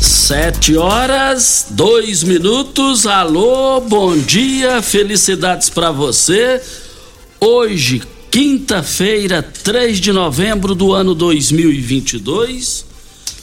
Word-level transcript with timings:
Sete 0.00 0.78
horas, 0.78 1.66
dois 1.72 2.22
minutos. 2.22 3.06
Alô, 3.06 3.82
bom 3.82 4.16
dia, 4.16 4.80
felicidades 4.80 5.68
para 5.68 5.90
você. 5.90 6.58
Hoje, 7.38 8.00
quinta-feira, 8.30 9.42
3 9.42 10.00
de 10.00 10.10
novembro 10.10 10.74
do 10.74 10.94
ano 10.94 11.14
2022. 11.14 12.86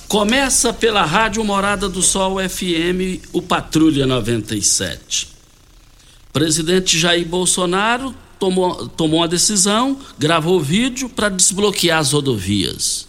Começa 0.08 0.73
pela 0.73 1.06
Rádio 1.06 1.44
Morada 1.44 1.88
do 1.88 2.02
Sol 2.02 2.38
FM, 2.40 3.22
o 3.31 3.40
Patrulha 3.40 4.08
97. 4.08 5.28
Presidente 6.34 6.98
Jair 6.98 7.28
Bolsonaro 7.28 8.16
tomou, 8.40 8.88
tomou 8.90 9.20
uma 9.20 9.28
decisão, 9.28 10.00
gravou 10.18 10.59
vídeo 10.59 11.08
para 11.08 11.30
desbloquear 11.30 12.00
as 12.00 12.14
rodovias. 12.14 13.08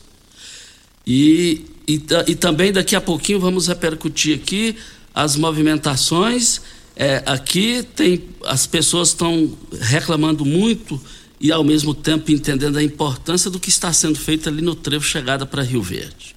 E 1.06 1.64
e, 1.88 2.02
e 2.26 2.34
também 2.34 2.70
daqui 2.70 2.94
a 2.94 3.00
pouquinho 3.00 3.40
vamos 3.40 3.66
repercutir 3.66 4.36
aqui 4.36 4.76
as 5.14 5.36
movimentações. 5.36 6.60
É, 6.94 7.22
aqui 7.24 7.82
tem 7.96 8.24
as 8.44 8.66
pessoas 8.66 9.08
estão 9.08 9.56
reclamando 9.80 10.44
muito 10.44 11.00
e 11.40 11.50
ao 11.50 11.64
mesmo 11.64 11.94
tempo 11.94 12.30
entendendo 12.30 12.76
a 12.76 12.82
importância 12.82 13.50
do 13.50 13.58
que 13.58 13.70
está 13.70 13.90
sendo 13.90 14.18
feito 14.18 14.50
ali 14.50 14.60
no 14.60 14.74
trevo 14.74 15.02
chegada 15.02 15.46
para 15.46 15.62
Rio 15.62 15.80
Verde. 15.80 16.36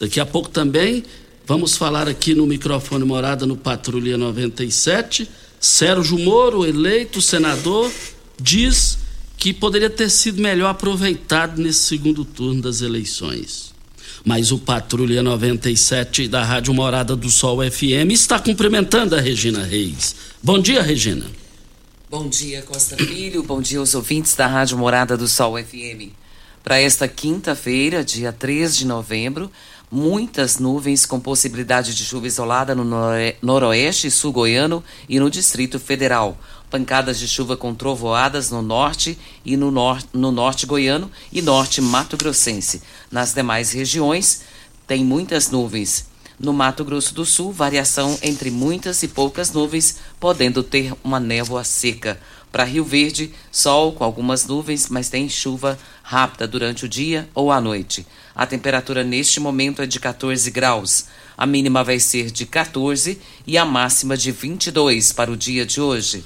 Daqui 0.00 0.20
a 0.20 0.24
pouco 0.24 0.48
também 0.48 1.04
vamos 1.46 1.76
falar 1.76 2.08
aqui 2.08 2.34
no 2.34 2.46
microfone 2.46 3.04
morada 3.04 3.44
no 3.44 3.58
Patrulha 3.58 4.16
97. 4.16 5.28
Sérgio 5.60 6.18
Moro, 6.18 6.64
eleito 6.64 7.20
senador, 7.20 7.90
diz 8.40 8.98
que 9.36 9.52
poderia 9.52 9.90
ter 9.90 10.08
sido 10.08 10.40
melhor 10.40 10.70
aproveitado 10.70 11.60
nesse 11.60 11.80
segundo 11.80 12.24
turno 12.24 12.62
das 12.62 12.80
eleições 12.80 13.76
mas 14.28 14.52
o 14.52 14.58
Patrulha 14.58 15.22
97 15.22 16.28
da 16.28 16.44
Rádio 16.44 16.74
Morada 16.74 17.16
do 17.16 17.30
Sol 17.30 17.60
FM 17.62 18.12
está 18.12 18.38
cumprimentando 18.38 19.16
a 19.16 19.20
Regina 19.22 19.64
Reis. 19.64 20.14
Bom 20.42 20.58
dia, 20.58 20.82
Regina. 20.82 21.24
Bom 22.10 22.28
dia, 22.28 22.60
Costa 22.60 22.94
Filho. 22.94 23.42
Bom 23.42 23.62
dia 23.62 23.78
aos 23.78 23.94
ouvintes 23.94 24.34
da 24.34 24.46
Rádio 24.46 24.76
Morada 24.76 25.16
do 25.16 25.26
Sol 25.26 25.56
FM. 25.56 26.12
Para 26.62 26.78
esta 26.78 27.08
quinta-feira, 27.08 28.04
dia 28.04 28.30
3 28.30 28.76
de 28.76 28.86
novembro, 28.86 29.50
muitas 29.90 30.58
nuvens 30.58 31.06
com 31.06 31.18
possibilidade 31.18 31.94
de 31.94 32.04
chuva 32.04 32.26
isolada 32.26 32.74
no 32.74 32.84
noroeste 33.40 34.10
sul 34.10 34.30
goiano 34.30 34.84
e 35.08 35.18
no 35.18 35.30
Distrito 35.30 35.80
Federal 35.80 36.38
pancadas 36.70 37.18
de 37.18 37.26
chuva 37.26 37.56
com 37.56 37.74
trovoadas 37.74 38.50
no 38.50 38.62
norte 38.62 39.18
e 39.44 39.56
no, 39.56 39.70
nor 39.70 40.02
no 40.12 40.30
norte 40.30 40.66
goiano 40.66 41.10
e 41.32 41.40
norte 41.42 41.80
mato-grossense. 41.80 42.82
Nas 43.10 43.32
demais 43.32 43.72
regiões, 43.72 44.42
tem 44.86 45.04
muitas 45.04 45.50
nuvens. 45.50 46.06
No 46.38 46.52
Mato 46.52 46.84
Grosso 46.84 47.12
do 47.14 47.26
Sul, 47.26 47.52
variação 47.52 48.16
entre 48.22 48.48
muitas 48.48 49.02
e 49.02 49.08
poucas 49.08 49.50
nuvens, 49.52 49.96
podendo 50.20 50.62
ter 50.62 50.94
uma 51.02 51.18
névoa 51.18 51.64
seca. 51.64 52.20
Para 52.52 52.62
Rio 52.64 52.84
Verde, 52.84 53.34
sol 53.50 53.92
com 53.92 54.04
algumas 54.04 54.46
nuvens, 54.46 54.88
mas 54.88 55.08
tem 55.08 55.28
chuva 55.28 55.76
rápida 56.02 56.46
durante 56.46 56.84
o 56.84 56.88
dia 56.88 57.28
ou 57.34 57.50
à 57.50 57.60
noite. 57.60 58.06
A 58.34 58.46
temperatura 58.46 59.02
neste 59.02 59.40
momento 59.40 59.82
é 59.82 59.86
de 59.86 59.98
14 59.98 60.48
graus. 60.50 61.06
A 61.36 61.44
mínima 61.44 61.82
vai 61.82 61.98
ser 61.98 62.30
de 62.30 62.46
14 62.46 63.20
e 63.44 63.58
a 63.58 63.64
máxima 63.64 64.16
de 64.16 64.30
22 64.30 65.12
para 65.12 65.30
o 65.30 65.36
dia 65.36 65.66
de 65.66 65.80
hoje. 65.80 66.24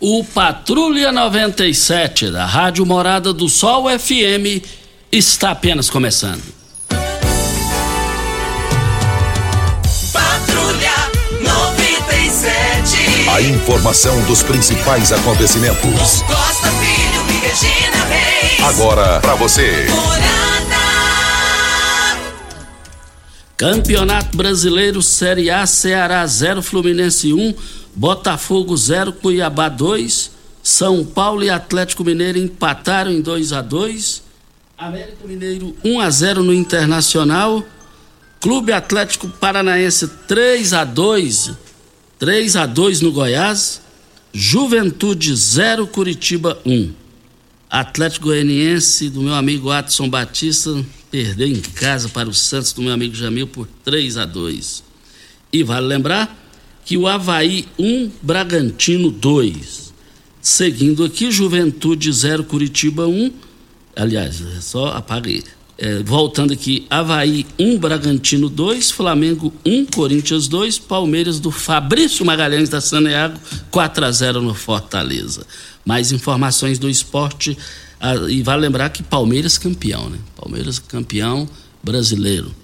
O 0.00 0.24
Patrulha 0.24 1.12
97 1.12 2.30
da 2.30 2.44
Rádio 2.44 2.84
Morada 2.84 3.32
do 3.32 3.48
Sol 3.48 3.86
FM 3.88 4.62
está 5.10 5.52
apenas 5.52 5.88
começando. 5.88 6.42
Patrulha 10.12 10.92
97. 11.40 13.30
A 13.30 13.40
informação 13.40 14.20
dos 14.24 14.42
principais 14.42 15.12
acontecimentos. 15.12 16.22
Costa 16.22 16.70
Filho 16.72 17.24
e 17.30 17.34
Regina 17.46 18.04
Reis. 18.06 18.60
Agora 18.64 19.20
para 19.20 19.36
você. 19.36 19.86
Morada. 19.88 20.44
Campeonato 23.56 24.36
Brasileiro 24.36 25.00
Série 25.00 25.48
A 25.48 25.64
Ceará 25.64 26.26
0 26.26 26.60
Fluminense 26.60 27.32
1 27.32 27.54
Botafogo 27.94 28.76
0, 28.76 29.12
Cuiabá 29.14 29.68
2. 29.68 30.30
São 30.62 31.04
Paulo 31.04 31.44
e 31.44 31.50
Atlético 31.50 32.04
Mineiro 32.04 32.38
empataram 32.38 33.10
em 33.12 33.20
2 33.20 33.52
a 33.52 33.60
2 33.60 34.22
América 34.78 35.26
Mineiro 35.26 35.76
1 35.84 36.00
a 36.00 36.10
0 36.10 36.42
no 36.42 36.52
Internacional. 36.54 37.64
Clube 38.40 38.72
Atlético 38.72 39.28
Paranaense 39.28 40.08
3 40.26 40.72
a 40.72 40.84
2 40.84 41.52
3 42.18 42.56
a 42.56 42.66
2 42.66 43.00
no 43.00 43.12
Goiás. 43.12 43.82
Juventude 44.32 45.34
0, 45.36 45.86
Curitiba 45.86 46.58
1. 46.66 46.92
Atlético 47.70 48.26
Goianiense 48.26 49.08
do 49.08 49.20
meu 49.20 49.34
amigo 49.34 49.70
Adson 49.70 50.08
Batista 50.08 50.84
perdeu 51.10 51.46
em 51.46 51.60
casa 51.60 52.08
para 52.08 52.28
o 52.28 52.34
Santos 52.34 52.72
do 52.72 52.82
meu 52.82 52.92
amigo 52.92 53.14
Jamil 53.14 53.46
por 53.46 53.68
3 53.84 54.16
a 54.16 54.24
2. 54.24 54.82
E 55.52 55.62
vale 55.62 55.86
lembrar 55.86 56.43
que 56.84 56.96
o 56.96 57.06
Havaí 57.06 57.66
1, 57.78 58.10
Bragantino 58.22 59.10
2. 59.10 59.92
Seguindo 60.40 61.04
aqui, 61.04 61.30
Juventude 61.30 62.12
0, 62.12 62.44
Curitiba 62.44 63.06
1. 63.06 63.32
Aliás, 63.96 64.42
é 64.56 64.60
só 64.60 64.88
apaguei. 64.88 65.42
É, 65.76 66.02
voltando 66.02 66.52
aqui, 66.52 66.86
Havaí 66.88 67.46
1, 67.58 67.78
Bragantino 67.78 68.48
2, 68.48 68.90
Flamengo 68.90 69.52
1, 69.64 69.86
Corinthians 69.86 70.46
2, 70.46 70.78
Palmeiras 70.78 71.40
do 71.40 71.50
Fabrício 71.50 72.24
Magalhães 72.24 72.68
da 72.68 72.80
Saneago 72.80 73.40
4 73.70 74.04
a 74.04 74.12
0 74.12 74.42
no 74.42 74.54
Fortaleza. 74.54 75.46
Mais 75.84 76.12
informações 76.12 76.78
do 76.78 76.88
esporte 76.88 77.56
ah, 77.98 78.14
e 78.28 78.42
vale 78.42 78.62
lembrar 78.62 78.90
que 78.90 79.02
Palmeiras 79.02 79.58
campeão, 79.58 80.10
né? 80.10 80.18
Palmeiras 80.36 80.78
campeão 80.78 81.48
brasileiro. 81.82 82.54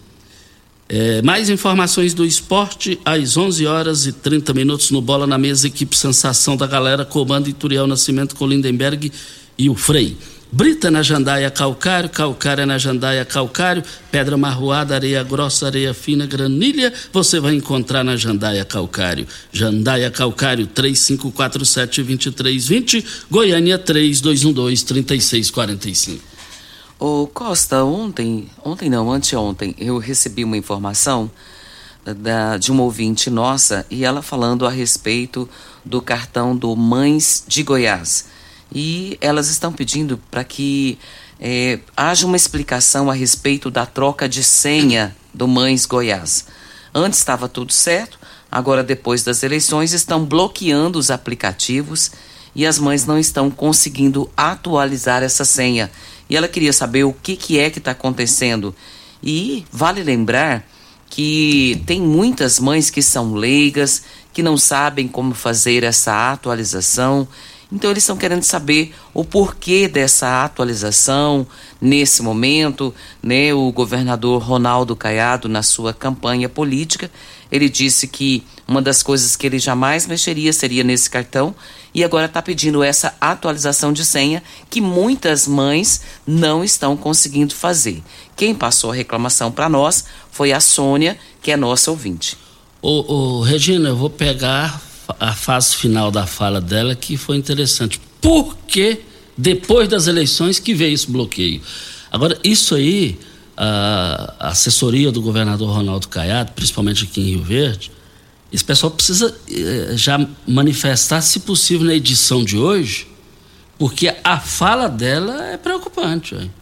É, 0.92 1.22
mais 1.22 1.48
informações 1.48 2.14
do 2.14 2.24
esporte 2.24 2.98
às 3.04 3.36
11 3.36 3.64
horas 3.64 4.06
e 4.06 4.12
30 4.12 4.52
minutos 4.52 4.90
no 4.90 5.00
Bola 5.00 5.24
na 5.24 5.38
Mesa, 5.38 5.68
equipe 5.68 5.96
Sensação 5.96 6.56
da 6.56 6.66
Galera, 6.66 7.04
comando 7.04 7.48
Ituriel 7.48 7.86
Nascimento 7.86 8.34
com 8.34 8.44
Lindenberg 8.44 9.12
e 9.56 9.70
o 9.70 9.76
Frei. 9.76 10.16
Brita 10.50 10.90
na 10.90 11.00
jandaia 11.00 11.48
calcário, 11.48 12.10
calcária 12.10 12.66
na 12.66 12.76
jandaia 12.76 13.24
calcário, 13.24 13.84
pedra 14.10 14.36
marroada, 14.36 14.96
areia 14.96 15.22
grossa, 15.22 15.66
areia 15.66 15.94
fina, 15.94 16.26
granilha, 16.26 16.92
você 17.12 17.38
vai 17.38 17.54
encontrar 17.54 18.02
na 18.02 18.16
jandaia 18.16 18.64
calcário. 18.64 19.28
Jandaia 19.52 20.10
calcário 20.10 20.66
3547-2320, 20.66 23.04
Goiânia 23.30 23.78
3212-3645. 23.78 26.29
Ô 27.02 27.26
Costa, 27.26 27.82
ontem, 27.82 28.46
ontem 28.62 28.90
não, 28.90 29.10
anteontem, 29.10 29.74
eu 29.78 29.96
recebi 29.96 30.44
uma 30.44 30.58
informação 30.58 31.30
da, 32.04 32.58
de 32.58 32.70
uma 32.70 32.82
ouvinte 32.82 33.30
nossa 33.30 33.86
e 33.88 34.04
ela 34.04 34.20
falando 34.20 34.66
a 34.66 34.70
respeito 34.70 35.48
do 35.82 36.02
cartão 36.02 36.54
do 36.54 36.76
Mães 36.76 37.42
de 37.48 37.62
Goiás. 37.62 38.26
E 38.70 39.16
elas 39.22 39.48
estão 39.48 39.72
pedindo 39.72 40.20
para 40.30 40.44
que 40.44 40.98
é, 41.40 41.78
haja 41.96 42.26
uma 42.26 42.36
explicação 42.36 43.10
a 43.10 43.14
respeito 43.14 43.70
da 43.70 43.86
troca 43.86 44.28
de 44.28 44.44
senha 44.44 45.16
do 45.32 45.48
Mães 45.48 45.86
Goiás. 45.86 46.48
Antes 46.92 47.18
estava 47.18 47.48
tudo 47.48 47.72
certo, 47.72 48.18
agora 48.52 48.84
depois 48.84 49.24
das 49.24 49.42
eleições 49.42 49.94
estão 49.94 50.22
bloqueando 50.22 50.98
os 50.98 51.10
aplicativos 51.10 52.10
e 52.54 52.66
as 52.66 52.78
mães 52.78 53.06
não 53.06 53.18
estão 53.18 53.50
conseguindo 53.50 54.30
atualizar 54.36 55.22
essa 55.22 55.46
senha 55.46 55.90
e 56.30 56.36
ela 56.36 56.46
queria 56.46 56.72
saber 56.72 57.02
o 57.02 57.12
que, 57.12 57.34
que 57.34 57.58
é 57.58 57.68
que 57.68 57.78
está 57.78 57.90
acontecendo. 57.90 58.72
E 59.20 59.66
vale 59.72 60.02
lembrar 60.02 60.64
que 61.10 61.82
tem 61.84 62.00
muitas 62.00 62.60
mães 62.60 62.88
que 62.88 63.02
são 63.02 63.34
leigas, 63.34 64.04
que 64.32 64.40
não 64.42 64.56
sabem 64.56 65.08
como 65.08 65.34
fazer 65.34 65.82
essa 65.82 66.30
atualização. 66.32 67.26
Então 67.72 67.90
eles 67.90 68.04
estão 68.04 68.16
querendo 68.16 68.44
saber 68.44 68.94
o 69.12 69.24
porquê 69.24 69.88
dessa 69.88 70.44
atualização 70.44 71.44
nesse 71.80 72.22
momento, 72.22 72.94
né? 73.20 73.52
O 73.52 73.72
governador 73.72 74.40
Ronaldo 74.40 74.94
Caiado 74.94 75.48
na 75.48 75.64
sua 75.64 75.92
campanha 75.92 76.48
política, 76.48 77.10
Ele 77.50 77.68
disse 77.68 78.06
que 78.06 78.44
uma 78.70 78.80
das 78.80 79.02
coisas 79.02 79.34
que 79.34 79.48
ele 79.48 79.58
jamais 79.58 80.06
mexeria 80.06 80.52
seria 80.52 80.84
nesse 80.84 81.10
cartão 81.10 81.52
e 81.92 82.04
agora 82.04 82.26
está 82.26 82.40
pedindo 82.40 82.84
essa 82.84 83.12
atualização 83.20 83.92
de 83.92 84.04
senha 84.04 84.44
que 84.70 84.80
muitas 84.80 85.48
mães 85.48 86.02
não 86.24 86.62
estão 86.62 86.96
conseguindo 86.96 87.52
fazer. 87.52 88.00
Quem 88.36 88.54
passou 88.54 88.92
a 88.92 88.94
reclamação 88.94 89.50
para 89.50 89.68
nós 89.68 90.04
foi 90.30 90.52
a 90.52 90.60
Sônia, 90.60 91.18
que 91.42 91.50
é 91.50 91.56
nossa 91.56 91.90
ouvinte. 91.90 92.36
Ô, 92.80 93.12
ô, 93.12 93.40
Regina, 93.40 93.88
eu 93.88 93.96
vou 93.96 94.08
pegar 94.08 94.80
a 95.18 95.32
fase 95.34 95.74
final 95.74 96.12
da 96.12 96.24
fala 96.24 96.60
dela 96.60 96.94
que 96.94 97.16
foi 97.16 97.36
interessante. 97.36 98.00
Por 98.20 98.56
que 98.68 99.00
depois 99.36 99.88
das 99.88 100.06
eleições 100.06 100.60
que 100.60 100.74
veio 100.74 100.94
esse 100.94 101.10
bloqueio? 101.10 101.60
Agora, 102.08 102.38
isso 102.44 102.76
aí, 102.76 103.18
a 103.56 104.50
assessoria 104.50 105.10
do 105.10 105.20
governador 105.20 105.74
Ronaldo 105.74 106.06
Caiado, 106.06 106.52
principalmente 106.52 107.02
aqui 107.02 107.20
em 107.20 107.24
Rio 107.30 107.42
Verde, 107.42 107.90
esse 108.52 108.64
pessoal 108.64 108.90
precisa 108.90 109.36
eh, 109.48 109.92
já 109.94 110.18
manifestar, 110.46 111.20
se 111.22 111.40
possível, 111.40 111.86
na 111.86 111.94
edição 111.94 112.44
de 112.44 112.56
hoje, 112.56 113.06
porque 113.78 114.14
a 114.24 114.40
fala 114.40 114.88
dela 114.88 115.44
é 115.46 115.56
preocupante. 115.56 116.34
Véio. 116.34 116.52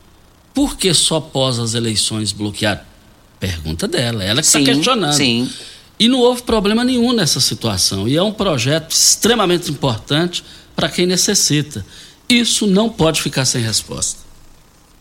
Por 0.53 0.77
que 0.77 0.93
só 0.93 1.17
após 1.17 1.59
as 1.59 1.75
eleições 1.75 2.33
bloquear? 2.33 2.87
Pergunta 3.41 3.89
dela, 3.89 4.23
ela 4.23 4.41
que 4.41 4.47
está 4.47 4.61
questionando. 4.61 5.15
Sim. 5.15 5.51
E 5.99 6.09
não 6.09 6.19
houve 6.21 6.43
problema 6.43 6.85
nenhum 6.85 7.13
nessa 7.13 7.41
situação. 7.41 8.07
E 8.07 8.17
é 8.17 8.23
um 8.23 8.33
projeto 8.33 8.91
extremamente 8.91 9.71
importante 9.71 10.45
para 10.77 10.89
quem 10.89 11.07
necessita. 11.07 11.85
Isso 12.29 12.67
não 12.67 12.89
pode 12.89 13.23
ficar 13.23 13.45
sem 13.45 13.63
resposta 13.63 14.28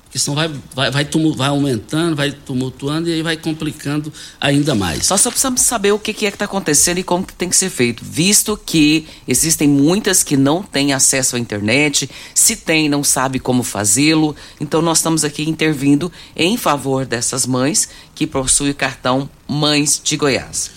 porque 0.08 0.18
senão 0.18 0.36
vai, 0.36 0.48
vai, 0.74 0.90
vai, 0.90 1.06
vai, 1.36 1.48
aumentando, 1.50 2.16
vai 2.16 2.32
tumultuando 2.32 3.10
e 3.10 3.14
aí 3.14 3.22
vai 3.22 3.36
complicando 3.36 4.12
ainda 4.40 4.74
mais. 4.74 5.10
Nós 5.10 5.20
só 5.20 5.30
precisamos 5.30 5.62
saber 5.62 5.92
o 5.92 6.00
que, 6.00 6.14
que 6.14 6.26
é 6.26 6.32
que 6.32 6.36
está 6.36 6.46
acontecendo 6.46 6.98
e 6.98 7.04
como 7.04 7.26
que 7.26 7.34
tem 7.34 7.50
que 7.50 7.56
ser 7.58 7.70
feito, 7.70 8.04
visto 8.06 8.58
que 8.66 9.06
existem 9.28 9.68
muitas 9.68 10.24
que 10.24 10.38
não 10.38 10.64
têm 10.64 10.94
acesso 10.94 11.36
à 11.36 11.40
internet, 11.40 12.10
se 12.34 12.56
tem, 12.56 12.88
não 12.88 13.04
sabe 13.04 13.38
como 13.38 13.64
fazê-lo. 13.64 14.34
Então 14.62 14.82
nós 14.82 15.00
estamos 15.00 15.26
aqui 15.26 15.48
intervindo 15.48 16.12
em 16.36 16.56
favor 16.56 17.06
dessas 17.06 17.46
mães 17.46 17.90
que 18.16 18.26
possuem 18.26 18.72
o 18.72 18.76
cartão 18.76 19.30
Mães 19.46 20.02
de 20.02 20.16
Goiás. 20.16 20.77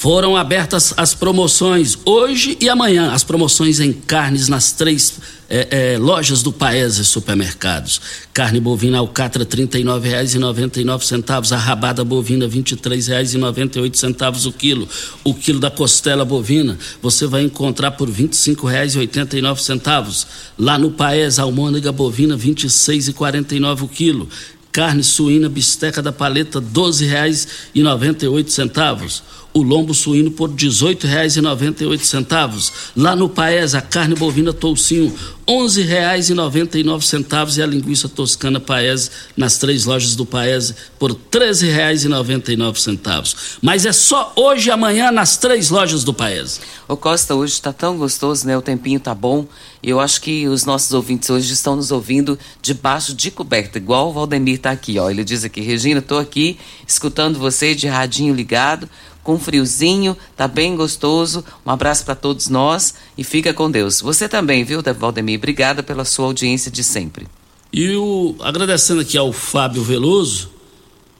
Foram 0.00 0.34
abertas 0.34 0.94
as 0.96 1.12
promoções 1.12 1.98
hoje 2.06 2.56
e 2.58 2.70
amanhã, 2.70 3.12
as 3.12 3.22
promoções 3.22 3.80
em 3.80 3.92
carnes 3.92 4.48
nas 4.48 4.72
três 4.72 5.20
é, 5.46 5.92
é, 5.92 5.98
lojas 5.98 6.42
do 6.42 6.50
Paese 6.50 7.04
Supermercados. 7.04 8.00
Carne 8.32 8.60
bovina 8.60 8.96
alcatra 8.96 9.44
R$ 9.44 9.50
39,99, 9.50 11.52
a 11.52 11.58
rabada 11.58 12.02
bovina 12.02 12.46
R$ 12.46 12.50
23,98 12.50 14.46
o 14.46 14.52
quilo. 14.54 14.88
O 15.22 15.34
quilo 15.34 15.60
da 15.60 15.70
costela 15.70 16.24
bovina 16.24 16.78
você 17.02 17.26
vai 17.26 17.42
encontrar 17.42 17.90
por 17.90 18.08
R$ 18.08 18.24
25,89. 18.24 20.26
Lá 20.58 20.78
no 20.78 20.92
Paese, 20.92 21.42
almôndega 21.42 21.92
bovina 21.92 22.36
R$ 22.36 22.42
26,49 22.42 23.82
o 23.82 23.88
quilo 23.88 24.30
carne 24.72 25.02
suína 25.02 25.48
bisteca 25.48 26.00
da 26.00 26.12
paleta 26.12 26.60
R$ 26.60 26.66
12,98 26.72 29.22
o 29.52 29.62
lombo 29.62 29.92
suíno 29.92 30.30
por 30.30 30.50
R$ 30.50 30.56
18,98. 30.56 32.72
Lá 32.96 33.16
no 33.16 33.28
Paes, 33.28 33.74
a 33.74 33.80
carne 33.80 34.14
bovina 34.14 34.52
toucinho, 34.52 35.08
R$ 35.08 35.56
11,99 35.56 37.58
e 37.58 37.62
a 37.62 37.66
linguiça 37.66 38.08
toscana 38.08 38.60
Paese 38.60 39.10
nas 39.36 39.58
três 39.58 39.84
lojas 39.84 40.14
do 40.14 40.24
Paese 40.24 40.76
por 40.98 41.10
R$ 41.10 41.18
13,99. 41.30 43.58
Mas 43.60 43.84
é 43.84 43.92
só 43.92 44.32
hoje 44.36 44.68
e 44.68 44.72
amanhã 44.72 45.10
nas 45.10 45.36
três 45.36 45.70
lojas 45.70 46.04
do 46.04 46.14
Paese. 46.14 46.60
O 46.86 46.96
Costa, 46.96 47.34
hoje 47.34 47.54
está 47.54 47.72
tão 47.72 47.96
gostoso, 47.96 48.46
né? 48.46 48.56
O 48.56 48.62
tempinho 48.62 49.00
tá 49.00 49.12
bom. 49.14 49.46
Eu 49.82 49.98
acho 49.98 50.20
que 50.20 50.46
os 50.46 50.64
nossos 50.64 50.92
ouvintes 50.92 51.28
hoje 51.30 51.52
estão 51.52 51.74
nos 51.74 51.90
ouvindo 51.90 52.38
debaixo 52.62 53.12
de 53.14 53.30
coberta, 53.30 53.78
igual 53.78 54.10
o 54.10 54.12
Valdemir 54.12 54.56
está 54.56 54.70
aqui, 54.70 54.98
ó. 54.98 55.10
Ele 55.10 55.24
diz 55.24 55.44
aqui, 55.44 55.60
Regina, 55.60 56.00
estou 56.00 56.18
aqui 56.18 56.58
escutando 56.86 57.38
você 57.38 57.74
de 57.74 57.88
radinho 57.88 58.34
ligado 58.34 58.88
com 59.22 59.38
friozinho, 59.38 60.16
tá 60.36 60.48
bem 60.48 60.74
gostoso. 60.76 61.44
Um 61.64 61.70
abraço 61.70 62.04
para 62.04 62.14
todos 62.14 62.48
nós 62.48 62.94
e 63.16 63.24
fica 63.24 63.52
com 63.52 63.70
Deus. 63.70 64.00
Você 64.00 64.28
também, 64.28 64.64
viu, 64.64 64.82
Valdemir? 64.98 65.38
Obrigada 65.38 65.82
pela 65.82 66.04
sua 66.04 66.26
audiência 66.26 66.70
de 66.70 66.82
sempre. 66.82 67.26
E 67.72 67.94
o, 67.94 68.34
agradecendo 68.40 69.00
aqui 69.00 69.16
ao 69.16 69.32
Fábio 69.32 69.82
Veloso, 69.82 70.50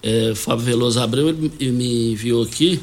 é, 0.02 0.34
Fábio 0.34 0.64
Veloso 0.64 1.00
Abreu, 1.00 1.28
ele, 1.28 1.70
me 1.70 2.12
enviou 2.12 2.42
aqui, 2.42 2.80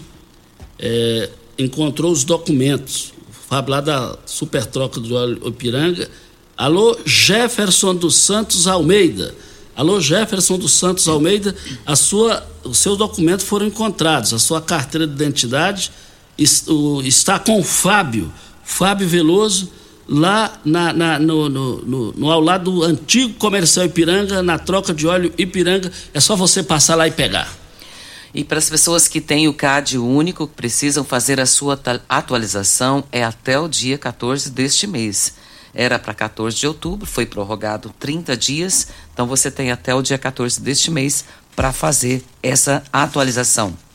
é, 0.79 1.29
encontrou 1.57 2.11
os 2.11 2.23
documentos. 2.23 3.13
Fábio 3.49 3.71
lá 3.71 3.81
da 3.81 4.17
Super 4.25 4.65
Troca 4.65 4.99
do 4.99 5.47
Ipiranga. 5.47 6.09
Alô, 6.55 6.97
Jefferson 7.05 7.95
dos 7.95 8.15
Santos 8.15 8.67
Almeida. 8.67 9.33
Alô, 9.77 10.01
Jefferson 10.01 10.57
dos 10.57 10.73
Santos 10.73 11.07
Almeida, 11.07 11.55
a 11.85 11.95
sua, 11.95 12.43
os 12.63 12.79
seus 12.79 12.97
documentos 12.97 13.45
foram 13.45 13.67
encontrados, 13.67 14.33
a 14.33 14.39
sua 14.39 14.59
carteira 14.59 15.05
de 15.05 15.13
identidade 15.13 15.91
está 16.35 17.37
com 17.37 17.59
o 17.59 17.63
Fábio, 17.63 18.33
Fábio 18.63 19.07
Veloso, 19.07 19.71
lá 20.09 20.59
na, 20.65 20.91
na, 20.91 21.19
no, 21.19 21.47
no, 21.47 21.77
no, 21.83 22.11
no, 22.13 22.31
ao 22.31 22.41
lado 22.41 22.71
do 22.71 22.83
antigo 22.83 23.35
comercial 23.35 23.85
Ipiranga, 23.85 24.41
na 24.41 24.57
troca 24.57 24.91
de 24.95 25.05
óleo 25.05 25.31
Ipiranga. 25.37 25.91
É 26.11 26.19
só 26.19 26.35
você 26.35 26.63
passar 26.63 26.95
lá 26.95 27.07
e 27.07 27.11
pegar. 27.11 27.55
E 28.33 28.43
para 28.43 28.57
as 28.57 28.67
pessoas 28.67 29.07
que 29.07 29.21
têm 29.21 29.47
o 29.47 29.53
CAD 29.53 29.99
único, 29.99 30.47
precisam 30.47 31.03
fazer 31.03 31.39
a 31.39 31.45
sua 31.45 31.79
atualização, 32.09 33.03
é 33.11 33.23
até 33.23 33.59
o 33.59 33.67
dia 33.67 33.99
14 33.99 34.49
deste 34.49 34.87
mês 34.87 35.35
era 35.73 35.97
para 35.99 36.13
14 36.13 36.55
de 36.55 36.67
outubro, 36.67 37.05
foi 37.05 37.25
prorrogado 37.25 37.93
30 37.99 38.35
dias, 38.35 38.87
então 39.13 39.27
você 39.27 39.49
tem 39.49 39.71
até 39.71 39.93
o 39.93 40.01
dia 40.01 40.17
14 40.17 40.61
deste 40.61 40.91
mês 40.91 41.25
para 41.55 41.73
fazer 41.73 42.23
essa 42.41 42.83
atualização. 42.91 43.86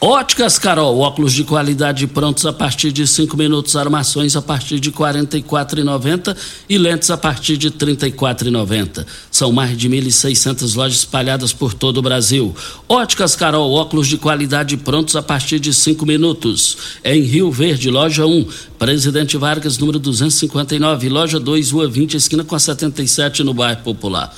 Óticas 0.00 0.60
Carol, 0.60 0.96
óculos 1.00 1.32
de 1.32 1.42
qualidade 1.42 2.06
prontos 2.06 2.46
a 2.46 2.52
partir 2.52 2.92
de 2.92 3.04
5 3.04 3.36
minutos, 3.36 3.74
armações 3.74 4.36
a 4.36 4.40
partir 4.40 4.78
de 4.78 4.90
R$ 4.90 4.96
44,90 4.96 6.36
e 6.68 6.78
lentes 6.78 7.10
a 7.10 7.16
partir 7.16 7.56
de 7.56 7.66
R$ 7.66 7.74
34,90. 7.74 9.04
São 9.28 9.50
mais 9.50 9.76
de 9.76 9.90
1.600 9.90 10.76
lojas 10.76 10.98
espalhadas 10.98 11.52
por 11.52 11.74
todo 11.74 11.98
o 11.98 12.02
Brasil. 12.02 12.54
Óticas 12.88 13.34
Carol, 13.34 13.72
óculos 13.72 14.06
de 14.06 14.18
qualidade 14.18 14.76
prontos 14.76 15.16
a 15.16 15.22
partir 15.22 15.58
de 15.58 15.74
5 15.74 16.06
minutos. 16.06 16.78
É 17.02 17.16
em 17.16 17.22
Rio 17.22 17.50
Verde, 17.50 17.90
loja 17.90 18.24
1, 18.24 18.46
Presidente 18.78 19.36
Vargas, 19.36 19.78
número 19.78 19.98
259, 19.98 21.08
loja 21.08 21.40
2, 21.40 21.72
Rua 21.72 21.88
20, 21.88 22.16
esquina 22.16 22.44
com 22.44 22.54
a 22.54 22.60
77, 22.60 23.42
no 23.42 23.52
bairro 23.52 23.82
Popular. 23.82 24.32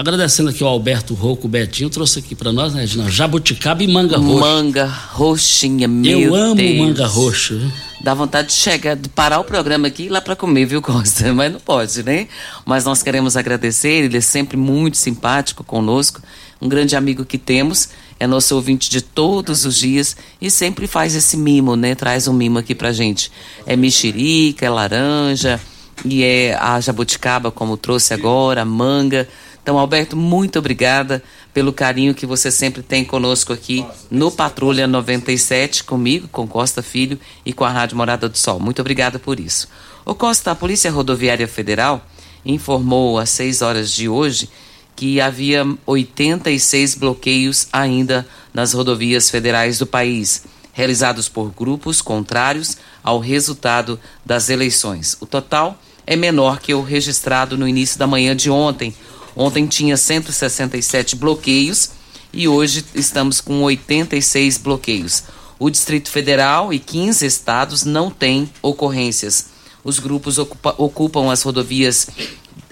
Agradecendo 0.00 0.48
aqui 0.48 0.64
ao 0.64 0.70
Alberto 0.70 1.12
Rouco 1.12 1.46
Betinho, 1.46 1.90
trouxe 1.90 2.20
aqui 2.20 2.34
para 2.34 2.50
nós, 2.50 2.72
né, 2.72 2.84
Edna? 2.84 3.10
Jabuticaba 3.10 3.82
e 3.82 3.86
manga 3.86 4.16
roxa. 4.16 4.40
Manga 4.40 4.86
roxinha, 4.86 5.86
meu 5.86 6.18
Eu 6.18 6.34
amo 6.34 6.54
Deus. 6.54 6.78
manga 6.78 7.06
roxa. 7.06 7.60
Dá 8.02 8.14
vontade 8.14 8.48
de 8.48 8.54
chegar, 8.54 8.96
de 8.96 9.10
parar 9.10 9.40
o 9.40 9.44
programa 9.44 9.88
aqui 9.88 10.04
e 10.04 10.06
ir 10.06 10.08
lá 10.08 10.22
para 10.22 10.34
comer, 10.34 10.64
viu, 10.64 10.80
Costa? 10.80 11.30
Mas 11.36 11.52
não 11.52 11.60
pode, 11.60 12.02
né? 12.02 12.28
Mas 12.64 12.86
nós 12.86 13.02
queremos 13.02 13.36
agradecer, 13.36 14.04
ele 14.06 14.16
é 14.16 14.22
sempre 14.22 14.56
muito 14.56 14.96
simpático 14.96 15.62
conosco, 15.62 16.22
um 16.62 16.66
grande 16.66 16.96
amigo 16.96 17.22
que 17.26 17.36
temos, 17.36 17.90
é 18.18 18.26
nosso 18.26 18.54
ouvinte 18.54 18.88
de 18.88 19.02
todos 19.02 19.66
os 19.66 19.76
dias 19.76 20.16
e 20.40 20.50
sempre 20.50 20.86
faz 20.86 21.14
esse 21.14 21.36
mimo, 21.36 21.76
né? 21.76 21.94
Traz 21.94 22.26
um 22.26 22.32
mimo 22.32 22.58
aqui 22.58 22.74
pra 22.74 22.90
gente. 22.90 23.30
É 23.66 23.76
mexerica, 23.76 24.64
é 24.64 24.70
laranja, 24.70 25.60
e 26.04 26.22
é 26.22 26.54
a 26.54 26.80
jabuticaba, 26.80 27.50
como 27.50 27.76
trouxe 27.76 28.14
agora, 28.14 28.62
a 28.62 28.64
manga. 28.64 29.28
Então, 29.62 29.78
Alberto, 29.78 30.16
muito 30.16 30.58
obrigada 30.58 31.22
pelo 31.52 31.72
carinho 31.72 32.14
que 32.14 32.26
você 32.26 32.50
sempre 32.50 32.82
tem 32.82 33.04
conosco 33.04 33.52
aqui 33.52 33.84
no 34.10 34.30
Patrulha 34.30 34.86
97, 34.86 35.84
comigo, 35.84 36.28
com 36.28 36.46
Costa 36.46 36.82
Filho 36.82 37.18
e 37.44 37.52
com 37.52 37.64
a 37.64 37.70
Rádio 37.70 37.96
Morada 37.96 38.28
do 38.28 38.38
Sol. 38.38 38.58
Muito 38.58 38.80
obrigada 38.80 39.18
por 39.18 39.38
isso. 39.38 39.68
O 40.04 40.14
Costa, 40.14 40.50
a 40.50 40.54
Polícia 40.54 40.90
Rodoviária 40.90 41.46
Federal 41.46 42.04
informou 42.44 43.18
às 43.18 43.30
6 43.30 43.62
horas 43.62 43.92
de 43.92 44.08
hoje 44.08 44.48
que 44.96 45.20
havia 45.20 45.66
86 45.86 46.94
bloqueios 46.94 47.68
ainda 47.72 48.26
nas 48.52 48.72
rodovias 48.72 49.30
federais 49.30 49.78
do 49.78 49.86
país, 49.86 50.44
realizados 50.72 51.28
por 51.28 51.50
grupos 51.50 52.02
contrários 52.02 52.76
ao 53.02 53.18
resultado 53.18 53.98
das 54.24 54.50
eleições. 54.50 55.16
O 55.20 55.26
total 55.26 55.78
é 56.06 56.16
menor 56.16 56.60
que 56.60 56.74
o 56.74 56.82
registrado 56.82 57.56
no 57.56 57.66
início 57.66 57.98
da 57.98 58.06
manhã 58.06 58.34
de 58.34 58.50
ontem, 58.50 58.94
Ontem 59.36 59.66
tinha 59.66 59.96
167 59.96 61.16
bloqueios 61.16 61.90
e 62.32 62.48
hoje 62.48 62.84
estamos 62.94 63.40
com 63.40 63.62
86 63.62 64.58
bloqueios. 64.58 65.24
O 65.58 65.68
Distrito 65.70 66.10
Federal 66.10 66.72
e 66.72 66.78
15 66.78 67.24
estados 67.26 67.84
não 67.84 68.10
têm 68.10 68.50
ocorrências. 68.62 69.46
Os 69.84 69.98
grupos 69.98 70.38
ocupa, 70.38 70.74
ocupam 70.78 71.30
as 71.30 71.42
rodovias 71.42 72.08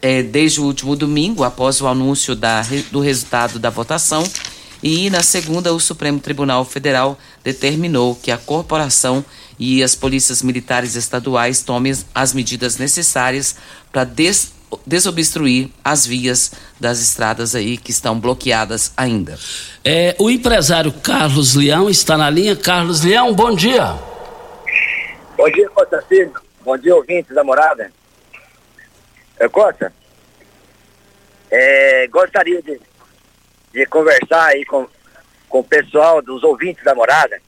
é, 0.00 0.22
desde 0.22 0.60
o 0.60 0.64
último 0.64 0.94
domingo, 0.94 1.42
após 1.44 1.80
o 1.80 1.86
anúncio 1.86 2.34
da, 2.34 2.62
do 2.90 3.00
resultado 3.00 3.58
da 3.58 3.70
votação, 3.70 4.24
E 4.82 5.10
na 5.10 5.22
segunda, 5.22 5.74
o 5.74 5.80
Supremo 5.80 6.20
Tribunal 6.20 6.64
Federal 6.64 7.18
determinou 7.42 8.14
que 8.14 8.30
a 8.30 8.38
corporação 8.38 9.24
e 9.58 9.82
as 9.82 9.96
polícias 9.96 10.40
militares 10.40 10.94
estaduais 10.94 11.62
tomem 11.62 11.92
as 12.14 12.32
medidas 12.32 12.76
necessárias 12.76 13.56
para 13.90 14.04
des 14.04 14.52
desobstruir 14.86 15.68
as 15.84 16.06
vias 16.06 16.52
das 16.78 17.00
estradas 17.00 17.54
aí 17.54 17.76
que 17.76 17.90
estão 17.90 18.18
bloqueadas 18.18 18.92
ainda. 18.96 19.38
É, 19.84 20.14
o 20.18 20.30
empresário 20.30 20.92
Carlos 20.92 21.54
Leão 21.54 21.88
está 21.88 22.16
na 22.16 22.28
linha. 22.28 22.56
Carlos 22.56 23.02
Leão, 23.02 23.32
bom 23.32 23.54
dia. 23.54 23.94
Bom 25.36 25.50
dia, 25.50 25.68
Costa 25.70 26.02
Filho. 26.08 26.32
Bom 26.62 26.76
dia, 26.76 26.94
ouvintes 26.94 27.34
da 27.34 27.44
morada. 27.44 27.90
É, 29.38 29.48
Costa, 29.48 29.92
é, 31.50 32.06
gostaria 32.08 32.60
de, 32.60 32.80
de 33.72 33.86
conversar 33.86 34.46
aí 34.46 34.64
com, 34.64 34.86
com 35.48 35.60
o 35.60 35.64
pessoal 35.64 36.20
dos 36.20 36.42
ouvintes 36.42 36.82
da 36.84 36.94
morada 36.94 37.40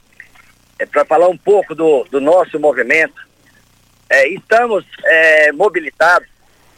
é, 0.78 0.86
para 0.86 1.04
falar 1.04 1.28
um 1.28 1.36
pouco 1.36 1.74
do, 1.74 2.04
do 2.04 2.20
nosso 2.20 2.58
movimento. 2.58 3.28
É, 4.08 4.28
estamos 4.28 4.84
é, 5.04 5.52
mobilizados, 5.52 6.28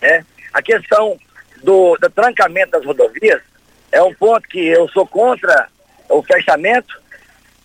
né? 0.01 0.27
A 0.53 0.63
questão 0.63 1.19
do, 1.63 1.97
do 1.97 2.11
trancamento 2.11 2.73
das 2.73 2.85
rodovias 2.85 3.41
é 3.91 4.03
um 4.03 4.15
ponto 4.15 4.49
que 4.49 4.67
eu 4.67 4.89
sou 4.89 5.07
contra 5.07 5.69
o 6.09 6.23
fechamento, 6.23 7.01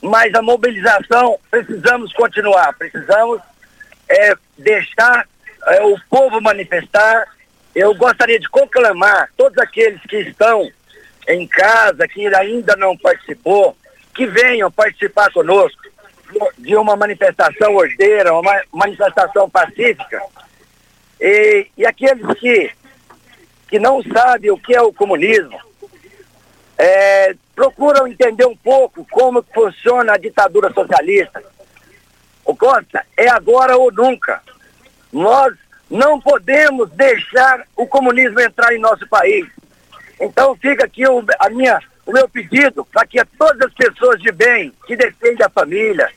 mas 0.02 0.34
a 0.34 0.42
mobilização 0.42 1.40
precisamos 1.50 2.14
continuar, 2.14 2.74
precisamos 2.78 3.42
é, 4.08 4.36
deixar 4.58 5.28
é, 5.68 5.84
o 5.84 6.00
povo 6.10 6.40
manifestar. 6.42 7.28
Eu 7.76 7.94
gostaria 7.96 8.40
de 8.40 8.48
conclamar 8.50 9.30
todos 9.36 9.58
aqueles 9.58 10.02
que 10.02 10.18
estão 10.18 10.70
em 11.28 11.48
casa, 11.48 12.08
que 12.08 12.26
ainda 12.36 12.76
não 12.76 12.98
participou, 12.98 13.76
que 14.16 14.26
venham 14.26 14.72
participar 14.72 15.32
conosco 15.32 15.82
de 16.58 16.76
uma 16.76 16.96
manifestação 16.96 17.76
ordeira, 17.76 18.34
uma 18.34 18.62
manifestação 18.72 19.50
pacífica. 19.50 20.22
E, 21.20 21.68
e 21.78 21.86
aqueles 21.86 22.26
que, 22.40 22.72
que 23.68 23.80
não 23.80 24.04
sabem 24.04 24.52
o 24.52 24.58
que 24.58 24.76
é 24.76 24.82
o 24.82 24.94
comunismo, 24.94 25.60
é, 26.78 27.36
procuram 27.56 28.08
entender 28.08 28.46
um 28.46 28.56
pouco 28.56 29.06
como 29.10 29.44
funciona 29.54 30.14
a 30.14 30.18
ditadura 30.18 30.72
socialista. 30.72 31.44
O 32.46 32.56
Costa, 32.56 33.04
é 33.18 33.28
agora 33.28 33.76
ou 33.76 33.92
nunca. 33.92 34.42
Nós 35.12 35.54
não 35.90 36.20
podemos 36.20 36.90
deixar 36.92 37.66
o 37.76 37.88
comunismo 37.88 38.40
entrar 38.40 38.74
em 38.74 38.80
nosso 38.80 39.08
país. 39.08 39.48
Então 40.20 40.56
fica 40.56 40.86
aqui 40.86 41.08
o, 41.08 41.24
a 41.40 41.50
minha, 41.50 41.80
o 42.06 42.12
meu 42.12 42.28
pedido 42.30 42.86
para 42.86 43.06
que 43.06 43.24
todas 43.38 43.62
as 43.62 43.74
pessoas 43.74 44.22
de 44.22 44.32
bem, 44.32 44.72
que 44.86 44.96
defendem 44.96 45.46
a 45.46 45.50
família, 45.50 46.10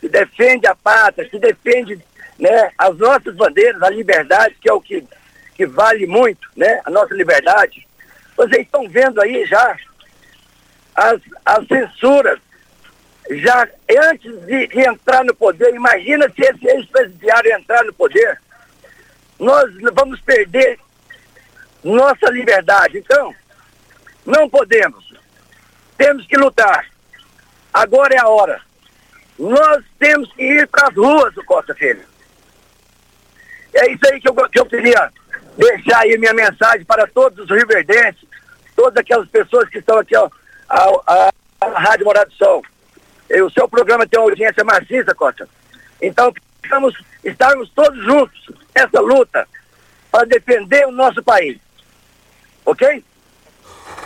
que 0.00 0.08
defendem 0.08 0.70
a 0.70 0.74
pátria, 0.74 1.28
que 1.28 1.38
defendem 1.38 2.00
né, 2.38 2.70
as 2.76 2.96
nossas 2.96 3.34
bandeiras, 3.34 3.82
a 3.82 3.90
liberdade, 3.90 4.56
que 4.60 4.68
é 4.68 4.72
o 4.72 4.80
que, 4.80 5.04
que 5.54 5.66
vale 5.66 6.06
muito, 6.06 6.48
né, 6.56 6.80
a 6.84 6.90
nossa 6.90 7.14
liberdade. 7.14 7.86
Vocês 8.36 8.62
estão 8.62 8.88
vendo 8.88 9.20
aí 9.20 9.46
já 9.46 9.76
as, 10.94 11.20
as 11.44 11.66
censuras, 11.66 12.38
já 13.30 13.68
antes 14.10 14.32
de, 14.46 14.66
de 14.68 14.80
entrar 14.80 15.24
no 15.24 15.34
poder, 15.34 15.74
imagina 15.74 16.28
se 16.30 16.42
esse 16.42 16.66
ex-presidiário 16.66 17.52
entrar 17.52 17.84
no 17.84 17.92
poder, 17.92 18.40
nós 19.38 19.70
vamos 19.92 20.20
perder 20.20 20.78
nossa 21.82 22.30
liberdade. 22.30 22.98
Então, 22.98 23.34
não 24.24 24.48
podemos. 24.48 25.14
Temos 25.96 26.26
que 26.26 26.36
lutar. 26.36 26.86
Agora 27.72 28.14
é 28.14 28.18
a 28.18 28.28
hora. 28.28 28.60
Nós 29.38 29.84
temos 29.98 30.32
que 30.32 30.42
ir 30.42 30.66
para 30.68 30.88
as 30.88 30.94
ruas, 30.94 31.36
o 31.36 31.44
Costa 31.44 31.74
Filho. 31.74 32.02
É 33.76 33.92
isso 33.92 34.00
aí 34.10 34.20
que 34.20 34.28
eu, 34.28 34.34
que 34.34 34.60
eu 34.60 34.66
queria 34.66 35.10
deixar 35.56 36.00
aí 36.00 36.16
minha 36.18 36.34
mensagem 36.34 36.84
para 36.84 37.06
todos 37.06 37.38
os 37.38 37.50
riverdenses, 37.50 38.24
todas 38.74 38.96
aquelas 38.96 39.28
pessoas 39.28 39.68
que 39.68 39.78
estão 39.78 39.98
aqui 39.98 40.16
ó, 40.16 40.28
a, 40.68 40.90
a, 41.06 41.32
a 41.60 41.80
Rádio 41.80 42.06
Morado 42.06 42.30
do 42.30 42.36
Sol. 42.36 42.62
E 43.28 43.40
o 43.42 43.50
seu 43.50 43.68
programa 43.68 44.06
tem 44.06 44.20
uma 44.20 44.30
audiência 44.30 44.64
maciça, 44.64 45.14
Costa. 45.14 45.48
Então, 46.00 46.32
precisamos 46.60 46.94
estarmos 47.24 47.70
todos 47.74 48.02
juntos 48.04 48.38
nessa 48.74 49.00
luta 49.00 49.46
para 50.10 50.26
defender 50.26 50.86
o 50.86 50.92
nosso 50.92 51.22
país. 51.22 51.58
Ok? 52.64 53.04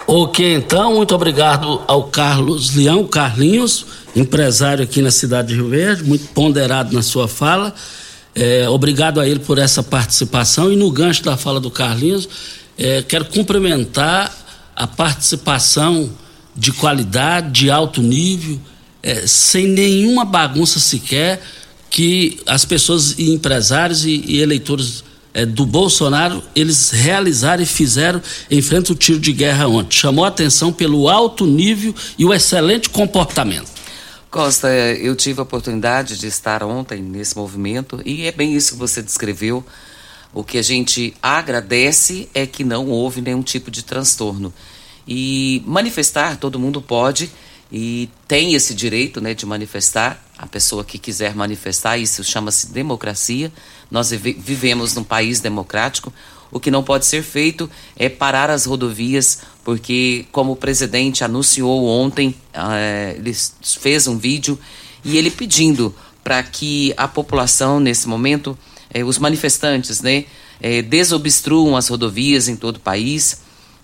Ok, 0.07 0.55
então, 0.55 0.95
muito 0.95 1.15
obrigado 1.15 1.83
ao 1.87 2.09
Carlos 2.09 2.75
Leão, 2.75 3.07
Carlinhos, 3.07 3.87
empresário 4.17 4.83
aqui 4.83 5.01
na 5.01 5.11
cidade 5.11 5.49
de 5.49 5.55
Rio 5.55 5.69
Verde, 5.69 6.03
muito 6.05 6.29
ponderado 6.33 6.93
na 6.93 7.03
sua 7.03 7.29
fala. 7.29 7.75
É, 8.35 8.69
obrigado 8.69 9.21
a 9.21 9.29
ele 9.29 9.41
por 9.41 9.59
essa 9.59 9.83
participação. 9.83 10.73
E 10.73 10.77
no 10.77 10.91
gancho 10.91 11.23
da 11.25 11.37
fala 11.37 11.61
do 11.61 11.71
Carlinhos, 11.71 12.29
é, 12.79 13.03
quero 13.03 13.25
cumprimentar 13.27 14.35
a 14.75 14.87
participação 14.87 16.11
de 16.57 16.73
qualidade, 16.73 17.51
de 17.51 17.71
alto 17.71 18.03
nível, 18.03 18.59
é, 19.03 19.27
sem 19.27 19.67
nenhuma 19.67 20.25
bagunça 20.25 20.79
sequer, 20.79 21.43
que 21.89 22.41
as 22.47 22.65
pessoas 22.65 23.19
e 23.19 23.31
empresários 23.31 24.05
e, 24.05 24.23
e 24.27 24.41
eleitores 24.41 25.05
é, 25.33 25.45
do 25.45 25.65
Bolsonaro, 25.65 26.43
eles 26.55 26.91
realizaram 26.91 27.63
e 27.63 27.67
fizeram 27.67 28.21
em 28.51 28.61
frente 28.63 28.91
ao 28.91 28.97
tiro 28.97 29.19
de 29.19 29.33
guerra 29.33 29.67
ontem. 29.69 29.97
Chamou 29.97 30.25
a 30.25 30.29
atenção 30.29 30.73
pelo 30.73 31.09
alto 31.09 31.47
nível 31.47 31.95
e 32.19 32.25
o 32.25 32.33
excelente 32.33 32.89
comportamento. 32.89 33.80
Costa, 34.31 34.69
eu 34.69 35.17
tive 35.17 35.41
a 35.41 35.43
oportunidade 35.43 36.17
de 36.17 36.29
estar 36.29 36.63
ontem 36.63 37.03
nesse 37.03 37.37
movimento 37.37 38.01
e 38.05 38.27
é 38.27 38.33
bem 38.33 38.55
isso 38.55 38.75
que 38.75 38.79
você 38.79 39.03
descreveu. 39.03 39.65
O 40.33 40.45
que 40.45 40.57
a 40.57 40.63
gente 40.63 41.13
agradece 41.21 42.29
é 42.33 42.47
que 42.47 42.63
não 42.63 42.87
houve 42.87 43.21
nenhum 43.21 43.43
tipo 43.43 43.73
de 43.73 43.83
transtorno. 43.83 44.55
E 45.07 45.65
manifestar, 45.67 46.37
todo 46.37 46.61
mundo 46.61 46.81
pode 46.81 47.29
e 47.73 48.09
tem 48.29 48.55
esse 48.55 48.73
direito 48.73 49.21
né, 49.21 49.35
de 49.35 49.45
manifestar. 49.45 50.25
A 50.39 50.47
pessoa 50.47 50.85
que 50.85 50.97
quiser 50.97 51.35
manifestar, 51.35 51.99
isso 51.99 52.23
chama-se 52.23 52.69
democracia. 52.69 53.53
Nós 53.91 54.11
vivemos 54.11 54.95
num 54.95 55.03
país 55.03 55.41
democrático. 55.41 56.13
O 56.51 56.59
que 56.59 56.71
não 56.71 56.83
pode 56.83 57.07
ser 57.07 57.23
feito 57.23 57.71
é 57.97 58.09
parar 58.09 58.51
as 58.51 58.65
rodovias, 58.65 59.41
porque, 59.65 60.27
como 60.33 60.53
o 60.53 60.57
presidente 60.57 61.23
anunciou 61.23 61.87
ontem, 61.87 62.35
é, 62.53 63.15
ele 63.17 63.37
fez 63.63 64.07
um 64.07 64.19
vídeo 64.19 64.59
e 65.05 65.17
ele 65.17 65.31
pedindo 65.31 65.95
para 66.25 66.43
que 66.43 66.93
a 66.97 67.07
população, 67.07 67.79
nesse 67.81 68.09
momento, 68.09 68.59
é, 68.93 69.05
os 69.05 69.19
manifestantes, 69.19 70.01
né, 70.01 70.25
é, 70.61 70.83
desobstruam 70.83 71.77
as 71.77 71.89
rodovias 71.89 72.49
em 72.49 72.57
todo 72.57 72.77
o 72.77 72.81
país. 72.81 73.43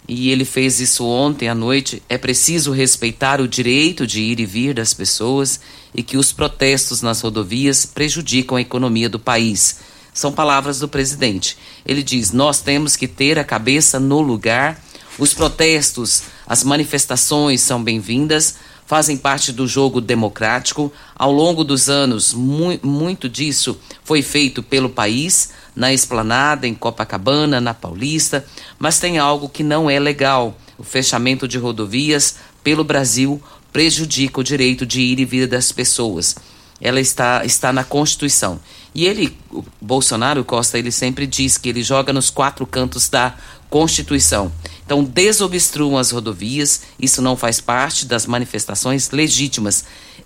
E 0.09 0.31
ele 0.31 0.45
fez 0.45 0.79
isso 0.79 1.05
ontem 1.05 1.49
à 1.49 1.55
noite. 1.55 2.01
É 2.09 2.17
preciso 2.17 2.71
respeitar 2.71 3.41
o 3.41 3.49
direito 3.49 4.07
de 4.07 4.21
ir 4.21 4.39
e 4.39 4.47
vir 4.47 4.75
das 4.75 4.95
pessoas 4.95 5.61
e 5.93 6.03
que 6.03 6.17
os 6.17 6.31
protestos 6.31 7.03
nas 7.03 7.21
rodovias 7.21 7.85
prejudicam 7.85 8.57
a 8.57 8.61
economia 8.61 9.09
do 9.09 9.19
país. 9.19 9.79
São 10.17 10.33
palavras 10.33 10.79
do 10.79 10.89
presidente. 10.89 11.59
Ele 11.85 12.03
diz: 12.03 12.33
Nós 12.33 12.63
temos 12.63 12.97
que 12.97 13.07
ter 13.07 13.39
a 13.39 13.45
cabeça 13.45 14.01
no 14.01 14.23
lugar. 14.23 14.83
Os 15.19 15.35
protestos, 15.35 16.23
as 16.47 16.65
manifestações 16.65 17.61
são 17.61 17.85
bem-vindas, 17.85 18.55
fazem 18.87 19.19
parte 19.19 19.53
do 19.53 19.69
jogo 19.69 20.01
democrático. 20.01 20.91
Ao 21.15 21.31
longo 21.31 21.63
dos 21.63 21.91
anos, 21.91 22.33
mu 22.33 22.79
muito 22.83 23.29
disso 23.29 23.79
foi 24.05 24.23
feito 24.23 24.63
pelo 24.63 24.89
país, 24.89 25.51
na 25.75 25.93
Esplanada, 25.93 26.67
em 26.67 26.75
Copacabana, 26.75 27.61
na 27.61 27.75
Paulista, 27.75 28.43
mas 28.79 28.99
tem 28.99 29.19
algo 29.19 29.51
que 29.51 29.63
não 29.63 29.91
é 29.91 29.99
legal: 30.01 30.57
o 30.79 30.83
fechamento 30.83 31.47
de 31.47 31.59
rodovias 31.59 32.37
pelo 32.65 32.85
Brasil 32.85 33.39
prejudica 33.71 34.41
o 34.41 34.45
direito 34.45 34.87
de 34.87 35.03
ir 35.03 35.21
e 35.21 35.27
vir 35.27 35.47
das 35.47 35.73
pessoas. 35.73 36.37
Ela 36.81 37.01
está, 37.01 37.45
está 37.45 37.73
na 37.73 37.85
Constituição. 37.85 38.61
E 38.95 39.05
ele, 39.05 39.37
o 39.53 39.63
Bolsonaro 39.81 40.43
Costa, 40.45 40.79
ele 40.79 40.91
sempre 40.91 41.27
diz 41.27 41.59
que 41.59 41.69
ele 41.69 41.83
joga 41.83 42.13
nos 42.13 42.31
quatro 42.31 42.67
cantos 42.67 43.09
da 43.09 43.35
Constituição. 43.69 44.51
Então, 44.85 45.05
desobstruam 45.05 45.99
as 45.99 46.11
rodovias, 46.11 46.83
isso 46.99 47.21
não 47.21 47.37
faz 47.37 47.61
parte 47.61 48.07
das 48.07 48.25
manifestações 48.25 49.11
legítimas. 49.11 49.85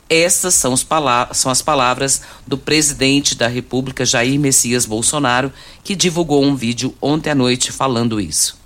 Essas 0.08 0.54
são, 0.54 0.74
são, 1.32 1.50
as 1.50 1.62
palavras 1.62 2.22
do 2.46 2.58
presidente 2.58 3.34
da 3.34 3.48
República, 3.48 4.04
Jair 4.04 4.38
Messias 4.38 4.84
Bolsonaro, 4.84 5.52
que 5.82 5.96
divulgou 5.96 6.44
um 6.44 6.54
vídeo 6.54 6.94
ontem 7.00 7.30
à 7.30 7.34
noite 7.34 7.72
falando 7.72 8.20
isso. 8.20 8.58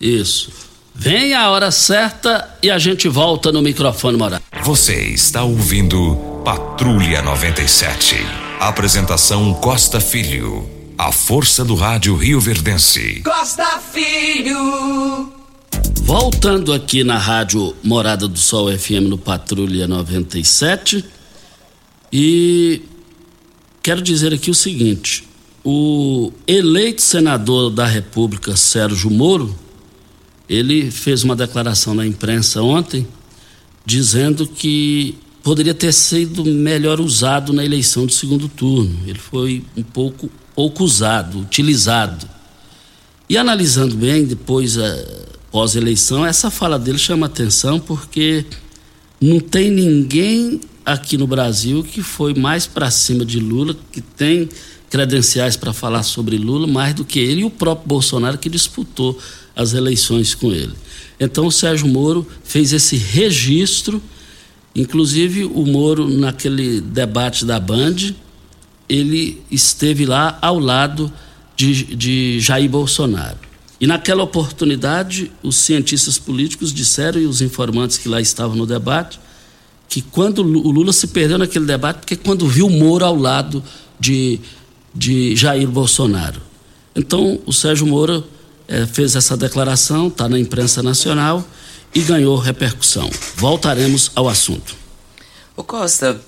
Isso. 0.00 0.50
Vem 0.94 1.32
a 1.34 1.50
hora 1.50 1.70
certa 1.70 2.54
e 2.62 2.70
a 2.70 2.78
gente 2.78 3.08
volta 3.08 3.50
no 3.50 3.62
microfone 3.62 4.18
morar. 4.18 4.42
Você 4.62 4.94
está 4.94 5.42
ouvindo 5.42 6.31
Patrulha 6.44 7.22
97. 7.22 8.16
Apresentação 8.58 9.54
Costa 9.54 10.00
Filho. 10.00 10.68
A 10.98 11.12
força 11.12 11.64
do 11.64 11.76
rádio 11.76 12.16
Rio 12.16 12.40
Verdense. 12.40 13.22
Costa 13.22 13.78
Filho. 13.78 15.32
Voltando 16.02 16.72
aqui 16.72 17.04
na 17.04 17.16
rádio 17.16 17.76
Morada 17.80 18.26
do 18.26 18.40
Sol 18.40 18.76
FM 18.76 19.06
no 19.08 19.16
Patrulha 19.16 19.86
97. 19.86 21.04
E 22.12 22.82
quero 23.80 24.02
dizer 24.02 24.34
aqui 24.34 24.50
o 24.50 24.54
seguinte: 24.54 25.22
o 25.64 26.32
eleito 26.44 27.02
senador 27.02 27.70
da 27.70 27.86
República, 27.86 28.56
Sérgio 28.56 29.12
Moro, 29.12 29.56
ele 30.48 30.90
fez 30.90 31.22
uma 31.22 31.36
declaração 31.36 31.94
na 31.94 32.04
imprensa 32.04 32.60
ontem 32.62 33.06
dizendo 33.86 34.46
que 34.46 35.16
poderia 35.42 35.74
ter 35.74 35.92
sido 35.92 36.44
melhor 36.44 37.00
usado 37.00 37.52
na 37.52 37.64
eleição 37.64 38.06
de 38.06 38.14
segundo 38.14 38.48
turno. 38.48 39.00
Ele 39.06 39.18
foi 39.18 39.64
um 39.76 39.82
pouco 39.82 40.30
pouco 40.54 40.84
usado, 40.84 41.40
utilizado. 41.40 42.28
E 43.28 43.36
analisando 43.36 43.96
bem 43.96 44.24
depois 44.24 44.78
a 44.78 45.04
pós-eleição, 45.50 46.24
essa 46.24 46.50
fala 46.50 46.78
dele 46.78 46.98
chama 46.98 47.26
atenção 47.26 47.80
porque 47.80 48.44
não 49.20 49.40
tem 49.40 49.70
ninguém 49.70 50.60
aqui 50.84 51.16
no 51.16 51.26
Brasil 51.26 51.82
que 51.82 52.02
foi 52.02 52.34
mais 52.34 52.66
para 52.66 52.90
cima 52.90 53.24
de 53.24 53.38
Lula, 53.38 53.76
que 53.90 54.00
tem 54.00 54.48
credenciais 54.90 55.56
para 55.56 55.72
falar 55.72 56.02
sobre 56.02 56.36
Lula 56.36 56.66
mais 56.66 56.94
do 56.94 57.04
que 57.04 57.18
ele 57.18 57.42
e 57.42 57.44
o 57.44 57.50
próprio 57.50 57.88
Bolsonaro 57.88 58.36
que 58.36 58.50
disputou 58.50 59.18
as 59.56 59.72
eleições 59.72 60.34
com 60.34 60.52
ele. 60.52 60.72
Então 61.18 61.46
o 61.46 61.52
Sérgio 61.52 61.86
Moro 61.86 62.26
fez 62.44 62.72
esse 62.72 62.96
registro, 62.96 64.02
inclusive 64.74 65.44
o 65.44 65.66
Moro 65.66 66.08
naquele 66.08 66.80
debate 66.80 67.44
da 67.44 67.60
Band, 67.60 68.14
ele 68.88 69.42
esteve 69.50 70.04
lá 70.04 70.38
ao 70.40 70.58
lado 70.58 71.12
de, 71.56 71.94
de 71.94 72.40
Jair 72.40 72.68
Bolsonaro. 72.68 73.38
E 73.80 73.86
naquela 73.86 74.22
oportunidade, 74.22 75.30
os 75.42 75.56
cientistas 75.56 76.18
políticos 76.18 76.72
disseram, 76.72 77.20
e 77.20 77.26
os 77.26 77.40
informantes 77.40 77.98
que 77.98 78.08
lá 78.08 78.20
estavam 78.20 78.56
no 78.56 78.66
debate, 78.66 79.18
que 79.88 80.00
quando 80.00 80.38
o 80.38 80.70
Lula 80.70 80.92
se 80.92 81.08
perdeu 81.08 81.36
naquele 81.36 81.66
debate, 81.66 81.98
porque 81.98 82.16
quando 82.16 82.46
viu 82.48 82.66
o 82.66 82.70
Moro 82.70 83.04
ao 83.04 83.16
lado 83.16 83.62
de, 83.98 84.40
de 84.94 85.36
Jair 85.36 85.68
Bolsonaro. 85.68 86.40
Então, 86.94 87.40
o 87.44 87.52
Sérgio 87.52 87.86
Moro 87.86 88.24
eh, 88.68 88.86
fez 88.86 89.16
essa 89.16 89.36
declaração, 89.36 90.08
está 90.08 90.28
na 90.28 90.38
imprensa 90.38 90.82
nacional 90.82 91.46
e 91.94 92.00
ganhou 92.02 92.36
repercussão. 92.36 93.10
Voltaremos 93.36 94.10
ao 94.14 94.28
assunto. 94.28 94.76
O 95.56 95.62
Costa, 95.62 96.20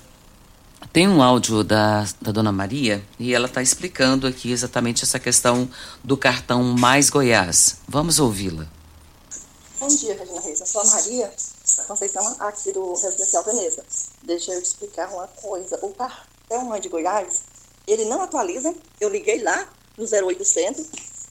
tem 0.95 1.09
um 1.09 1.21
áudio 1.21 1.61
da, 1.61 2.07
da 2.21 2.31
dona 2.31 2.53
Maria 2.53 3.05
e 3.19 3.33
ela 3.33 3.47
está 3.47 3.61
explicando 3.61 4.25
aqui 4.27 4.51
exatamente 4.51 5.03
essa 5.03 5.19
questão 5.19 5.69
do 6.01 6.15
cartão 6.15 6.63
Mais 6.63 7.09
Goiás. 7.09 7.77
Vamos 7.85 8.17
ouvi-la. 8.17 8.65
Bom 9.77 9.89
dia, 9.89 10.15
Regina 10.17 10.39
Reis. 10.39 10.61
Eu 10.61 10.65
sou 10.65 10.81
a 10.81 10.85
Maria 10.85 11.33
da 11.77 11.83
Conceição, 11.83 12.35
aqui 12.39 12.71
do 12.71 12.93
Residencial 12.93 13.43
Veneza. 13.43 13.83
Deixa 14.23 14.53
eu 14.53 14.61
explicar 14.61 15.09
uma 15.09 15.27
coisa. 15.27 15.77
O 15.81 15.89
cartão 15.89 16.65
Mais 16.65 16.81
de 16.81 16.87
Goiás, 16.87 17.41
ele 17.85 18.05
não 18.05 18.21
atualiza. 18.21 18.73
Eu 19.01 19.09
liguei 19.09 19.43
lá 19.43 19.67
no 19.97 20.05
0800 20.05 20.85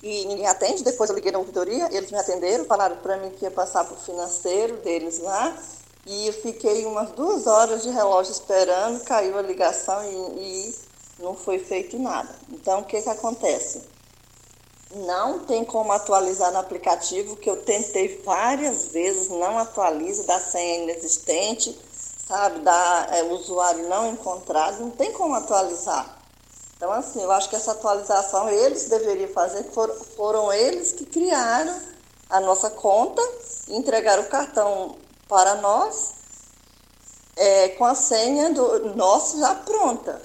e 0.04 0.26
ninguém 0.26 0.46
atende. 0.46 0.84
Depois 0.84 1.08
eu 1.08 1.16
liguei 1.16 1.32
na 1.32 1.38
ouvidoria, 1.38 1.88
eles 1.90 2.10
me 2.10 2.18
atenderam, 2.18 2.66
falaram 2.66 2.96
para 2.96 3.16
mim 3.16 3.30
que 3.30 3.44
ia 3.44 3.50
passar 3.50 3.84
para 3.84 3.94
o 3.94 4.00
financeiro 4.00 4.76
deles 4.78 5.18
lá 5.18 5.56
e 6.06 6.26
eu 6.26 6.32
fiquei 6.34 6.84
umas 6.84 7.10
duas 7.12 7.46
horas 7.46 7.82
de 7.82 7.88
relógio 7.88 8.32
esperando, 8.32 9.02
caiu 9.04 9.38
a 9.38 9.42
ligação 9.42 10.04
e, 10.04 10.68
e 10.68 10.74
não 11.18 11.34
foi 11.34 11.58
feito 11.58 11.98
nada. 11.98 12.28
Então, 12.50 12.80
o 12.80 12.84
que, 12.84 13.00
que 13.00 13.08
acontece? 13.08 13.82
Não 14.94 15.40
tem 15.40 15.64
como 15.64 15.90
atualizar 15.92 16.52
no 16.52 16.58
aplicativo, 16.58 17.36
que 17.36 17.48
eu 17.48 17.56
tentei 17.62 18.20
várias 18.22 18.88
vezes, 18.88 19.30
não 19.30 19.58
atualiza, 19.58 20.24
dá 20.24 20.38
senha 20.38 20.84
inexistente, 20.84 21.76
sabe, 22.28 22.60
dá 22.60 23.08
é, 23.10 23.22
usuário 23.24 23.88
não 23.88 24.10
encontrado, 24.10 24.80
não 24.80 24.90
tem 24.90 25.10
como 25.10 25.34
atualizar. 25.34 26.23
Então, 26.76 26.90
assim, 26.92 27.22
eu 27.22 27.30
acho 27.30 27.48
que 27.48 27.56
essa 27.56 27.72
atualização 27.72 28.48
eles 28.50 28.88
deveriam 28.88 29.28
fazer, 29.30 29.64
foram, 29.72 29.94
foram 30.16 30.52
eles 30.52 30.92
que 30.92 31.06
criaram 31.06 31.74
a 32.28 32.40
nossa 32.40 32.70
conta, 32.70 33.22
entregaram 33.68 34.24
o 34.24 34.28
cartão 34.28 34.96
para 35.28 35.56
nós 35.56 36.14
é, 37.36 37.68
com 37.70 37.84
a 37.84 37.94
senha 37.94 38.50
do 38.50 38.94
nosso 38.94 39.38
já 39.38 39.54
pronta. 39.54 40.20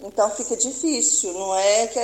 Então 0.00 0.28
fica 0.30 0.56
difícil, 0.56 1.32
não 1.34 1.54
é 1.54 1.86
que 1.86 1.98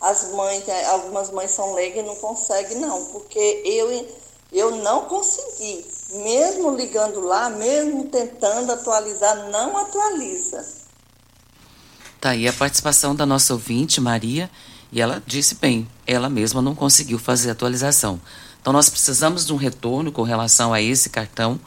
as 0.00 0.32
mães, 0.32 0.68
algumas 0.88 1.30
mães 1.30 1.50
são 1.50 1.74
leigas 1.74 2.02
e 2.02 2.06
não 2.06 2.16
conseguem, 2.16 2.78
não, 2.78 3.04
porque 3.06 3.62
eu, 3.64 4.08
eu 4.52 4.76
não 4.76 5.04
consegui, 5.04 5.86
mesmo 6.10 6.74
ligando 6.74 7.20
lá, 7.20 7.48
mesmo 7.48 8.08
tentando 8.08 8.72
atualizar, 8.72 9.48
não 9.50 9.76
atualiza. 9.78 10.79
Tá 12.20 12.30
aí 12.30 12.46
a 12.46 12.52
participação 12.52 13.16
da 13.16 13.24
nossa 13.24 13.54
ouvinte, 13.54 13.98
Maria, 13.98 14.50
e 14.92 15.00
ela 15.00 15.22
disse 15.26 15.54
bem, 15.54 15.88
ela 16.06 16.28
mesma 16.28 16.60
não 16.60 16.74
conseguiu 16.74 17.18
fazer 17.18 17.48
a 17.48 17.52
atualização. 17.52 18.20
Então 18.60 18.74
nós 18.74 18.90
precisamos 18.90 19.46
de 19.46 19.54
um 19.54 19.56
retorno 19.56 20.12
com 20.12 20.22
relação 20.22 20.74
a 20.74 20.82
esse 20.82 21.08
cartão, 21.08 21.58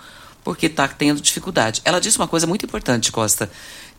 porque 0.43 0.67
está 0.67 0.87
tendo 0.87 1.19
dificuldade. 1.19 1.81
Ela 1.83 1.99
disse 1.99 2.17
uma 2.19 2.27
coisa 2.27 2.45
muito 2.45 2.67
importante, 2.67 3.11
Costa, 3.11 3.49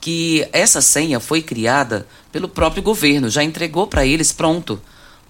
que 0.00 0.46
essa 0.52 0.80
senha 0.80 1.18
foi 1.18 1.42
criada 1.42 2.06
pelo 2.30 2.48
próprio 2.48 2.84
governo, 2.84 3.28
já 3.28 3.42
entregou 3.42 3.88
para 3.88 4.06
eles 4.06 4.30
pronto. 4.30 4.80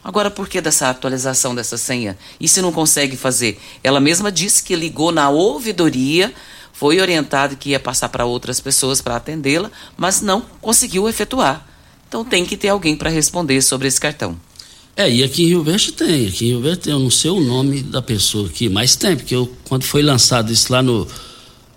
Agora, 0.02 0.30
por 0.30 0.46
que 0.46 0.60
dessa 0.60 0.90
atualização 0.90 1.54
dessa 1.54 1.78
senha? 1.78 2.18
E 2.38 2.46
se 2.46 2.60
não 2.60 2.70
consegue 2.70 3.16
fazer? 3.16 3.58
Ela 3.82 3.98
mesma 3.98 4.30
disse 4.30 4.62
que 4.62 4.76
ligou 4.76 5.10
na 5.10 5.30
ouvidoria, 5.30 6.34
foi 6.74 7.00
orientada 7.00 7.54
que 7.54 7.70
ia 7.70 7.80
passar 7.80 8.08
para 8.08 8.26
outras 8.26 8.60
pessoas 8.60 9.00
para 9.00 9.16
atendê-la, 9.16 9.70
mas 9.96 10.20
não 10.20 10.42
conseguiu 10.60 11.08
efetuar. 11.08 11.64
Então 12.08 12.24
tem 12.24 12.44
que 12.44 12.56
ter 12.56 12.68
alguém 12.68 12.96
para 12.96 13.08
responder 13.08 13.62
sobre 13.62 13.86
esse 13.86 14.00
cartão. 14.00 14.36
É, 14.96 15.10
e 15.10 15.24
aqui 15.24 15.44
em 15.44 15.46
Rio 15.46 15.62
Verde 15.62 15.92
tem, 15.92 16.26
aqui 16.26 16.46
em 16.46 16.48
Rio 16.48 16.60
Verde 16.60 16.80
tem, 16.80 16.92
eu 16.92 16.98
não 16.98 17.10
sei 17.10 17.30
o 17.30 17.40
nome 17.40 17.80
da 17.80 18.02
pessoa 18.02 18.48
aqui, 18.48 18.68
mas 18.68 18.96
tem, 18.96 19.16
porque 19.16 19.34
eu, 19.34 19.50
quando 19.64 19.84
foi 19.84 20.02
lançado 20.02 20.52
isso 20.52 20.72
lá 20.72 20.82
no, 20.82 21.06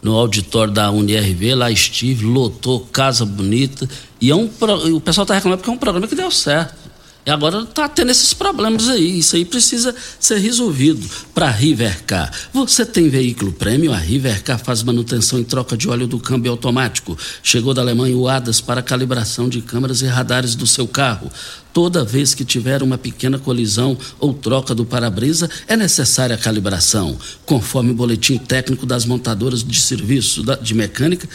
no 0.01 0.15
auditório 0.15 0.73
da 0.73 0.91
UNIRV, 0.91 1.55
lá 1.55 1.71
estive, 1.71 2.25
lotou, 2.25 2.81
casa 2.91 3.25
bonita, 3.25 3.87
e 4.19 4.29
é 4.29 4.35
um, 4.35 4.49
o 4.93 5.01
pessoal 5.01 5.23
está 5.23 5.35
reclamando 5.35 5.59
porque 5.59 5.69
é 5.69 5.73
um 5.73 5.77
programa 5.77 6.07
que 6.07 6.15
deu 6.15 6.29
certo. 6.29 6.86
E 7.27 7.29
agora 7.29 7.59
está 7.59 7.89
tendo 7.89 8.09
esses 8.09 8.33
problemas 8.33 8.87
aí. 8.87 9.19
Isso 9.19 9.35
aí 9.35 9.43
precisa 9.43 9.93
ser 10.17 10.37
resolvido. 10.37 11.05
Para 11.35 11.47
a 11.47 11.51
Rivercar, 11.51 12.31
você 12.53 12.85
tem 12.85 13.09
veículo 13.09 13.51
prêmio? 13.51 13.91
A 13.91 13.97
Rivercar 13.97 14.57
faz 14.57 14.81
manutenção 14.81 15.37
em 15.37 15.43
troca 15.43 15.75
de 15.75 15.89
óleo 15.89 16.07
do 16.07 16.21
câmbio 16.21 16.53
automático. 16.53 17.17
Chegou 17.43 17.73
da 17.73 17.81
Alemanha 17.81 18.15
o 18.15 18.29
ADAS 18.29 18.61
para 18.61 18.81
calibração 18.81 19.49
de 19.49 19.61
câmeras 19.61 20.01
e 20.01 20.05
radares 20.05 20.55
do 20.55 20.65
seu 20.65 20.87
carro. 20.87 21.29
Toda 21.73 22.05
vez 22.05 22.33
que 22.33 22.45
tiver 22.45 22.81
uma 22.81 22.97
pequena 22.97 23.37
colisão 23.37 23.97
ou 24.21 24.33
troca 24.33 24.73
do 24.73 24.85
para-brisa, 24.85 25.49
é 25.67 25.75
necessária 25.75 26.33
a 26.33 26.39
calibração, 26.39 27.17
conforme 27.45 27.91
o 27.91 27.93
boletim 27.93 28.37
técnico 28.37 28.85
das 28.85 29.05
montadoras 29.05 29.65
de 29.65 29.81
serviço 29.81 30.45
de 30.61 30.73
mecânica 30.73 31.27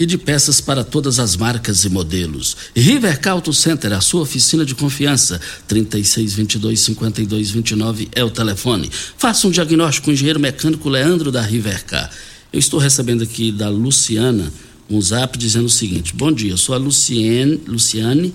e 0.00 0.06
de 0.06 0.16
peças 0.16 0.62
para 0.62 0.82
todas 0.82 1.18
as 1.18 1.36
marcas 1.36 1.84
e 1.84 1.90
modelos. 1.90 2.56
Rivercar 2.74 3.34
Auto 3.34 3.52
Center, 3.52 3.92
a 3.92 4.00
sua 4.00 4.22
oficina 4.22 4.64
de 4.64 4.74
confiança. 4.74 5.38
3622-5229 5.68 8.08
é 8.12 8.24
o 8.24 8.30
telefone. 8.30 8.90
Faça 9.18 9.46
um 9.46 9.50
diagnóstico 9.50 10.06
com 10.06 10.10
o 10.10 10.14
engenheiro 10.14 10.40
mecânico 10.40 10.88
Leandro 10.88 11.30
da 11.30 11.42
Rivercar. 11.42 12.10
Eu 12.50 12.58
estou 12.58 12.80
recebendo 12.80 13.22
aqui 13.22 13.52
da 13.52 13.68
Luciana 13.68 14.50
um 14.88 15.02
zap 15.02 15.36
dizendo 15.36 15.66
o 15.66 15.70
seguinte: 15.70 16.16
Bom 16.16 16.32
dia, 16.32 16.56
sou 16.56 16.74
a 16.74 16.78
Luciane, 16.78 17.60
Luciane 17.68 18.32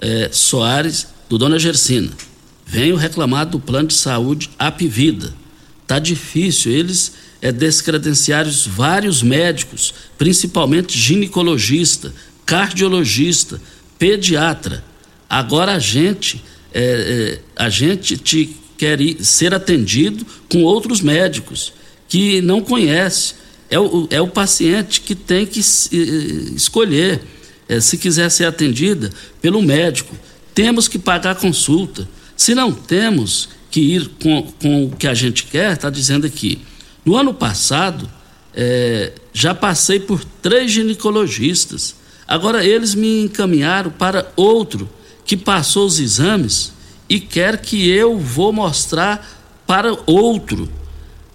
é, 0.00 0.30
Soares, 0.32 1.08
do 1.28 1.36
Dona 1.36 1.58
Gersina. 1.58 2.12
Venho 2.64 2.94
reclamar 2.94 3.46
do 3.46 3.58
plano 3.58 3.88
de 3.88 3.94
saúde 3.94 4.48
Apivida. 4.56 5.34
Tá 5.88 5.98
difícil, 5.98 6.70
eles 6.70 7.14
é, 7.42 7.50
descredenciar 7.50 8.46
vários 8.66 9.22
médicos, 9.22 9.94
principalmente 10.18 10.98
ginecologista, 10.98 12.12
cardiologista, 12.44 13.60
pediatra. 13.98 14.84
Agora 15.28 15.74
a 15.74 15.78
gente, 15.78 16.42
é, 16.72 16.82
é, 16.82 17.40
a 17.56 17.68
gente 17.68 18.16
te 18.16 18.56
quer 18.76 19.00
ir, 19.00 19.24
ser 19.24 19.54
atendido 19.54 20.26
com 20.50 20.62
outros 20.62 21.00
médicos 21.00 21.72
que 22.08 22.40
não 22.40 22.60
conhece. 22.60 23.34
É 23.70 23.78
o, 23.78 24.08
é 24.10 24.20
o 24.20 24.26
paciente 24.26 25.00
que 25.00 25.14
tem 25.14 25.46
que 25.46 25.60
escolher 25.60 27.20
é, 27.68 27.78
se 27.78 27.96
quiser 27.96 28.28
ser 28.30 28.46
atendida 28.46 29.10
pelo 29.40 29.62
médico. 29.62 30.16
Temos 30.52 30.88
que 30.88 30.98
pagar 30.98 31.32
a 31.32 31.34
consulta. 31.36 32.08
Se 32.36 32.52
não 32.54 32.72
temos 32.72 33.50
que 33.70 33.80
ir 33.80 34.10
com, 34.20 34.42
com 34.60 34.86
o 34.86 34.96
que 34.96 35.06
a 35.06 35.14
gente 35.14 35.44
quer, 35.44 35.74
está 35.74 35.88
dizendo 35.88 36.26
aqui, 36.26 36.58
no 37.04 37.16
ano 37.16 37.32
passado, 37.34 38.08
é, 38.54 39.12
já 39.32 39.54
passei 39.54 40.00
por 40.00 40.24
três 40.42 40.70
ginecologistas. 40.72 41.94
Agora 42.26 42.64
eles 42.64 42.94
me 42.94 43.22
encaminharam 43.22 43.90
para 43.90 44.30
outro 44.36 44.88
que 45.24 45.36
passou 45.36 45.86
os 45.86 45.98
exames 45.98 46.72
e 47.08 47.18
quer 47.20 47.58
que 47.60 47.88
eu 47.88 48.18
vou 48.18 48.52
mostrar 48.52 49.28
para 49.66 49.96
outro. 50.06 50.68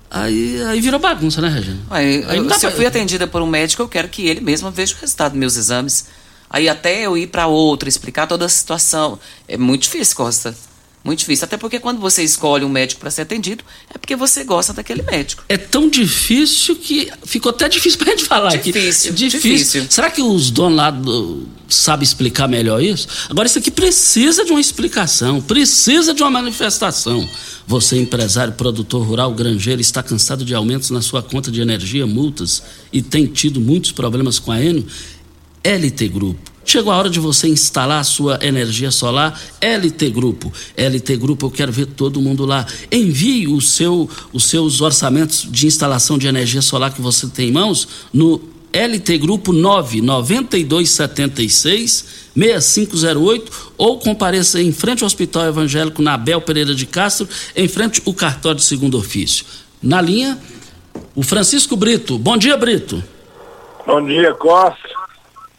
Aí, 0.10 0.62
aí 0.64 0.80
virou 0.80 1.00
bagunça, 1.00 1.42
né, 1.42 1.50
Regina? 1.50 1.80
Aí, 1.90 2.24
Aí 2.28 2.38
eu- 2.38 2.44
se 2.54 2.66
eu 2.66 2.70
pra- 2.70 2.72
fui 2.72 2.86
atendida 2.86 3.28
por 3.28 3.42
um 3.42 3.48
médico, 3.48 3.82
eu 3.82 3.88
quero 3.90 4.08
que 4.08 4.28
ele 4.28 4.40
mesmo 4.40 4.72
veja 4.72 4.94
o 4.96 4.98
resultado 5.02 5.32
dos 5.32 5.40
meus 5.40 5.58
exames. 5.58 6.06
Aí 6.50 6.70
até 6.70 7.02
eu 7.06 7.18
ir 7.18 7.28
para 7.28 7.48
outro, 7.48 7.90
explicar 7.90 8.28
toda 8.28 8.46
a 8.46 8.50
situação. 8.50 9.20
É 9.48 9.58
muito 9.58 9.84
difícil, 9.84 10.16
Costa. 10.16 10.56
Muito 11.06 11.20
difícil. 11.20 11.46
Até 11.46 11.56
porque 11.56 11.80
quando 11.80 12.00
você 12.00 12.24
escolhe 12.24 12.66
um 12.66 12.70
médico 12.70 13.00
para 13.00 13.12
ser 13.12 13.22
atendido, 13.22 13.64
é 13.94 13.98
porque 14.00 14.16
você 14.16 14.44
gosta 14.44 14.74
daquele 14.74 15.04
médico. 15.04 15.44
É 15.48 15.56
tão 15.56 15.88
difícil 15.88 16.76
que 16.76 17.12
ficou 17.24 17.52
até 17.52 17.70
difícil 17.70 18.00
pra 18.00 18.10
gente 18.10 18.26
falar 18.26 18.56
Difícil, 18.58 19.12
aqui. 19.12 19.30
difícil. 19.30 19.86
Será 19.88 20.10
que 20.10 20.24
os 20.24 20.50
donos 20.50 20.76
lá 20.78 20.90
do- 20.90 21.48
sabem 21.70 22.04
explicar 22.04 22.48
melhor 22.48 22.82
isso? 22.82 23.08
Agora, 23.30 23.48
isso 23.48 23.60
aqui 23.60 23.70
precisa 23.70 24.44
de 24.44 24.50
uma 24.52 24.60
explicação, 24.60 25.40
precisa 25.42 26.12
de 26.12 26.24
uma 26.24 26.32
manifestação. 26.32 27.30
Você, 27.68 28.00
empresário, 28.00 28.54
produtor 28.54 29.06
rural, 29.06 29.32
granjeiro, 29.32 29.82
está 29.82 30.02
cansado 30.02 30.44
de 30.44 30.56
aumentos 30.56 30.90
na 30.90 31.04
sua 31.04 31.22
conta 31.22 31.52
de 31.52 31.62
energia, 31.62 32.08
multas 32.08 32.64
e 32.92 33.04
tem 33.04 33.28
tido 33.28 33.62
muitos 33.62 33.92
problemas 33.92 34.40
com 34.40 34.52
a 34.52 34.60
Enio? 34.60 34.88
LT 35.64 36.08
Grupo. 36.10 36.55
Chegou 36.66 36.92
a 36.92 36.98
hora 36.98 37.10
de 37.12 37.20
você 37.20 37.48
instalar 37.48 38.00
a 38.00 38.04
sua 38.04 38.40
energia 38.42 38.90
solar 38.90 39.40
LT 39.62 40.10
Grupo. 40.10 40.52
LT 40.76 41.16
Grupo, 41.16 41.46
eu 41.46 41.52
quero 41.52 41.72
ver 41.72 41.86
todo 41.86 42.20
mundo 42.20 42.44
lá. 42.44 42.66
Envie 42.92 43.48
o 43.48 43.62
seu, 43.62 44.10
os 44.34 44.46
seus 44.46 44.82
orçamentos 44.82 45.48
de 45.50 45.68
instalação 45.68 46.18
de 46.18 46.28
energia 46.28 46.64
solar 46.64 46.92
que 46.92 47.00
você 47.00 47.28
tem 47.28 47.50
em 47.50 47.52
mãos 47.52 47.88
no 48.12 48.42
LT 48.74 49.20
Grupo 49.20 49.54
99276 49.54 52.26
6508 52.36 53.74
ou 53.78 54.00
compareça 54.00 54.60
em 54.60 54.74
frente 54.74 55.04
ao 55.04 55.08
Hospital 55.08 55.46
Evangélico 55.46 56.02
na 56.02 56.16
Abel 56.16 56.42
Pereira 56.42 56.74
de 56.74 56.88
Castro, 56.88 57.30
em 57.56 57.68
frente 57.68 58.02
ao 58.06 58.14
cartório 58.14 58.58
de 58.58 58.66
segundo 58.66 58.98
ofício. 58.98 59.46
Na 59.82 60.00
linha, 60.02 60.40
o 61.16 61.22
Francisco 61.22 61.78
Brito. 61.78 62.18
Bom 62.18 62.36
dia, 62.36 62.58
Brito. 62.58 63.04
Bom 63.86 64.04
dia, 64.04 64.34
Costa. 64.34 64.90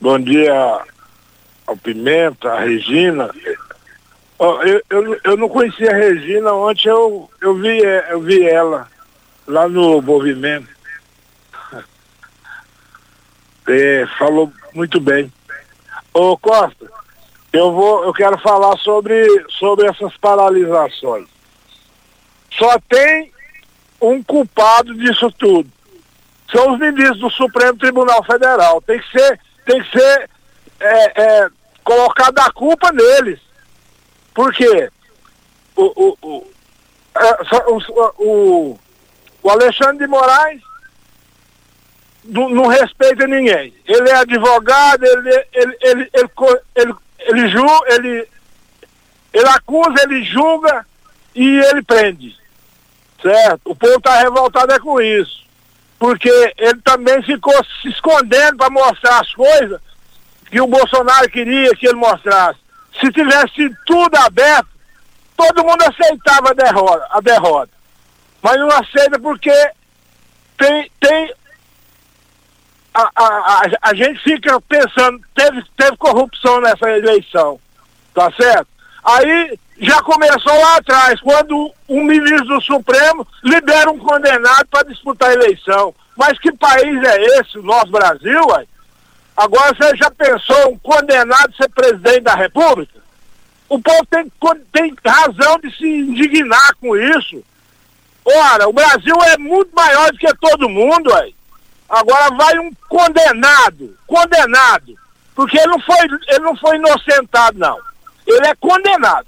Bom 0.00 0.18
dia 0.18 0.82
ao 1.66 1.76
Pimenta, 1.76 2.52
a 2.52 2.60
Regina. 2.60 3.30
Eu, 4.38 4.82
eu, 4.90 5.20
eu 5.24 5.36
não 5.36 5.48
conhecia 5.48 5.90
a 5.90 5.96
Regina, 5.96 6.52
ontem 6.52 6.88
eu, 6.88 7.30
eu, 7.40 7.54
vi, 7.54 7.84
eh, 7.84 8.06
eu 8.10 8.20
vi 8.20 8.46
ela 8.46 8.88
lá 9.46 9.68
no 9.68 10.00
movimento. 10.02 10.68
É, 13.68 14.06
falou 14.18 14.52
muito 14.74 15.00
bem. 15.00 15.32
Ô 16.14 16.36
Costa, 16.38 16.86
eu 17.52 17.72
vou, 17.72 18.04
eu 18.04 18.12
quero 18.12 18.38
falar 18.38 18.76
sobre, 18.78 19.26
sobre 19.50 19.88
essas 19.88 20.16
paralisações. 20.18 21.28
Só 22.52 22.78
tem 22.88 23.32
um 24.00 24.22
culpado 24.22 24.94
disso 24.94 25.30
tudo. 25.32 25.70
São 26.50 26.74
os 26.74 26.78
ministros 26.78 27.18
do 27.18 27.30
Supremo 27.30 27.76
Tribunal 27.76 28.22
Federal. 28.24 28.80
Tem 28.82 29.00
que 29.00 29.10
ser, 29.10 29.40
tem 29.64 29.82
que 29.82 29.98
ser 29.98 30.30
é, 30.80 31.22
é, 31.22 31.48
colocada 31.86 32.42
a 32.42 32.52
culpa 32.52 32.90
neles. 32.90 33.38
Por 34.34 34.52
quê? 34.52 34.90
O, 35.76 35.84
o, 35.84 36.18
o, 36.20 36.52
é, 37.16 37.64
o, 38.18 38.78
o, 39.42 39.50
Alexandre 39.50 39.98
de 39.98 40.06
Moraes 40.08 40.60
não, 42.24 42.66
respeita 42.66 43.26
ninguém. 43.28 43.72
Ele 43.86 44.10
é 44.10 44.16
advogado, 44.16 45.04
ele, 45.04 45.46
ele, 45.52 45.78
ele, 45.80 46.10
ele, 46.74 46.94
ele, 47.20 47.48
ju- 47.48 47.84
ele, 47.86 48.28
ele 49.32 49.48
acusa, 49.48 50.02
ele 50.02 50.24
julga 50.24 50.84
e 51.36 51.58
ele 51.58 51.82
prende. 51.82 52.36
Certo? 53.22 53.60
O 53.64 53.76
povo 53.76 53.96
está 53.96 54.18
revoltado 54.18 54.72
é 54.72 54.78
com 54.80 55.00
isso. 55.00 55.46
Porque 56.00 56.28
ele 56.58 56.80
também 56.82 57.22
ficou 57.22 57.54
se 57.80 57.88
escondendo 57.88 58.56
para 58.56 58.70
mostrar 58.70 59.20
as 59.20 59.32
coisas 59.32 59.80
que 60.50 60.60
o 60.60 60.66
Bolsonaro 60.66 61.28
queria 61.30 61.74
que 61.74 61.86
ele 61.86 61.96
mostrasse. 61.96 62.58
Se 63.00 63.10
tivesse 63.12 63.74
tudo 63.84 64.16
aberto, 64.16 64.68
todo 65.36 65.64
mundo 65.64 65.82
aceitava 65.82 66.50
a 66.50 66.54
derrota, 66.54 67.06
a 67.10 67.20
derrota. 67.20 67.70
Mas 68.42 68.56
não 68.56 68.68
aceita 68.68 69.18
porque 69.18 69.52
tem, 70.56 70.90
tem 71.00 71.34
a, 72.94 73.10
a, 73.14 73.26
a, 73.26 73.62
a 73.82 73.94
gente 73.94 74.22
fica 74.22 74.60
pensando, 74.62 75.20
teve, 75.34 75.62
teve 75.76 75.96
corrupção 75.98 76.60
nessa 76.60 76.88
eleição, 76.90 77.60
tá 78.14 78.32
certo? 78.32 78.68
Aí 79.04 79.58
já 79.78 80.02
começou 80.02 80.52
lá 80.58 80.76
atrás, 80.76 81.20
quando 81.20 81.72
um 81.88 82.02
ministro 82.02 82.46
do 82.46 82.60
Supremo 82.62 83.26
libera 83.44 83.90
um 83.90 83.98
condenado 83.98 84.66
para 84.70 84.88
disputar 84.88 85.30
a 85.30 85.34
eleição. 85.34 85.94
Mas 86.16 86.38
que 86.38 86.50
país 86.52 87.02
é 87.04 87.22
esse, 87.38 87.58
o 87.58 87.62
nosso 87.62 87.90
Brasil, 87.90 88.40
ué? 88.48 88.66
Agora 89.36 89.74
você 89.74 89.96
já 89.96 90.10
pensou 90.10 90.72
um 90.72 90.78
condenado 90.78 91.54
ser 91.56 91.68
presidente 91.68 92.20
da 92.20 92.34
República? 92.34 93.00
O 93.68 93.80
povo 93.80 94.06
tem, 94.06 94.32
tem 94.72 94.94
razão 95.04 95.58
de 95.58 95.76
se 95.76 95.86
indignar 95.86 96.74
com 96.80 96.96
isso. 96.96 97.42
Ora, 98.24 98.68
o 98.68 98.72
Brasil 98.72 99.14
é 99.32 99.36
muito 99.36 99.74
maior 99.74 100.10
do 100.10 100.18
que 100.18 100.34
todo 100.36 100.68
mundo, 100.68 101.12
ué. 101.12 101.30
Agora 101.88 102.34
vai 102.34 102.58
um 102.58 102.72
condenado, 102.88 103.96
condenado, 104.06 104.94
porque 105.34 105.56
ele 105.56 105.68
não 105.68 105.80
foi, 105.80 105.96
ele 106.28 106.40
não 106.40 106.56
foi 106.56 106.76
inocentado, 106.76 107.58
não. 107.58 107.78
Ele 108.26 108.46
é 108.46 108.54
condenado. 108.56 109.26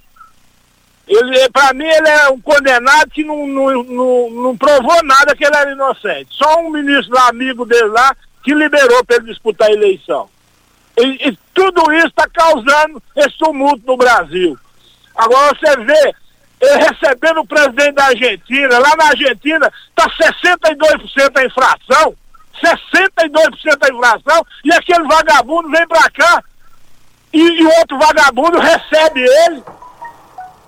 Ele, 1.06 1.48
para 1.50 1.72
mim, 1.72 1.86
ele 1.86 2.08
é 2.08 2.28
um 2.28 2.40
condenado 2.40 3.10
que 3.10 3.24
não, 3.24 3.46
não, 3.46 3.82
não, 3.84 4.30
não 4.30 4.56
provou 4.56 5.02
nada 5.04 5.34
que 5.34 5.44
ele 5.44 5.56
era 5.56 5.72
inocente. 5.72 6.28
Só 6.32 6.60
um 6.60 6.70
ministro 6.70 7.14
lá, 7.14 7.28
amigo 7.28 7.64
dele 7.64 7.88
lá, 7.88 8.14
que 8.48 8.54
liberou 8.54 9.04
para 9.04 9.16
ele 9.16 9.26
disputar 9.26 9.68
a 9.68 9.72
eleição. 9.72 10.26
E, 10.96 11.28
e 11.28 11.38
tudo 11.52 11.92
isso 11.92 12.06
está 12.06 12.26
causando 12.32 13.02
esse 13.14 13.36
tumulto 13.36 13.82
no 13.86 13.94
Brasil. 13.94 14.58
Agora 15.14 15.54
você 15.54 15.76
vê, 15.84 16.14
ele 16.58 16.76
recebendo 16.78 17.40
o 17.40 17.46
presidente 17.46 17.92
da 17.92 18.06
Argentina, 18.06 18.78
lá 18.78 18.96
na 18.96 19.08
Argentina 19.08 19.70
está 19.90 20.08
62% 20.08 21.36
a 21.36 21.44
inflação, 21.44 22.16
62% 22.64 23.78
a 23.82 23.94
inflação, 23.94 24.46
e 24.64 24.72
aquele 24.72 25.06
vagabundo 25.06 25.68
vem 25.68 25.86
para 25.86 26.10
cá 26.10 26.42
e, 27.30 27.42
e 27.42 27.66
outro 27.66 27.98
vagabundo 27.98 28.58
recebe 28.58 29.20
ele, 29.20 29.62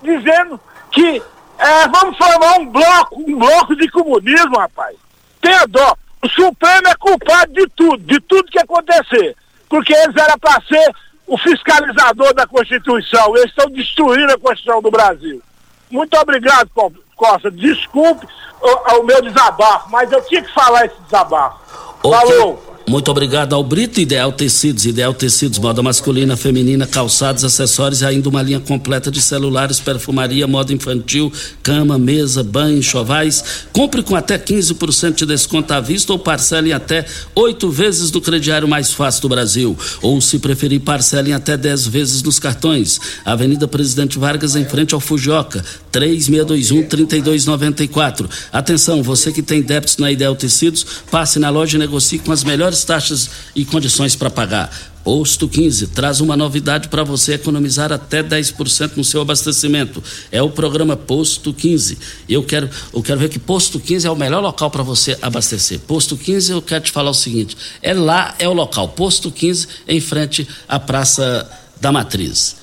dizendo 0.03 0.59
que 0.91 1.19
é, 1.57 1.87
vamos 1.87 2.15
formar 2.15 2.59
um 2.59 2.67
bloco, 2.67 3.19
um 3.19 3.39
bloco 3.39 3.75
de 3.75 3.89
comunismo, 3.89 4.59
rapaz. 4.59 4.95
Tenha 5.41 5.65
dó. 5.65 5.97
O 6.23 6.29
Supremo 6.29 6.87
é 6.87 6.95
culpado 6.95 7.51
de 7.53 7.67
tudo, 7.75 7.97
de 7.97 8.19
tudo 8.21 8.51
que 8.51 8.59
acontecer. 8.59 9.35
Porque 9.69 9.93
eles 9.93 10.15
eram 10.15 10.37
para 10.37 10.61
ser 10.67 10.93
o 11.25 11.37
fiscalizador 11.37 12.33
da 12.33 12.45
Constituição. 12.45 13.35
Eles 13.37 13.49
estão 13.49 13.69
destruindo 13.71 14.31
a 14.33 14.37
Constituição 14.39 14.81
do 14.81 14.91
Brasil. 14.91 15.41
Muito 15.89 16.15
obrigado, 16.17 16.69
Co- 16.75 16.91
Costa. 17.15 17.49
Desculpe 17.49 18.27
o, 18.61 18.99
o 18.99 19.03
meu 19.03 19.21
desabafo, 19.21 19.89
mas 19.89 20.11
eu 20.11 20.21
tinha 20.25 20.41
que 20.41 20.53
falar 20.53 20.85
esse 20.85 20.99
desabafo. 21.01 21.57
Ok. 22.03 22.11
Falou. 22.19 22.70
Muito 22.87 23.09
obrigado 23.09 23.53
ao 23.53 23.63
Brito, 23.63 24.01
Ideal 24.01 24.33
Tecidos, 24.33 24.85
Ideal 24.85 25.13
Tecidos, 25.13 25.59
moda 25.59 25.81
masculina, 25.81 26.35
feminina, 26.35 26.85
calçados, 26.85 27.45
acessórios 27.45 28.01
e 28.01 28.05
ainda 28.05 28.27
uma 28.27 28.41
linha 28.41 28.59
completa 28.59 29.09
de 29.09 29.21
celulares, 29.21 29.79
perfumaria, 29.79 30.45
moda 30.47 30.73
infantil, 30.73 31.31
cama, 31.63 31.97
mesa, 31.97 32.43
banho, 32.43 32.79
enxovais. 32.79 33.65
Compre 33.71 34.03
com 34.03 34.13
até 34.15 34.37
15% 34.37 35.15
de 35.15 35.25
desconto 35.25 35.73
à 35.73 35.79
vista 35.79 36.11
ou 36.11 36.19
parcele 36.19 36.73
até 36.73 37.05
oito 37.35 37.69
vezes 37.69 38.11
do 38.11 38.19
crediário 38.19 38.67
mais 38.67 38.91
fácil 38.91 39.21
do 39.21 39.29
Brasil. 39.29 39.77
Ou, 40.01 40.19
se 40.19 40.39
preferir, 40.39 40.81
parcele 40.81 41.31
até 41.31 41.55
10 41.55 41.87
vezes 41.87 42.21
nos 42.23 42.39
cartões. 42.39 42.99
Avenida 43.23 43.65
Presidente 43.67 44.19
Vargas, 44.19 44.55
em 44.55 44.65
frente 44.65 44.93
ao 44.93 44.99
Fujioka, 44.99 45.63
3621-3294. 45.93 48.29
Atenção, 48.51 49.01
você 49.01 49.31
que 49.31 49.41
tem 49.41 49.61
débitos 49.61 49.95
na 49.97 50.11
Ideal 50.11 50.35
Tecidos, 50.35 50.85
passe 51.09 51.39
na 51.39 51.49
loja 51.49 51.77
e 51.77 51.79
negocie 51.79 52.19
com 52.19 52.31
as 52.31 52.43
melhores 52.43 52.70
taxas 52.83 53.29
e 53.55 53.65
condições 53.65 54.15
para 54.15 54.29
pagar. 54.29 54.71
Posto 55.03 55.47
15 55.47 55.87
traz 55.87 56.21
uma 56.21 56.37
novidade 56.37 56.87
para 56.87 57.03
você 57.03 57.33
economizar 57.33 57.91
até 57.91 58.21
10% 58.21 58.91
no 58.95 59.03
seu 59.03 59.21
abastecimento. 59.21 60.01
É 60.31 60.41
o 60.41 60.49
programa 60.49 60.95
Posto 60.95 61.53
15. 61.53 61.97
Eu 62.29 62.43
quero, 62.43 62.69
eu 62.93 63.01
quero 63.01 63.19
ver 63.19 63.29
que 63.29 63.39
Posto 63.39 63.79
15 63.79 64.07
é 64.07 64.11
o 64.11 64.15
melhor 64.15 64.41
local 64.41 64.69
para 64.69 64.83
você 64.83 65.17
abastecer. 65.21 65.79
Posto 65.79 66.15
15, 66.15 66.51
eu 66.51 66.61
quero 66.61 66.83
te 66.83 66.91
falar 66.91 67.09
o 67.09 67.15
seguinte: 67.15 67.57
é 67.81 67.93
lá, 67.93 68.35
é 68.37 68.47
o 68.47 68.53
local. 68.53 68.89
Posto 68.89 69.31
15, 69.31 69.67
em 69.87 69.99
frente 69.99 70.47
à 70.67 70.79
Praça 70.79 71.49
da 71.79 71.91
Matriz. 71.91 72.57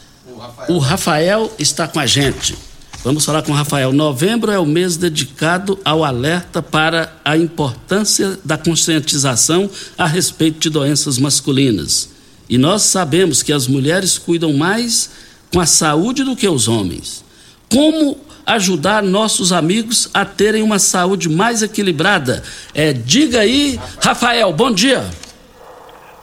O 0.68 0.78
Rafael 0.78 1.52
está 1.58 1.88
com 1.88 1.98
a 1.98 2.06
gente. 2.06 2.67
Vamos 3.04 3.24
falar 3.24 3.42
com 3.42 3.52
o 3.52 3.54
Rafael. 3.54 3.92
Novembro 3.92 4.50
é 4.50 4.58
o 4.58 4.66
mês 4.66 4.96
dedicado 4.96 5.78
ao 5.84 6.04
alerta 6.04 6.60
para 6.60 7.12
a 7.24 7.36
importância 7.36 8.38
da 8.44 8.58
conscientização 8.58 9.70
a 9.96 10.04
respeito 10.04 10.58
de 10.58 10.68
doenças 10.68 11.16
masculinas. 11.16 12.10
E 12.48 12.58
nós 12.58 12.82
sabemos 12.82 13.42
que 13.42 13.52
as 13.52 13.68
mulheres 13.68 14.18
cuidam 14.18 14.52
mais 14.52 15.10
com 15.52 15.60
a 15.60 15.66
saúde 15.66 16.24
do 16.24 16.34
que 16.34 16.48
os 16.48 16.66
homens. 16.66 17.24
Como 17.70 18.18
ajudar 18.44 19.02
nossos 19.02 19.52
amigos 19.52 20.10
a 20.12 20.24
terem 20.24 20.62
uma 20.62 20.78
saúde 20.78 21.28
mais 21.28 21.62
equilibrada. 21.62 22.42
É, 22.74 22.92
diga 22.92 23.40
aí, 23.40 23.78
Rafael, 24.02 24.52
bom 24.52 24.72
dia. 24.72 25.08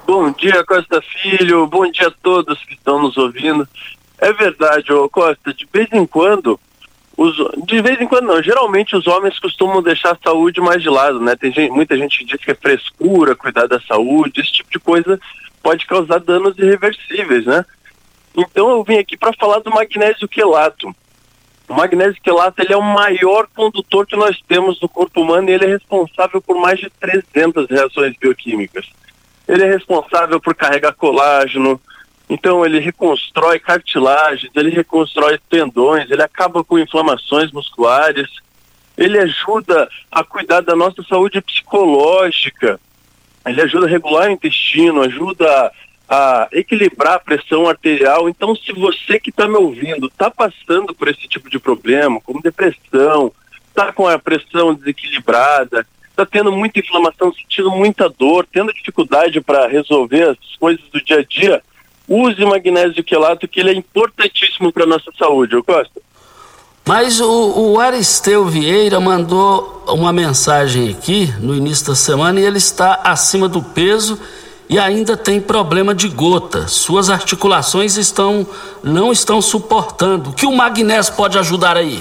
Bom 0.08 0.32
dia, 0.32 0.64
Costa 0.66 1.02
Filho. 1.22 1.68
Bom 1.68 1.90
dia 1.90 2.08
a 2.08 2.12
todos 2.12 2.64
que 2.66 2.74
estão 2.74 3.02
nos 3.02 3.16
ouvindo. 3.16 3.68
É 4.18 4.32
verdade, 4.32 4.92
ô 4.94 5.10
Costa, 5.10 5.54
de 5.54 5.68
vez 5.72 5.88
em 5.92 6.06
quando, 6.06 6.60
os, 7.18 7.36
de 7.66 7.82
vez 7.82 8.00
em 8.00 8.08
quando 8.08 8.26
não, 8.26 8.42
geralmente 8.42 8.96
os 8.96 9.08
homens 9.08 9.40
costumam 9.40 9.82
deixar 9.82 10.12
a 10.12 10.20
saúde 10.24 10.60
mais 10.62 10.82
de 10.82 10.90
lado, 10.90 11.20
né? 11.20 11.36
Tem 11.36 11.52
gente, 11.52 11.72
muita 11.72 11.98
gente 11.98 12.20
que 12.20 12.26
diz 12.26 12.44
que 12.44 12.52
é 12.52 12.56
frescura, 12.56 13.36
cuidar 13.36 13.68
da 13.68 13.80
saúde, 13.82 14.42
esse 14.42 14.52
tipo 14.52 14.72
de 14.72 14.80
coisa 14.80 15.20
pode 15.62 15.86
causar 15.86 16.20
danos 16.20 16.58
irreversíveis, 16.58 17.46
né? 17.46 17.66
Então 18.38 18.70
eu 18.70 18.84
vim 18.84 18.98
aqui 18.98 19.18
para 19.18 19.34
falar 19.34 19.60
do 19.60 19.72
magnésio 19.72 20.28
quelato. 20.28 20.94
O 21.68 21.74
magnésio 21.74 22.22
quelato 22.22 22.62
ele 22.62 22.74
é 22.74 22.78
o 22.78 22.82
maior 22.82 23.48
condutor 23.56 24.06
que 24.06 24.16
nós 24.16 24.40
temos 24.48 24.80
no 24.82 24.88
corpo 24.88 25.22
humano 25.22 25.50
e 25.50 25.54
ele 25.54 25.66
é 25.66 25.70
responsável 25.70 26.42
por 26.42 26.58
mais 26.60 26.80
de 26.80 26.90
300 27.00 27.68
reações 27.70 28.14
bioquímicas. 28.20 28.86
Ele 29.48 29.64
é 29.64 29.68
responsável 29.68 30.40
por 30.40 30.54
carregar 30.54 30.94
colágeno, 30.94 31.80
então 32.30 32.66
ele 32.66 32.80
reconstrói 32.80 33.60
cartilagens, 33.60 34.52
ele 34.56 34.70
reconstrói 34.70 35.40
tendões, 35.50 36.10
ele 36.10 36.24
acaba 36.24 36.64
com 36.64 36.80
inflamações 36.80 37.52
musculares, 37.52 38.28
ele 38.98 39.20
ajuda 39.20 39.88
a 40.12 40.24
cuidar 40.24 40.62
da 40.62 40.76
nossa 40.76 41.04
saúde 41.04 41.42
psicológica, 41.42 42.80
ele 43.46 43.62
ajuda 43.62 43.86
a 43.86 43.90
regular 43.90 44.30
o 44.30 44.32
intestino, 44.32 45.02
ajuda 45.02 45.72
a 46.08 46.48
equilibrar 46.52 47.14
a 47.14 47.20
pressão 47.20 47.68
arterial. 47.68 48.30
Então, 48.30 48.56
se 48.56 48.72
você 48.72 49.20
que 49.20 49.30
está 49.30 49.48
me 49.48 49.58
ouvindo 49.58 50.08
está 50.08 50.32
passando 50.32 50.94
por 50.94 51.08
esse 51.08 51.28
tipo 51.28 51.50
de 51.50 51.60
problema, 51.60 52.22
como 52.22 52.42
depressão, 52.42 53.32
está 53.68 53.92
com 53.92 54.08
a 54.08 54.18
pressão 54.18 54.74
desequilibrada, 54.74 55.86
está 56.10 56.26
tendo 56.26 56.52
muita 56.52 56.80
inflamação, 56.80 57.34
sentindo 57.34 57.70
muita 57.72 58.08
dor, 58.10 58.48
tendo 58.52 58.74
dificuldade 58.74 59.42
para 59.42 59.68
resolver 59.68 60.30
as 60.30 60.56
coisas 60.58 60.84
do 60.92 61.04
dia 61.04 61.20
a 61.20 61.24
dia, 61.24 61.62
use 62.08 62.44
magnésio 62.46 63.04
quelato, 63.04 63.48
que 63.48 63.60
ele 63.60 63.72
é 63.72 63.74
importantíssimo 63.74 64.72
para 64.72 64.86
nossa 64.86 65.12
saúde, 65.18 65.56
ô 65.56 65.64
Costa. 65.64 66.02
Mas 66.88 67.20
o, 67.20 67.72
o 67.72 67.80
Aristeu 67.80 68.46
Vieira 68.46 69.00
mandou 69.00 69.84
uma 69.88 70.14
mensagem 70.14 70.90
aqui 70.90 71.34
no 71.40 71.56
início 71.56 71.88
da 71.88 71.96
semana 71.96 72.40
e 72.40 72.46
ele 72.46 72.60
está 72.60 73.02
acima 73.04 73.50
do 73.50 73.62
peso 73.62 74.20
e 74.70 74.78
ainda 74.78 75.18
tem 75.18 75.42
problema 75.42 75.96
de 75.96 76.08
gota. 76.08 76.68
Suas 76.68 77.10
articulações 77.10 77.98
estão 77.98 78.46
não 78.84 79.12
estão 79.12 79.42
suportando. 79.42 80.30
O 80.30 80.34
que 80.34 80.46
o 80.46 80.52
magnésio 80.52 81.16
pode 81.16 81.40
ajudar 81.40 81.76
aí? 81.76 82.00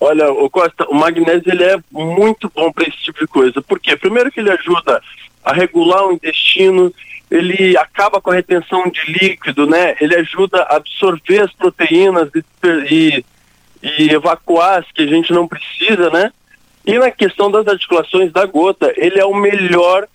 Olha, 0.00 0.30
o 0.32 0.50
Costa, 0.50 0.84
o 0.88 0.94
magnésio 0.94 1.52
ele 1.52 1.64
é 1.64 1.78
muito 1.90 2.50
bom 2.54 2.72
para 2.72 2.88
esse 2.88 2.98
tipo 2.98 3.20
de 3.20 3.26
coisa. 3.26 3.62
Por 3.62 3.78
quê? 3.78 3.96
Primeiro 3.96 4.30
que 4.30 4.40
ele 4.40 4.50
ajuda 4.50 5.00
a 5.44 5.52
regular 5.52 6.06
o 6.06 6.12
intestino, 6.12 6.92
ele 7.30 7.76
acaba 7.76 8.20
com 8.20 8.30
a 8.30 8.34
retenção 8.34 8.88
de 8.88 9.12
líquido, 9.12 9.66
né? 9.66 9.94
Ele 10.00 10.16
ajuda 10.16 10.62
a 10.62 10.76
absorver 10.76 11.40
as 11.40 11.52
proteínas 11.52 12.30
e, 12.34 12.44
e, 12.90 13.24
e 13.82 14.10
evacuar 14.10 14.78
as 14.78 14.90
que 14.92 15.02
a 15.02 15.06
gente 15.06 15.32
não 15.32 15.46
precisa, 15.46 16.10
né? 16.10 16.32
E 16.86 16.98
na 16.98 17.10
questão 17.10 17.50
das 17.50 17.66
articulações 17.66 18.32
da 18.32 18.46
gota, 18.46 18.92
ele 18.96 19.20
é 19.20 19.24
o 19.24 19.34
melhor 19.34 20.08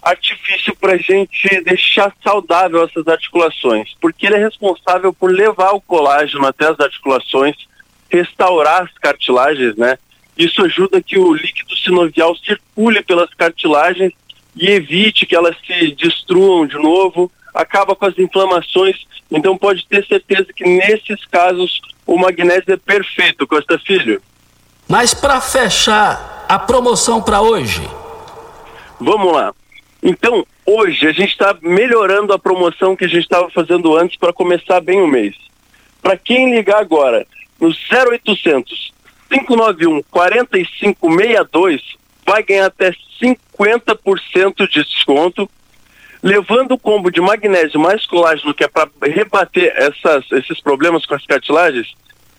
artifício 0.00 0.74
para 0.76 0.92
a 0.92 0.96
gente 0.96 1.60
deixar 1.62 2.14
saudável 2.22 2.84
essas 2.84 3.06
articulações, 3.06 3.94
porque 4.00 4.26
ele 4.26 4.36
é 4.36 4.38
responsável 4.38 5.12
por 5.12 5.30
levar 5.30 5.72
o 5.72 5.80
colágeno 5.80 6.46
até 6.46 6.68
as 6.68 6.78
articulações, 6.78 7.56
restaurar 8.08 8.84
as 8.84 8.92
cartilagens, 8.98 9.76
né? 9.76 9.98
Isso 10.38 10.64
ajuda 10.64 11.02
que 11.02 11.18
o 11.18 11.34
líquido 11.34 11.76
sinovial 11.76 12.34
circule 12.36 13.02
pelas 13.02 13.28
cartilagens 13.34 14.12
e 14.56 14.70
evite 14.70 15.26
que 15.26 15.36
elas 15.36 15.56
se 15.66 15.92
destruam 15.92 16.66
de 16.66 16.76
novo, 16.76 17.30
acaba 17.54 17.94
com 17.94 18.06
as 18.06 18.18
inflamações. 18.18 18.96
Então 19.30 19.56
pode 19.56 19.86
ter 19.86 20.04
certeza 20.06 20.46
que 20.54 20.64
nesses 20.64 21.24
casos 21.26 21.80
o 22.06 22.18
magnésio 22.18 22.72
é 22.72 22.76
perfeito, 22.76 23.46
Costa 23.46 23.78
Filho. 23.78 24.20
Mas 24.88 25.14
para 25.14 25.40
fechar 25.40 26.46
a 26.48 26.58
promoção 26.58 27.22
para 27.22 27.40
hoje. 27.40 27.80
Vamos 28.98 29.32
lá. 29.32 29.54
Então, 30.02 30.44
hoje 30.66 31.06
a 31.06 31.12
gente 31.12 31.30
está 31.30 31.56
melhorando 31.62 32.32
a 32.32 32.38
promoção 32.38 32.96
que 32.96 33.04
a 33.04 33.08
gente 33.08 33.22
estava 33.22 33.48
fazendo 33.50 33.96
antes 33.96 34.16
para 34.16 34.32
começar 34.32 34.80
bem 34.80 35.00
o 35.00 35.06
mês. 35.06 35.36
Para 36.02 36.16
quem 36.16 36.54
ligar 36.54 36.80
agora 36.80 37.26
no 37.60 37.68
0800 37.68 38.92
591 39.30 40.02
4562 40.10 41.99
vai 42.30 42.44
ganhar 42.44 42.66
até 42.66 42.92
50% 43.20 44.68
de 44.68 44.84
desconto, 44.84 45.50
levando 46.22 46.72
o 46.72 46.78
combo 46.78 47.10
de 47.10 47.20
magnésio 47.20 47.80
mais 47.80 48.06
colágeno, 48.06 48.54
que 48.54 48.62
é 48.62 48.68
para 48.68 48.88
rebater 49.02 49.72
essas, 49.74 50.30
esses 50.30 50.60
problemas 50.60 51.04
com 51.04 51.16
as 51.16 51.26
cartilagens, 51.26 51.92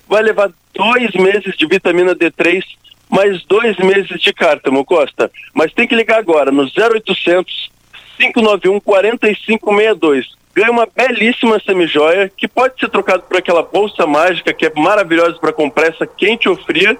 vai 0.08 0.23
levar 0.23 0.49
dois 0.73 1.12
meses 1.15 1.58
de 1.58 1.67
vitamina 1.67 2.15
D3 2.15 2.63
mais 3.10 3.43
dois 3.43 3.75
meses 3.80 4.21
de 4.21 4.32
cártamo, 4.32 4.86
Costa. 4.86 5.30
Mas 5.54 5.73
tem 5.73 5.86
que 5.86 5.93
ligar 5.93 6.19
agora 6.19 6.49
no 6.49 6.63
0800 6.63 7.69
591 8.17 8.80
4562. 8.80 10.27
Ganha 10.56 10.71
uma 10.71 10.88
belíssima 10.88 11.60
semijoia 11.65 12.32
que 12.38 12.47
pode 12.47 12.80
ser 12.80 12.88
trocado 12.88 13.23
por 13.23 13.36
aquela 13.36 13.63
bolsa 13.63 14.08
mágica 14.08 14.54
que 14.54 14.65
é 14.65 14.71
maravilhosa 14.73 15.38
para 15.39 15.51
comprar 15.51 15.88
essa 15.88 16.08
quente 16.08 16.47
ou 16.47 16.56
fria. 16.56 16.97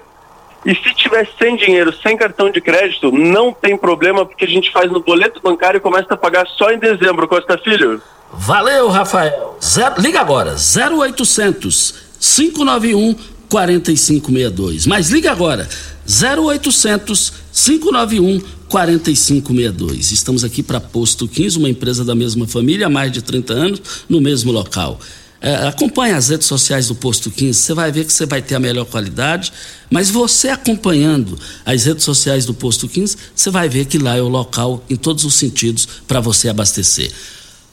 E 0.64 0.74
se 0.74 0.94
tiver 0.94 1.28
sem 1.38 1.56
dinheiro, 1.56 1.92
sem 2.02 2.16
cartão 2.16 2.50
de 2.50 2.60
crédito, 2.60 3.10
não 3.10 3.52
tem 3.52 3.76
problema, 3.76 4.24
porque 4.24 4.44
a 4.44 4.48
gente 4.48 4.70
faz 4.70 4.90
no 4.90 5.00
boleto 5.00 5.40
bancário 5.42 5.78
e 5.78 5.80
começa 5.80 6.14
a 6.14 6.16
pagar 6.16 6.46
só 6.56 6.70
em 6.70 6.78
dezembro, 6.78 7.26
Costa 7.26 7.58
Filho. 7.58 8.00
Valeu, 8.32 8.88
Rafael. 8.88 9.58
Zero, 9.62 10.00
liga 10.00 10.20
agora, 10.20 10.54
0800 10.54 11.94
591 12.18 13.14
4562. 13.48 14.86
Mas 14.86 15.10
liga 15.10 15.30
agora, 15.30 15.68
0800 16.06 17.32
591 17.52 18.40
4562. 18.68 20.12
Estamos 20.12 20.44
aqui 20.44 20.62
para 20.62 20.80
Posto 20.80 21.28
15, 21.28 21.58
uma 21.58 21.68
empresa 21.68 22.04
da 22.04 22.14
mesma 22.14 22.46
família 22.46 22.86
há 22.86 22.90
mais 22.90 23.12
de 23.12 23.20
30 23.20 23.52
anos, 23.52 23.82
no 24.08 24.20
mesmo 24.20 24.50
local. 24.50 24.98
É, 25.44 25.66
acompanhe 25.66 26.14
as 26.14 26.28
redes 26.28 26.46
sociais 26.46 26.86
do 26.86 26.94
Posto 26.94 27.28
15, 27.28 27.58
você 27.58 27.74
vai 27.74 27.90
ver 27.90 28.04
que 28.04 28.12
você 28.12 28.24
vai 28.24 28.40
ter 28.40 28.54
a 28.54 28.60
melhor 28.60 28.84
qualidade, 28.84 29.52
mas 29.90 30.08
você 30.08 30.50
acompanhando 30.50 31.36
as 31.66 31.84
redes 31.84 32.04
sociais 32.04 32.46
do 32.46 32.54
Posto 32.54 32.88
15, 32.88 33.16
você 33.34 33.50
vai 33.50 33.68
ver 33.68 33.86
que 33.86 33.98
lá 33.98 34.16
é 34.16 34.22
o 34.22 34.28
local 34.28 34.84
em 34.88 34.94
todos 34.94 35.24
os 35.24 35.34
sentidos 35.34 35.88
para 36.06 36.20
você 36.20 36.48
abastecer. 36.48 37.10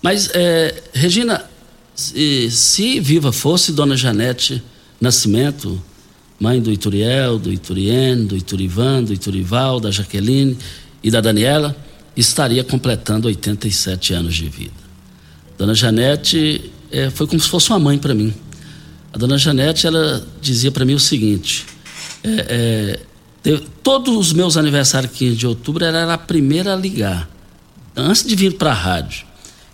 Mas, 0.02 0.32
é, 0.34 0.82
Regina, 0.94 1.46
se, 1.94 2.50
se 2.50 3.00
viva 3.00 3.32
fosse 3.32 3.72
Dona 3.72 3.96
Janete 3.96 4.64
Nascimento, 5.00 5.80
mãe 6.40 6.60
do 6.60 6.72
Ituriel, 6.72 7.38
do 7.38 7.54
Iturien, 7.54 8.26
do 8.26 8.36
Iturivan, 8.36 9.04
do 9.04 9.14
Iturival, 9.14 9.80
da 9.80 9.92
Jaqueline 9.92 10.58
e 11.04 11.12
da 11.12 11.22
Daniela, 11.22 11.78
estaria 12.18 12.64
completando 12.64 13.28
87 13.28 14.14
anos 14.16 14.36
de 14.36 14.50
vida. 14.50 14.74
Dona 15.56 15.76
Janete 15.76 16.72
é, 16.92 17.10
foi 17.10 17.28
como 17.28 17.40
se 17.40 17.48
fosse 17.50 17.70
uma 17.70 17.80
mãe 17.80 17.98
para 17.98 18.14
mim. 18.14 18.34
A 19.14 19.18
Dona 19.18 19.38
Janete 19.38 19.88
ela 19.88 20.26
dizia 20.42 20.72
para 20.72 20.86
mim 20.86 20.94
o 20.94 21.00
seguinte: 21.00 21.66
é, 22.24 23.00
é, 23.44 23.62
todos 23.82 24.16
os 24.16 24.34
meus 24.34 24.58
aniversários 24.58 25.12
15 25.14 25.36
de 25.36 25.48
outubro 25.48 25.84
ela 25.84 26.00
era 26.00 26.14
a 26.14 26.18
primeira 26.18 26.74
a 26.74 26.76
ligar, 26.76 27.30
antes 27.96 28.24
de 28.24 28.36
vir 28.36 28.54
para 28.54 28.72
a 28.72 28.74
rádio. 28.74 29.26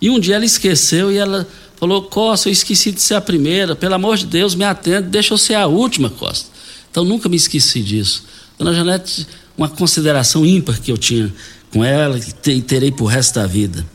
E 0.02 0.10
um 0.10 0.20
dia 0.20 0.36
ela 0.36 0.46
esqueceu 0.46 1.12
e 1.12 1.18
ela 1.18 1.48
falou: 1.78 2.04
Costa, 2.04 2.50
eu 2.50 2.54
esqueci 2.54 2.92
de 2.92 3.02
ser 3.02 3.16
a 3.16 3.22
primeira, 3.22 3.76
pelo 3.76 3.96
amor 3.96 4.18
de 4.18 4.26
Deus, 4.26 4.56
me 4.56 4.64
atenda, 4.64 5.02
deixa 5.02 5.34
eu 5.34 5.38
ser 5.38 5.56
a 5.56 5.68
última, 5.68 6.10
Costa. 6.10 6.50
Então 6.90 7.04
nunca 7.04 7.28
me 7.28 7.36
esqueci 7.36 7.82
disso. 7.82 8.24
Dona 8.58 8.74
Janete, 8.74 9.28
uma 9.58 9.68
consideração 9.68 10.46
ímpar 10.46 10.80
que 10.80 10.92
eu 10.92 10.98
tinha 10.98 11.34
com 11.72 11.84
ela 11.84 12.18
e 12.18 12.62
terei 12.62 12.94
o 12.98 13.06
resto 13.06 13.36
da 13.36 13.46
vida. 13.46 13.86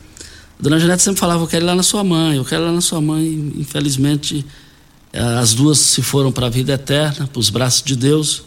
Dona 0.61 0.79
Janete 0.79 1.01
sempre 1.01 1.19
falava: 1.19 1.43
Eu 1.43 1.47
quero 1.47 1.65
ir 1.65 1.67
lá 1.67 1.75
na 1.75 1.83
sua 1.83 2.03
mãe, 2.03 2.37
eu 2.37 2.45
quero 2.45 2.61
ir 2.61 2.65
lá 2.65 2.71
na 2.71 2.81
sua 2.81 3.01
mãe. 3.01 3.51
Infelizmente, 3.57 4.45
as 5.13 5.53
duas 5.53 5.79
se 5.79 6.01
foram 6.01 6.31
para 6.31 6.45
a 6.45 6.49
vida 6.49 6.73
eterna, 6.73 7.27
para 7.27 7.39
os 7.39 7.49
braços 7.49 7.81
de 7.83 7.95
Deus, 7.95 8.43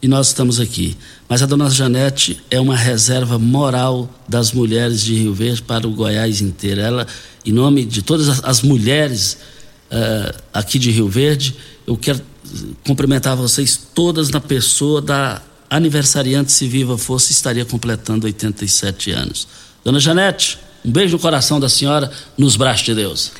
e 0.00 0.08
nós 0.08 0.28
estamos 0.28 0.60
aqui. 0.60 0.96
Mas 1.28 1.42
a 1.42 1.46
Dona 1.46 1.68
Janete 1.68 2.40
é 2.50 2.60
uma 2.60 2.76
reserva 2.76 3.38
moral 3.38 4.08
das 4.28 4.52
mulheres 4.52 5.02
de 5.02 5.14
Rio 5.14 5.34
Verde 5.34 5.60
para 5.60 5.86
o 5.86 5.90
Goiás 5.90 6.40
inteiro. 6.40 6.80
Ela, 6.80 7.06
em 7.44 7.52
nome 7.52 7.84
de 7.84 8.00
todas 8.00 8.44
as 8.44 8.62
mulheres 8.62 9.36
uh, 9.90 10.42
aqui 10.54 10.78
de 10.78 10.90
Rio 10.90 11.08
Verde, 11.08 11.56
eu 11.86 11.96
quero 11.96 12.20
cumprimentar 12.86 13.36
vocês 13.36 13.76
todas 13.92 14.30
na 14.30 14.40
pessoa 14.40 15.02
da 15.02 15.42
aniversariante, 15.68 16.52
se 16.52 16.68
viva 16.68 16.96
fosse, 16.96 17.32
estaria 17.32 17.64
completando 17.64 18.26
87 18.26 19.10
anos. 19.10 19.48
Dona 19.84 19.98
Janete, 19.98 20.58
um 20.86 20.90
beijo 20.90 21.16
no 21.16 21.22
coração 21.22 21.58
da 21.58 21.68
senhora, 21.68 22.10
nos 22.38 22.56
braços 22.56 22.86
de 22.86 22.94
Deus. 22.94 23.32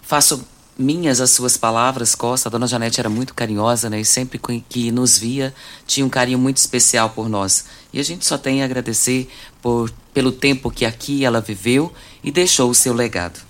Faço 0.00 0.44
minhas 0.78 1.20
as 1.20 1.30
suas 1.30 1.56
palavras, 1.56 2.14
Costa. 2.14 2.48
A 2.48 2.50
dona 2.50 2.66
Janete 2.66 3.00
era 3.00 3.10
muito 3.10 3.34
carinhosa, 3.34 3.90
né? 3.90 4.00
E 4.00 4.04
sempre 4.04 4.40
que 4.68 4.90
nos 4.92 5.18
via, 5.18 5.52
tinha 5.86 6.06
um 6.06 6.08
carinho 6.08 6.38
muito 6.38 6.58
especial 6.58 7.10
por 7.10 7.28
nós. 7.28 7.66
E 7.92 7.98
a 7.98 8.02
gente 8.02 8.24
só 8.24 8.38
tem 8.38 8.62
a 8.62 8.64
agradecer 8.64 9.28
por, 9.60 9.92
pelo 10.14 10.30
tempo 10.30 10.70
que 10.70 10.86
aqui 10.86 11.24
ela 11.24 11.40
viveu 11.40 11.92
e 12.22 12.30
deixou 12.30 12.70
o 12.70 12.74
seu 12.74 12.94
legado. 12.94 13.40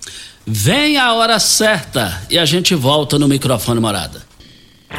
Vem 0.45 0.97
a 0.97 1.13
hora 1.13 1.39
certa 1.39 2.25
e 2.29 2.39
a 2.39 2.45
gente 2.45 2.73
volta 2.73 3.19
no 3.19 3.27
microfone 3.27 3.79
morada. 3.79 4.23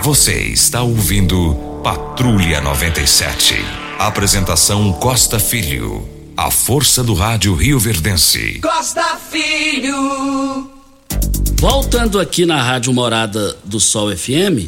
Você 0.02 0.44
está 0.44 0.82
ouvindo 0.82 1.54
Patrulha 1.82 2.60
97. 2.60 3.56
Apresentação 3.98 4.92
Costa 4.92 5.38
Filho. 5.38 6.21
A 6.42 6.50
força 6.50 7.04
do 7.04 7.14
rádio 7.14 7.54
Rio 7.54 7.78
Verdense. 7.78 8.58
Costa 8.58 9.16
Filho. 9.30 10.68
Voltando 11.60 12.18
aqui 12.18 12.44
na 12.44 12.60
Rádio 12.60 12.92
Morada 12.92 13.56
do 13.62 13.78
Sol 13.78 14.10
FM. 14.10 14.66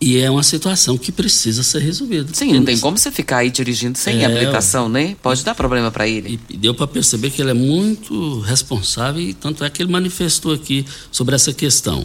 E 0.02 0.18
é 0.18 0.32
uma 0.32 0.42
situação 0.42 0.98
que 0.98 1.12
precisa 1.12 1.62
ser 1.62 1.80
resolvida. 1.80 2.28
Sim, 2.34 2.54
não 2.54 2.66
tem 2.66 2.80
como 2.80 2.98
você 2.98 3.12
ficar 3.12 3.38
aí 3.38 3.52
dirigindo 3.52 4.00
sem 4.00 4.24
É, 4.24 4.26
habilitação, 4.26 4.90
né? 4.90 5.16
Pode 5.22 5.44
dar 5.44 5.54
problema 5.54 5.92
para 5.92 6.08
ele. 6.08 6.40
E 6.50 6.58
deu 6.58 6.74
para 6.74 6.88
perceber 6.88 7.30
que 7.30 7.40
ele 7.40 7.52
é 7.52 7.54
muito 7.54 8.40
responsável 8.40 9.22
e 9.22 9.32
tanto 9.36 9.64
é 9.64 9.70
que 9.70 9.84
ele 9.84 9.92
manifestou 9.92 10.54
aqui 10.56 10.84
sobre 11.12 11.36
essa 11.36 11.54
questão. 11.54 12.04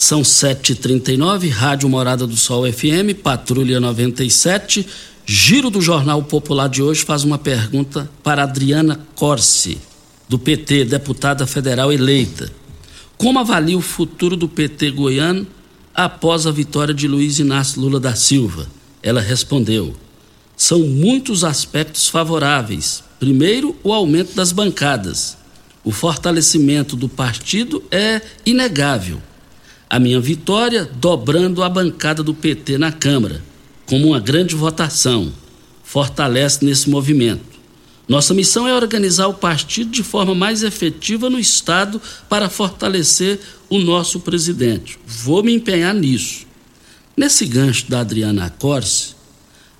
São 0.00 0.22
7h39, 0.22 1.50
Rádio 1.50 1.86
Morada 1.86 2.26
do 2.26 2.34
Sol 2.34 2.64
FM, 2.72 3.20
Patrulha 3.22 3.78
97. 3.78 4.86
Giro 5.26 5.68
do 5.68 5.82
Jornal 5.82 6.22
Popular 6.22 6.70
de 6.70 6.82
hoje 6.82 7.04
faz 7.04 7.22
uma 7.22 7.36
pergunta 7.36 8.10
para 8.22 8.44
Adriana 8.44 9.06
Corsi, 9.14 9.76
do 10.26 10.38
PT, 10.38 10.86
deputada 10.86 11.46
federal 11.46 11.92
eleita. 11.92 12.50
Como 13.18 13.40
avalia 13.40 13.76
o 13.76 13.82
futuro 13.82 14.38
do 14.38 14.48
PT 14.48 14.90
goiano 14.92 15.46
após 15.94 16.46
a 16.46 16.50
vitória 16.50 16.94
de 16.94 17.06
Luiz 17.06 17.38
Inácio 17.38 17.78
Lula 17.82 18.00
da 18.00 18.14
Silva? 18.14 18.68
Ela 19.02 19.20
respondeu: 19.20 19.94
são 20.56 20.80
muitos 20.80 21.44
aspectos 21.44 22.08
favoráveis. 22.08 23.04
Primeiro, 23.18 23.76
o 23.84 23.92
aumento 23.92 24.34
das 24.34 24.50
bancadas. 24.50 25.36
O 25.84 25.92
fortalecimento 25.92 26.96
do 26.96 27.08
partido 27.08 27.84
é 27.90 28.22
inegável. 28.46 29.20
A 29.90 29.98
minha 29.98 30.20
vitória 30.20 30.88
dobrando 31.00 31.64
a 31.64 31.68
bancada 31.68 32.22
do 32.22 32.32
PT 32.32 32.78
na 32.78 32.92
Câmara, 32.92 33.42
como 33.86 34.06
uma 34.06 34.20
grande 34.20 34.54
votação, 34.54 35.32
fortalece 35.82 36.64
nesse 36.64 36.88
movimento. 36.88 37.58
Nossa 38.08 38.32
missão 38.32 38.68
é 38.68 38.74
organizar 38.74 39.26
o 39.26 39.34
partido 39.34 39.90
de 39.90 40.04
forma 40.04 40.32
mais 40.32 40.62
efetiva 40.62 41.28
no 41.28 41.40
Estado 41.40 42.00
para 42.28 42.48
fortalecer 42.48 43.40
o 43.68 43.78
nosso 43.78 44.20
presidente. 44.20 44.96
Vou 45.04 45.42
me 45.42 45.52
empenhar 45.52 45.92
nisso. 45.92 46.46
Nesse 47.16 47.44
gancho 47.44 47.90
da 47.90 47.98
Adriana 47.98 48.48
Corse, 48.48 49.16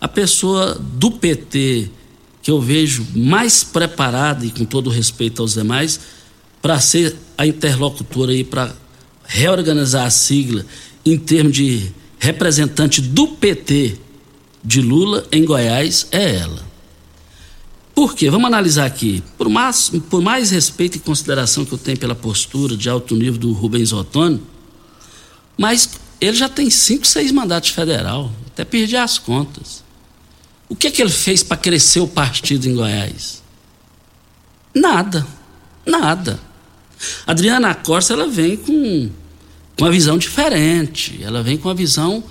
a 0.00 0.08
pessoa 0.08 0.74
do 0.74 1.12
PT 1.12 1.88
que 2.42 2.50
eu 2.50 2.60
vejo 2.60 3.06
mais 3.14 3.62
preparada 3.62 4.44
e 4.44 4.50
com 4.50 4.64
todo 4.64 4.90
respeito 4.90 5.40
aos 5.40 5.54
demais 5.54 6.00
para 6.60 6.80
ser 6.80 7.14
a 7.38 7.46
interlocutora 7.46 8.32
aí 8.32 8.42
para 8.42 8.74
reorganizar 9.30 10.06
a 10.06 10.10
sigla 10.10 10.66
em 11.06 11.16
termos 11.16 11.54
de 11.54 11.92
representante 12.18 13.00
do 13.00 13.28
PT 13.28 13.96
de 14.62 14.82
Lula 14.82 15.24
em 15.30 15.44
Goiás 15.44 16.08
é 16.10 16.34
ela. 16.34 16.68
Por 17.94 18.14
quê? 18.14 18.28
Vamos 18.28 18.48
analisar 18.48 18.86
aqui. 18.86 19.22
Por 19.38 19.48
mais, 19.48 19.90
por 20.10 20.20
mais 20.20 20.50
respeito 20.50 20.96
e 20.96 21.00
consideração 21.00 21.64
que 21.64 21.72
eu 21.72 21.78
tenho 21.78 21.96
pela 21.96 22.14
postura 22.14 22.76
de 22.76 22.88
alto 22.88 23.14
nível 23.14 23.38
do 23.38 23.52
Rubens 23.52 23.92
Ottoni, 23.92 24.42
mas 25.56 25.90
ele 26.20 26.36
já 26.36 26.48
tem 26.48 26.68
cinco, 26.68 27.06
seis 27.06 27.30
mandatos 27.30 27.70
federal. 27.70 28.32
Até 28.48 28.64
perdi 28.64 28.96
as 28.96 29.16
contas. 29.16 29.84
O 30.68 30.74
que 30.74 30.88
é 30.88 30.90
que 30.90 31.00
ele 31.00 31.10
fez 31.10 31.42
para 31.42 31.56
crescer 31.56 32.00
o 32.00 32.08
partido 32.08 32.66
em 32.66 32.74
Goiás? 32.74 33.42
Nada. 34.74 35.26
Nada. 35.86 36.40
Adriana 37.26 37.74
Costa 37.74 38.12
ela 38.12 38.28
vem 38.28 38.56
com, 38.56 38.72
com 38.72 39.10
uma 39.84 39.90
visão 39.90 40.18
diferente. 40.18 41.20
Ela 41.22 41.42
vem 41.42 41.56
com 41.56 41.68
uma 41.68 41.74
visão 41.74 42.22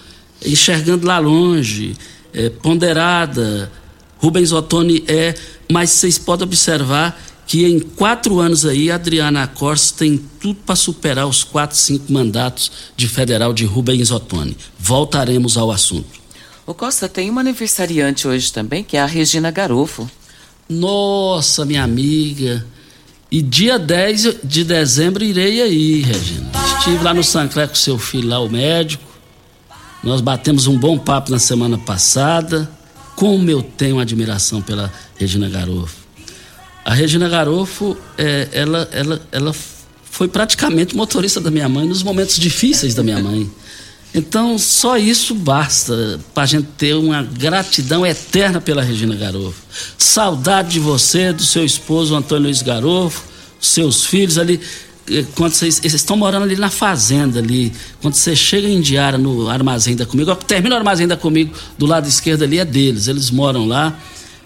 enxergando 0.45 1.05
lá 1.05 1.19
longe, 1.19 1.95
é, 2.33 2.49
ponderada. 2.49 3.71
Rubens 4.17 4.51
Ottoni 4.51 5.03
é, 5.07 5.33
mas 5.71 5.91
vocês 5.91 6.17
podem 6.17 6.45
observar 6.45 7.19
que 7.47 7.65
em 7.65 7.79
quatro 7.79 8.39
anos 8.39 8.65
aí 8.65 8.91
a 8.91 8.95
Adriana 8.95 9.47
Costa 9.47 9.99
tem 9.99 10.17
tudo 10.39 10.59
para 10.65 10.75
superar 10.75 11.25
os 11.25 11.43
quatro, 11.43 11.75
cinco 11.75 12.11
mandatos 12.11 12.71
de 12.95 13.07
federal 13.07 13.53
de 13.53 13.65
Rubens 13.65 14.11
Ottoni. 14.11 14.55
Voltaremos 14.77 15.57
ao 15.57 15.71
assunto. 15.71 16.19
O 16.67 16.73
Costa 16.75 17.09
tem 17.09 17.29
uma 17.29 17.41
aniversariante 17.41 18.27
hoje 18.27 18.53
também, 18.53 18.83
que 18.83 18.95
é 18.95 19.01
a 19.01 19.07
Regina 19.07 19.49
Garofo. 19.49 20.07
Nossa, 20.69 21.65
minha 21.65 21.83
amiga. 21.83 22.63
E 23.31 23.41
dia 23.43 23.77
10 23.77 24.37
de 24.43 24.63
dezembro 24.63 25.23
irei 25.23 25.61
aí, 25.61 26.01
Regina. 26.01 26.49
Estive 26.77 27.03
lá 27.03 27.13
no 27.13 27.23
Sancler 27.23 27.67
com 27.67 27.75
seu 27.75 27.99
filho 27.99 28.27
lá, 28.27 28.39
o 28.39 28.49
médico. 28.49 29.03
Nós 30.03 30.19
batemos 30.19 30.65
um 30.65 30.77
bom 30.77 30.97
papo 30.97 31.29
na 31.29 31.37
semana 31.37 31.77
passada. 31.77 32.69
Como 33.15 33.49
eu 33.49 33.61
tenho 33.61 33.99
admiração 33.99 34.61
pela 34.61 34.91
Regina 35.15 35.47
Garofo. 35.47 35.97
A 36.83 36.93
Regina 36.93 37.29
Garofo, 37.29 37.95
é, 38.17 38.47
ela, 38.51 38.89
ela, 38.91 39.21
ela 39.31 39.55
foi 40.09 40.27
praticamente 40.27 40.95
motorista 40.95 41.39
da 41.39 41.51
minha 41.51 41.69
mãe 41.69 41.87
nos 41.87 42.01
momentos 42.01 42.39
difíceis 42.39 42.95
da 42.95 43.03
minha 43.03 43.19
mãe. 43.19 43.49
Então, 44.13 44.57
só 44.57 44.97
isso 44.97 45.35
basta 45.35 46.19
para 46.33 46.43
a 46.43 46.45
gente 46.45 46.67
ter 46.77 46.95
uma 46.95 47.21
gratidão 47.21 48.05
eterna 48.05 48.59
pela 48.59 48.81
Regina 48.81 49.15
Garofo. 49.15 49.61
Saudade 49.97 50.69
de 50.71 50.79
você, 50.79 51.31
do 51.31 51.43
seu 51.43 51.63
esposo 51.63 52.15
Antônio 52.15 52.45
Luiz 52.45 52.61
Garofo, 52.61 53.23
seus 53.59 54.05
filhos 54.05 54.39
ali. 54.39 54.59
eh, 55.11 55.25
Quando 55.35 55.53
vocês, 55.53 55.79
estão 55.83 56.17
morando 56.17 56.43
ali 56.43 56.55
na 56.55 56.71
fazenda 56.71 57.39
ali. 57.39 57.71
Quando 58.01 58.15
você 58.15 58.35
chega 58.35 58.67
em 58.67 58.81
Diara 58.81 59.17
no 59.17 59.47
armazém 59.47 59.95
da 59.95 60.07
comigo, 60.07 60.33
termina 60.35 60.73
o 60.75 60.77
armazém 60.79 61.07
da 61.07 61.15
comigo, 61.15 61.53
do 61.77 61.85
lado 61.85 62.07
esquerdo 62.07 62.43
ali 62.43 62.57
é 62.57 62.65
deles. 62.65 63.07
Eles 63.07 63.29
moram 63.29 63.67
lá. 63.67 63.95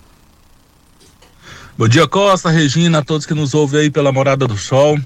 Bom 1.77 1.87
dia, 1.87 2.07
Costa, 2.07 2.49
Regina, 2.49 2.97
a 2.97 3.03
todos 3.03 3.25
que 3.25 3.33
nos 3.33 3.53
ouvem 3.53 3.79
aí 3.81 3.89
pela 3.89 4.11
Morada 4.11 4.45
do 4.45 4.57
Sol. 4.57 4.99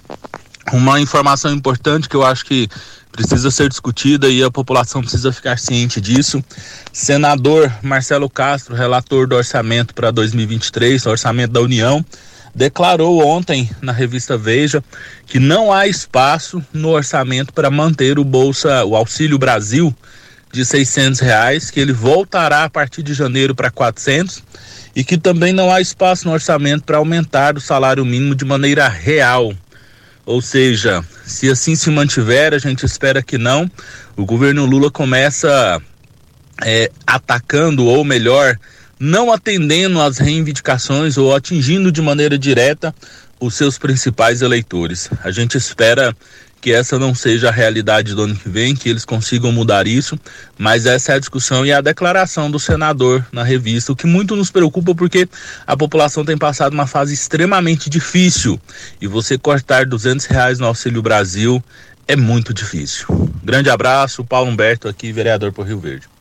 Uma 0.71 0.99
informação 0.99 1.53
importante 1.53 2.09
que 2.09 2.15
eu 2.15 2.25
acho 2.25 2.43
que 2.45 2.67
precisa 3.13 3.51
ser 3.51 3.69
discutida 3.69 4.27
e 4.27 4.43
a 4.43 4.49
população 4.49 5.01
precisa 5.01 5.31
ficar 5.31 5.57
ciente 5.57 6.01
disso. 6.01 6.43
Senador 6.91 7.71
Marcelo 7.81 8.27
Castro, 8.27 8.75
relator 8.75 9.27
do 9.27 9.35
orçamento 9.35 9.93
para 9.93 10.09
2023, 10.09 11.05
orçamento 11.05 11.53
da 11.53 11.61
União, 11.61 12.03
declarou 12.55 13.23
ontem 13.25 13.69
na 13.81 13.91
revista 13.91 14.35
Veja 14.35 14.83
que 15.27 15.39
não 15.39 15.71
há 15.71 15.87
espaço 15.87 16.61
no 16.73 16.89
orçamento 16.89 17.53
para 17.53 17.69
manter 17.69 18.17
o 18.17 18.25
bolsa, 18.25 18.83
o 18.83 18.95
Auxílio 18.95 19.37
Brasil 19.37 19.95
de 20.51 20.65
600 20.65 21.19
reais, 21.19 21.71
que 21.71 21.79
ele 21.79 21.93
voltará 21.93 22.63
a 22.63 22.69
partir 22.69 23.03
de 23.03 23.13
janeiro 23.13 23.55
para 23.55 23.71
400 23.71 24.43
e 24.95 25.03
que 25.03 25.17
também 25.17 25.53
não 25.53 25.71
há 25.71 25.81
espaço 25.81 26.27
no 26.27 26.33
orçamento 26.33 26.83
para 26.83 26.97
aumentar 26.97 27.57
o 27.57 27.61
salário 27.61 28.03
mínimo 28.03 28.35
de 28.35 28.45
maneira 28.45 28.87
real. 28.87 29.53
Ou 30.25 30.41
seja, 30.41 31.03
se 31.25 31.49
assim 31.49 31.75
se 31.75 31.89
mantiver, 31.89 32.53
a 32.53 32.57
gente 32.57 32.85
espera 32.85 33.21
que 33.21 33.37
não. 33.37 33.69
O 34.15 34.25
governo 34.25 34.65
Lula 34.65 34.89
começa 34.89 35.81
é, 36.63 36.89
atacando, 37.05 37.85
ou 37.85 38.03
melhor, 38.05 38.57
não 38.99 39.31
atendendo 39.31 39.99
às 39.99 40.17
reivindicações 40.17 41.17
ou 41.17 41.35
atingindo 41.35 41.91
de 41.91 42.01
maneira 42.01 42.37
direta 42.37 42.95
os 43.39 43.55
seus 43.55 43.77
principais 43.77 44.41
eleitores. 44.41 45.09
A 45.23 45.31
gente 45.31 45.57
espera 45.57 46.15
que 46.63 46.71
essa 46.71 46.97
não 46.97 47.13
seja 47.13 47.49
a 47.49 47.51
realidade 47.51 48.15
do 48.15 48.23
ano 48.23 48.37
que 48.37 48.47
vem, 48.47 48.73
que 48.73 48.87
eles 48.87 49.03
consigam 49.03 49.51
mudar 49.51 49.85
isso, 49.85 50.17
mas 50.57 50.85
essa 50.85 51.11
é 51.11 51.15
a 51.15 51.19
discussão 51.19 51.65
e 51.65 51.73
a 51.73 51.81
declaração 51.81 52.49
do 52.49 52.57
senador 52.57 53.27
na 53.33 53.43
revista, 53.43 53.91
o 53.91 53.95
que 53.97 54.07
muito 54.07 54.33
nos 54.33 54.49
preocupa 54.49 54.95
porque 54.95 55.27
a 55.67 55.75
população 55.75 56.23
tem 56.23 56.37
passado 56.37 56.71
uma 56.71 56.87
fase 56.87 57.13
extremamente 57.13 57.89
difícil 57.89 58.57
e 59.01 59.07
você 59.07 59.37
cortar 59.37 59.85
200 59.85 60.25
reais 60.25 60.57
no 60.57 60.65
Auxílio 60.65 61.01
Brasil 61.01 61.61
é 62.07 62.15
muito 62.15 62.53
difícil. 62.53 63.07
Grande 63.43 63.69
abraço, 63.69 64.23
Paulo 64.23 64.49
Humberto 64.49 64.87
aqui, 64.87 65.11
vereador 65.11 65.51
por 65.51 65.67
Rio 65.67 65.81
Verde. 65.81 66.12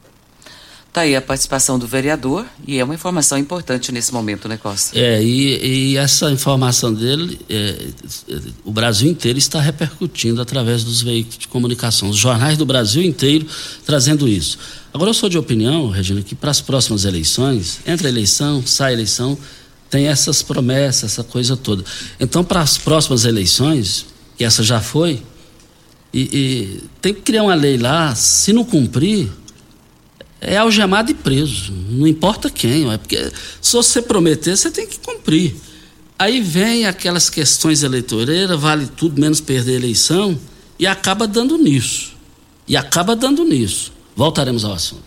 Tá 0.93 1.03
aí 1.03 1.17
a 1.17 1.23
participação 1.23 1.79
do 1.79 1.87
vereador 1.87 2.45
e 2.67 2.79
é 2.79 2.85
uma 2.85 2.95
informação 2.95 3.39
importante 3.39 3.91
nesse 3.91 4.13
momento, 4.13 4.47
né, 4.47 4.59
Costa? 4.59 4.99
É, 4.99 5.23
e, 5.25 5.93
e 5.93 5.97
essa 5.97 6.31
informação 6.31 6.93
dele, 6.93 7.41
é, 7.49 7.87
o 8.63 8.71
Brasil 8.71 9.11
inteiro 9.11 9.39
está 9.39 9.59
repercutindo 9.59 10.43
através 10.43 10.85
dos 10.85 11.01
veículos 11.01 11.39
de 11.39 11.49
comunicação, 11.49 12.11
os 12.11 12.19
jornais 12.19 12.59
do 12.59 12.67
Brasil 12.67 13.03
inteiro 13.03 13.47
trazendo 13.87 14.29
isso. 14.29 14.59
Agora, 14.93 15.09
eu 15.09 15.15
sou 15.15 15.31
de 15.31 15.39
opinião, 15.39 15.89
Regina, 15.89 16.21
que 16.21 16.35
para 16.35 16.51
as 16.51 16.61
próximas 16.61 17.07
eleições, 17.07 17.81
entre 17.87 18.07
eleição, 18.07 18.63
sai 18.67 18.93
eleição, 18.93 19.39
tem 19.89 20.09
essas 20.09 20.43
promessas, 20.43 21.13
essa 21.13 21.25
coisa 21.25 21.57
toda. 21.57 21.83
Então, 22.21 22.45
para 22.45 22.61
as 22.61 22.77
próximas 22.77 23.25
eleições, 23.25 24.05
que 24.37 24.45
essa 24.45 24.63
já 24.63 24.79
foi, 24.79 25.23
e, 26.13 26.21
e 26.21 26.83
tem 27.01 27.15
que 27.15 27.23
criar 27.23 27.45
uma 27.45 27.55
lei 27.55 27.79
lá, 27.79 28.15
se 28.15 28.53
não 28.53 28.63
cumprir 28.63 29.31
é 30.43 30.57
algemado 30.57 31.11
e 31.11 31.15
preso. 31.15 31.73
Não 31.73 32.07
importa 32.07 32.51
quem, 32.51 32.91
é 32.93 32.99
porque 32.99 33.33
se 33.61 33.73
você 33.73 34.03
prometer, 34.03 34.57
você 34.57 34.71
tem 34.71 34.87
que 34.87 34.99
cumprir. 34.99 35.55
Aí 36.19 36.41
vem 36.41 36.85
aquelas 36.85 37.31
questões 37.31 37.83
eleitoreiras, 37.83 38.61
vale 38.61 38.87
tudo 38.87 39.21
menos 39.21 39.41
perder 39.41 39.73
a 39.73 39.77
eleição, 39.77 40.39
e 40.79 40.87
acaba 40.87 41.27
dando 41.27 41.57
nisso. 41.57 42.13
E 42.67 42.77
acaba 42.77 43.15
dando 43.15 43.45
nisso. 43.45 43.93
Voltaremos 44.17 44.65
ao 44.65 44.73
assunto. 44.73 45.05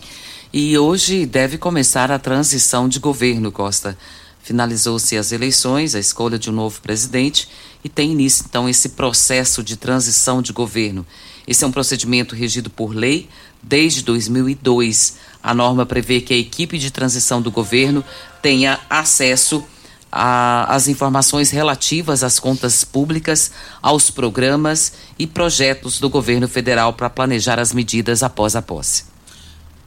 E 0.52 0.76
hoje 0.78 1.26
deve 1.26 1.58
começar 1.58 2.10
a 2.10 2.18
transição 2.18 2.88
de 2.88 2.98
governo, 2.98 3.52
Costa. 3.52 3.96
Finalizou-se 4.42 5.16
as 5.16 5.32
eleições, 5.32 5.94
a 5.94 5.98
escolha 5.98 6.38
de 6.38 6.48
um 6.48 6.52
novo 6.52 6.80
presidente 6.80 7.48
e 7.84 7.88
tem 7.88 8.12
início 8.12 8.44
então 8.48 8.68
esse 8.68 8.90
processo 8.90 9.62
de 9.62 9.76
transição 9.76 10.40
de 10.40 10.52
governo. 10.52 11.04
Esse 11.46 11.64
é 11.64 11.66
um 11.66 11.72
procedimento 11.72 12.34
regido 12.34 12.68
por 12.68 12.94
lei 12.94 13.28
desde 13.62 14.02
2002. 14.02 15.16
A 15.42 15.54
norma 15.54 15.86
prevê 15.86 16.20
que 16.20 16.34
a 16.34 16.36
equipe 16.36 16.78
de 16.78 16.90
transição 16.90 17.40
do 17.40 17.50
governo 17.50 18.04
tenha 18.42 18.80
acesso 18.90 19.64
às 20.10 20.88
informações 20.88 21.50
relativas 21.50 22.22
às 22.22 22.38
contas 22.38 22.84
públicas, 22.84 23.50
aos 23.82 24.10
programas 24.10 24.92
e 25.18 25.26
projetos 25.26 26.00
do 26.00 26.08
governo 26.08 26.48
federal 26.48 26.92
para 26.92 27.10
planejar 27.10 27.58
as 27.58 27.72
medidas 27.72 28.22
após 28.22 28.56
a 28.56 28.62
posse. 28.62 29.04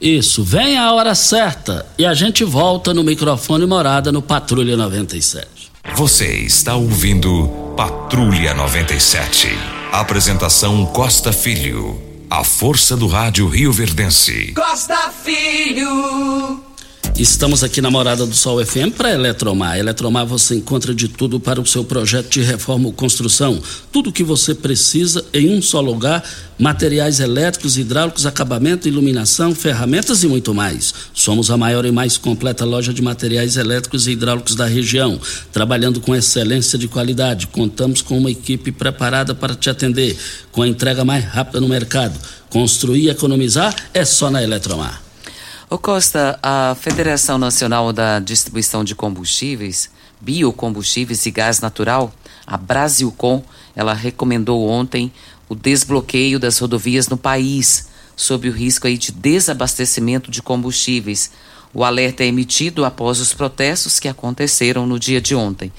Isso, 0.00 0.42
vem 0.42 0.78
a 0.78 0.92
hora 0.92 1.14
certa 1.14 1.86
e 1.98 2.06
a 2.06 2.14
gente 2.14 2.42
volta 2.44 2.94
no 2.94 3.04
microfone 3.04 3.66
morada 3.66 4.10
no 4.10 4.22
Patrulha 4.22 4.76
97. 4.76 5.70
Você 5.94 6.26
está 6.38 6.74
ouvindo 6.74 7.74
Patrulha 7.76 8.54
97. 8.54 9.79
Apresentação 9.92 10.86
Costa 10.86 11.32
Filho. 11.32 12.00
A 12.30 12.44
força 12.44 12.96
do 12.96 13.08
rádio 13.08 13.48
Rio 13.48 13.72
Verdense. 13.72 14.52
Costa 14.54 15.10
Filho. 15.24 16.69
Estamos 17.20 17.62
aqui 17.62 17.82
na 17.82 17.90
Morada 17.90 18.24
do 18.24 18.34
Sol 18.34 18.64
FM 18.64 18.96
para 18.96 19.12
Eletromar. 19.12 19.76
Eletromar 19.78 20.24
você 20.24 20.54
encontra 20.54 20.94
de 20.94 21.06
tudo 21.06 21.38
para 21.38 21.60
o 21.60 21.66
seu 21.66 21.84
projeto 21.84 22.30
de 22.30 22.40
reforma 22.40 22.86
ou 22.86 22.94
construção. 22.94 23.60
Tudo 23.92 24.08
o 24.08 24.12
que 24.12 24.24
você 24.24 24.54
precisa 24.54 25.22
em 25.30 25.54
um 25.54 25.60
só 25.60 25.82
lugar: 25.82 26.24
materiais 26.58 27.20
elétricos, 27.20 27.76
hidráulicos, 27.76 28.24
acabamento, 28.24 28.88
iluminação, 28.88 29.54
ferramentas 29.54 30.24
e 30.24 30.28
muito 30.28 30.54
mais. 30.54 30.94
Somos 31.12 31.50
a 31.50 31.58
maior 31.58 31.84
e 31.84 31.92
mais 31.92 32.16
completa 32.16 32.64
loja 32.64 32.90
de 32.90 33.02
materiais 33.02 33.58
elétricos 33.58 34.06
e 34.06 34.12
hidráulicos 34.12 34.54
da 34.54 34.64
região, 34.64 35.20
trabalhando 35.52 36.00
com 36.00 36.16
excelência 36.16 36.78
de 36.78 36.88
qualidade. 36.88 37.48
Contamos 37.48 38.00
com 38.00 38.16
uma 38.16 38.30
equipe 38.30 38.72
preparada 38.72 39.34
para 39.34 39.54
te 39.54 39.68
atender, 39.68 40.16
com 40.50 40.62
a 40.62 40.68
entrega 40.68 41.04
mais 41.04 41.22
rápida 41.22 41.60
no 41.60 41.68
mercado. 41.68 42.18
Construir 42.48 43.02
e 43.02 43.10
economizar 43.10 43.76
é 43.92 44.06
só 44.06 44.30
na 44.30 44.42
Eletromar. 44.42 45.09
Ô 45.72 45.78
Costa, 45.78 46.36
a 46.42 46.74
Federação 46.74 47.38
Nacional 47.38 47.92
da 47.92 48.18
Distribuição 48.18 48.82
de 48.82 48.92
Combustíveis, 48.92 49.88
Biocombustíveis 50.20 51.24
e 51.26 51.30
Gás 51.30 51.60
Natural, 51.60 52.12
a 52.44 52.56
Brasilcom, 52.56 53.40
ela 53.76 53.94
recomendou 53.94 54.68
ontem 54.68 55.12
o 55.48 55.54
desbloqueio 55.54 56.40
das 56.40 56.58
rodovias 56.58 57.06
no 57.06 57.16
país, 57.16 57.88
sob 58.16 58.48
o 58.48 58.52
risco 58.52 58.88
aí 58.88 58.98
de 58.98 59.12
desabastecimento 59.12 60.28
de 60.28 60.42
combustíveis. 60.42 61.30
O 61.72 61.84
alerta 61.84 62.24
é 62.24 62.26
emitido 62.26 62.84
após 62.84 63.20
os 63.20 63.32
protestos 63.32 64.00
que 64.00 64.08
aconteceram 64.08 64.88
no 64.88 64.98
dia 64.98 65.20
de 65.20 65.36
ontem. 65.36 65.72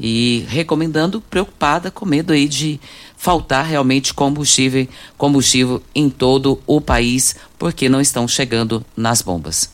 E 0.00 0.46
recomendando, 0.48 1.20
preocupada, 1.20 1.90
com 1.90 2.06
medo 2.06 2.32
aí 2.32 2.48
de 2.48 2.80
faltar 3.24 3.64
realmente 3.64 4.12
combustível, 4.12 4.86
combustível 5.16 5.82
em 5.94 6.10
todo 6.10 6.60
o 6.66 6.78
país, 6.78 7.34
porque 7.58 7.88
não 7.88 7.98
estão 7.98 8.28
chegando 8.28 8.84
nas 8.94 9.22
bombas. 9.22 9.70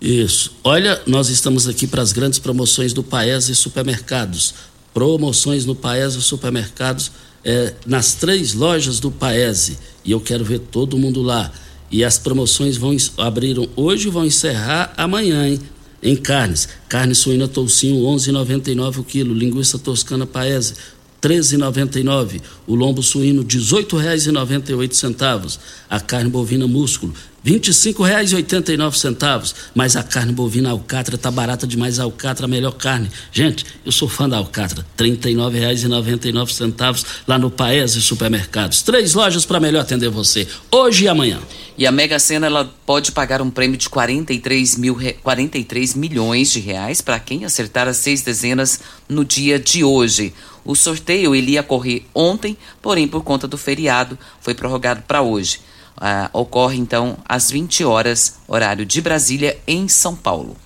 Isso. 0.00 0.56
Olha, 0.64 0.98
nós 1.06 1.28
estamos 1.28 1.68
aqui 1.68 1.86
para 1.86 2.00
as 2.00 2.10
grandes 2.10 2.38
promoções 2.38 2.94
do 2.94 3.02
Paes 3.02 3.50
e 3.50 3.54
supermercados. 3.54 4.54
Promoções 4.94 5.66
no 5.66 5.74
Paes 5.74 6.14
e 6.14 6.22
supermercados 6.22 7.12
é, 7.44 7.74
nas 7.84 8.14
três 8.14 8.54
lojas 8.54 8.98
do 8.98 9.10
Paese. 9.10 9.76
E 10.02 10.10
eu 10.10 10.18
quero 10.18 10.42
ver 10.42 10.60
todo 10.60 10.96
mundo 10.96 11.20
lá. 11.20 11.52
E 11.90 12.02
as 12.02 12.16
promoções 12.16 12.78
vão 12.78 12.96
abriram 13.18 13.68
hoje 13.76 14.08
e 14.08 14.10
vão 14.10 14.24
encerrar 14.24 14.94
amanhã, 14.96 15.46
hein? 15.46 15.60
Em 16.02 16.16
carnes. 16.16 16.66
Carne 16.88 17.14
suína 17.14 17.46
toucinho 17.46 18.00
11,99 18.04 19.00
o 19.00 19.04
quilo. 19.04 19.34
Linguiça 19.34 19.78
toscana 19.78 20.24
Paese 20.24 20.72
13,99. 21.20 22.40
O 22.66 22.74
lombo 22.74 23.02
suíno, 23.02 23.42
R$ 23.42 23.48
18,98. 23.48 25.58
A 25.88 26.00
carne 26.00 26.30
bovina 26.30 26.66
músculo, 26.66 27.14
R$ 27.48 27.58
25,89. 27.58 29.54
Mas 29.74 29.96
a 29.96 30.02
carne 30.02 30.32
bovina 30.32 30.68
alcatra 30.70 31.14
está 31.14 31.30
barata 31.30 31.66
demais. 31.66 31.98
Alcatra, 31.98 32.44
a 32.44 32.48
melhor 32.48 32.72
carne. 32.72 33.10
Gente, 33.32 33.64
eu 33.86 33.92
sou 33.92 34.06
fã 34.06 34.28
da 34.28 34.36
alcatra. 34.36 34.84
R$ 34.98 35.10
39,99 35.10 37.06
lá 37.26 37.38
no 37.38 37.50
Paese 37.50 38.02
Supermercados. 38.02 38.82
Três 38.82 39.14
lojas 39.14 39.46
para 39.46 39.58
melhor 39.58 39.80
atender 39.80 40.10
você, 40.10 40.46
hoje 40.70 41.04
e 41.04 41.08
amanhã. 41.08 41.40
E 41.78 41.86
a 41.86 41.92
Mega 41.92 42.18
Sena 42.18 42.48
ela 42.48 42.70
pode 42.84 43.12
pagar 43.12 43.40
um 43.40 43.50
prêmio 43.50 43.78
de 43.78 43.88
43, 43.88 44.76
mil, 44.76 44.98
43 45.22 45.94
milhões 45.94 46.50
de 46.50 46.58
reais 46.58 47.00
para 47.00 47.20
quem 47.20 47.44
acertar 47.44 47.86
as 47.88 47.96
seis 47.98 48.20
dezenas 48.20 48.80
no 49.08 49.24
dia 49.24 49.58
de 49.58 49.84
hoje. 49.84 50.34
O 50.64 50.74
sorteio 50.74 51.34
ele 51.34 51.52
ia 51.52 51.62
correr 51.62 52.04
ontem, 52.12 52.58
porém 52.82 53.06
por 53.08 53.22
conta 53.22 53.46
do 53.46 53.56
feriado 53.56 54.18
foi 54.40 54.54
prorrogado 54.54 55.02
para 55.06 55.22
hoje. 55.22 55.60
Ah, 56.00 56.30
ocorre 56.32 56.76
então 56.76 57.18
às 57.28 57.50
20 57.50 57.82
horas, 57.82 58.36
horário 58.46 58.86
de 58.86 59.00
Brasília, 59.00 59.58
em 59.66 59.88
São 59.88 60.14
Paulo. 60.14 60.56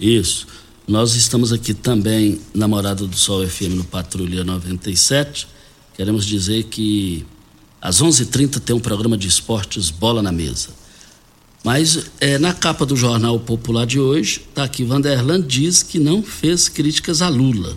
Isso. 0.00 0.48
Nós 0.86 1.14
estamos 1.14 1.52
aqui 1.52 1.72
também 1.72 2.40
na 2.52 2.66
Morada 2.66 3.06
do 3.06 3.16
Sol 3.16 3.46
FM 3.46 3.74
no 3.76 3.84
Patrulha 3.84 4.42
97. 4.42 5.46
Queremos 5.96 6.26
dizer 6.26 6.64
que 6.64 7.24
às 7.80 8.02
11h30 8.02 8.58
tem 8.60 8.74
um 8.74 8.80
programa 8.80 9.16
de 9.16 9.28
esportes 9.28 9.90
Bola 9.90 10.20
na 10.20 10.32
Mesa. 10.32 10.70
Mas 11.62 12.10
é, 12.20 12.36
na 12.36 12.52
capa 12.52 12.84
do 12.84 12.96
Jornal 12.96 13.38
Popular 13.38 13.86
de 13.86 14.00
hoje, 14.00 14.42
está 14.48 14.64
aqui: 14.64 14.84
Vanderland 14.84 15.46
diz 15.46 15.82
que 15.82 15.98
não 15.98 16.22
fez 16.22 16.68
críticas 16.68 17.22
a 17.22 17.28
Lula. 17.28 17.76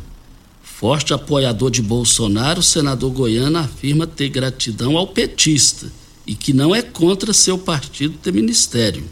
Forte 0.61 1.13
apoiador 1.13 1.71
de 1.71 1.81
Bolsonaro, 1.81 2.59
o 2.59 2.63
senador 2.63 3.11
goiano 3.11 3.59
afirma 3.59 4.05
ter 4.05 4.29
gratidão 4.29 4.97
ao 4.97 5.07
petista 5.07 5.87
e 6.27 6.35
que 6.35 6.51
não 6.51 6.75
é 6.75 6.81
contra 6.81 7.31
seu 7.33 7.57
partido 7.57 8.17
ter 8.21 8.33
ministério. 8.33 9.05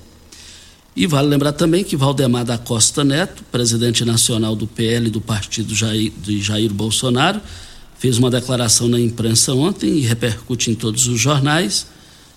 E 0.95 1.07
vale 1.07 1.27
lembrar 1.27 1.53
também 1.53 1.83
que 1.83 1.95
Valdemar 1.95 2.45
da 2.45 2.57
Costa 2.57 3.03
Neto, 3.03 3.43
presidente 3.51 4.05
nacional 4.05 4.55
do 4.55 4.67
PL 4.67 5.09
do 5.09 5.21
partido 5.21 5.73
Jair, 5.73 6.11
de 6.21 6.41
Jair 6.41 6.73
Bolsonaro, 6.73 7.41
fez 7.97 8.17
uma 8.17 8.29
declaração 8.29 8.87
na 8.87 8.99
imprensa 8.99 9.53
ontem 9.53 9.97
e 9.97 10.01
repercute 10.01 10.69
em 10.69 10.75
todos 10.75 11.07
os 11.07 11.19
jornais 11.19 11.87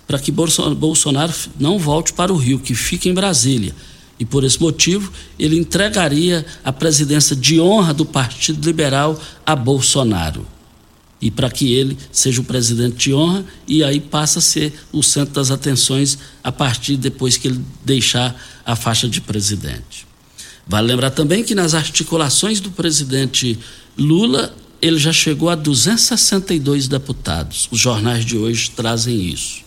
para 0.08 0.18
que 0.18 0.32
Bolsonaro 0.32 1.34
não 1.60 1.78
volte 1.78 2.14
para 2.14 2.32
o 2.32 2.36
Rio, 2.36 2.58
que 2.58 2.74
fique 2.74 3.10
em 3.10 3.14
Brasília. 3.14 3.74
E 4.18 4.24
por 4.24 4.42
esse 4.42 4.60
motivo, 4.60 5.12
ele 5.38 5.58
entregaria 5.58 6.46
a 6.64 6.72
presidência 6.72 7.36
de 7.36 7.60
honra 7.60 7.92
do 7.92 8.06
Partido 8.06 8.64
Liberal 8.64 9.20
a 9.44 9.54
Bolsonaro. 9.54 10.46
E 11.20 11.30
para 11.30 11.50
que 11.50 11.72
ele 11.72 11.98
seja 12.12 12.40
o 12.40 12.44
presidente 12.44 12.96
de 12.96 13.14
honra 13.14 13.44
e 13.66 13.82
aí 13.82 14.00
passa 14.00 14.38
a 14.38 14.42
ser 14.42 14.72
o 14.92 15.02
centro 15.02 15.34
das 15.34 15.50
atenções 15.50 16.18
a 16.44 16.52
partir 16.52 16.96
depois 16.96 17.36
que 17.36 17.48
ele 17.48 17.60
deixar 17.84 18.40
a 18.64 18.76
faixa 18.76 19.08
de 19.08 19.20
presidente. 19.20 20.06
Vale 20.66 20.86
lembrar 20.86 21.10
também 21.10 21.42
que 21.42 21.54
nas 21.54 21.74
articulações 21.74 22.60
do 22.60 22.70
presidente 22.70 23.58
Lula, 23.96 24.54
ele 24.80 24.98
já 24.98 25.12
chegou 25.12 25.48
a 25.48 25.54
262 25.54 26.86
deputados. 26.86 27.68
Os 27.70 27.80
jornais 27.80 28.24
de 28.24 28.36
hoje 28.36 28.70
trazem 28.70 29.28
isso. 29.28 29.62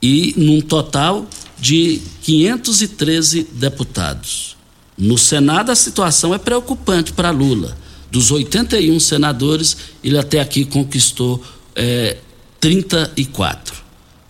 E 0.00 0.32
num 0.36 0.60
total 0.60 1.28
de 1.58 2.00
513 2.22 3.48
deputados. 3.52 4.56
No 4.96 5.18
Senado, 5.18 5.70
a 5.70 5.74
situação 5.74 6.34
é 6.34 6.38
preocupante 6.38 7.12
para 7.12 7.30
Lula. 7.30 7.76
Dos 8.10 8.30
81 8.30 8.98
senadores, 8.98 9.76
ele 10.02 10.18
até 10.18 10.40
aqui 10.40 10.64
conquistou 10.64 11.42
é, 11.76 12.16
34. 12.58 13.76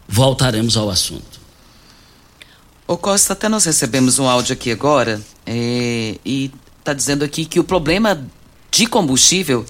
Voltaremos 0.08 0.76
ao 0.76 0.90
assunto. 0.90 1.40
Ô 2.86 2.96
Costa, 2.96 3.32
até 3.32 3.48
nós 3.48 3.64
recebemos 3.64 4.18
um 4.18 4.28
áudio 4.28 4.52
aqui 4.52 4.70
agora 4.72 5.20
é, 5.46 6.16
e 6.24 6.50
está 6.78 6.92
dizendo 6.92 7.24
aqui 7.24 7.44
que 7.44 7.60
o 7.60 7.64
problema 7.64 8.26
de 8.70 8.86
combustível 8.86 9.64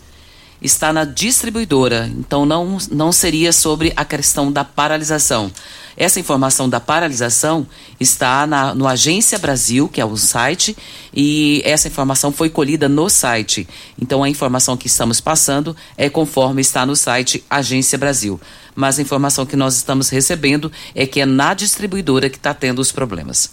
está 0.60 0.92
na 0.92 1.04
distribuidora, 1.04 2.10
então 2.18 2.44
não, 2.44 2.78
não 2.90 3.12
seria 3.12 3.52
sobre 3.52 3.92
a 3.96 4.04
questão 4.04 4.52
da 4.52 4.64
paralisação. 4.64 5.50
Essa 5.96 6.20
informação 6.20 6.68
da 6.68 6.80
paralisação 6.80 7.66
está 7.98 8.46
na, 8.46 8.74
no 8.74 8.86
Agência 8.86 9.38
Brasil, 9.38 9.88
que 9.88 10.00
é 10.00 10.04
o 10.04 10.16
site, 10.16 10.76
e 11.14 11.62
essa 11.64 11.88
informação 11.88 12.32
foi 12.32 12.48
colhida 12.48 12.88
no 12.88 13.08
site. 13.08 13.68
Então 14.00 14.22
a 14.22 14.28
informação 14.28 14.76
que 14.76 14.86
estamos 14.86 15.20
passando 15.20 15.76
é 15.96 16.08
conforme 16.08 16.60
está 16.60 16.86
no 16.86 16.96
site 16.96 17.44
Agência 17.50 17.98
Brasil. 17.98 18.40
Mas 18.74 18.98
a 18.98 19.02
informação 19.02 19.44
que 19.44 19.56
nós 19.56 19.76
estamos 19.76 20.08
recebendo 20.08 20.70
é 20.94 21.06
que 21.06 21.20
é 21.20 21.26
na 21.26 21.52
distribuidora 21.54 22.30
que 22.30 22.36
está 22.36 22.54
tendo 22.54 22.78
os 22.78 22.92
problemas. 22.92 23.50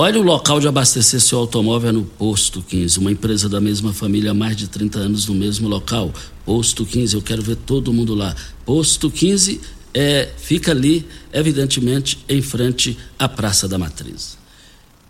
Olha 0.00 0.20
o 0.20 0.22
local 0.22 0.60
de 0.60 0.68
abastecer 0.68 1.20
seu 1.20 1.40
automóvel 1.40 1.88
é 1.88 1.92
no 1.92 2.04
Posto 2.04 2.62
15, 2.62 3.00
uma 3.00 3.10
empresa 3.10 3.48
da 3.48 3.60
mesma 3.60 3.92
família 3.92 4.30
há 4.30 4.34
mais 4.34 4.56
de 4.56 4.68
30 4.68 4.96
anos 4.96 5.26
no 5.26 5.34
mesmo 5.34 5.66
local. 5.66 6.14
Posto 6.46 6.86
15, 6.86 7.16
eu 7.16 7.20
quero 7.20 7.42
ver 7.42 7.56
todo 7.56 7.92
mundo 7.92 8.14
lá. 8.14 8.32
Posto 8.64 9.10
15 9.10 9.60
é, 9.92 10.30
fica 10.38 10.70
ali, 10.70 11.04
evidentemente, 11.32 12.24
em 12.28 12.40
frente 12.40 12.96
à 13.18 13.28
Praça 13.28 13.66
da 13.66 13.76
Matriz. 13.76 14.38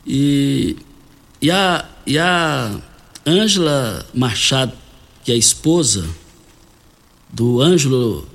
E, 0.07 0.74
e 1.43 1.51
a 1.51 1.86
e 2.07 2.18
a 2.18 2.80
Ângela 3.26 4.07
Machado, 4.14 4.72
que 5.22 5.30
é 5.30 5.36
esposa 5.36 6.09
do 7.30 7.61
Ângelo, 7.61 8.26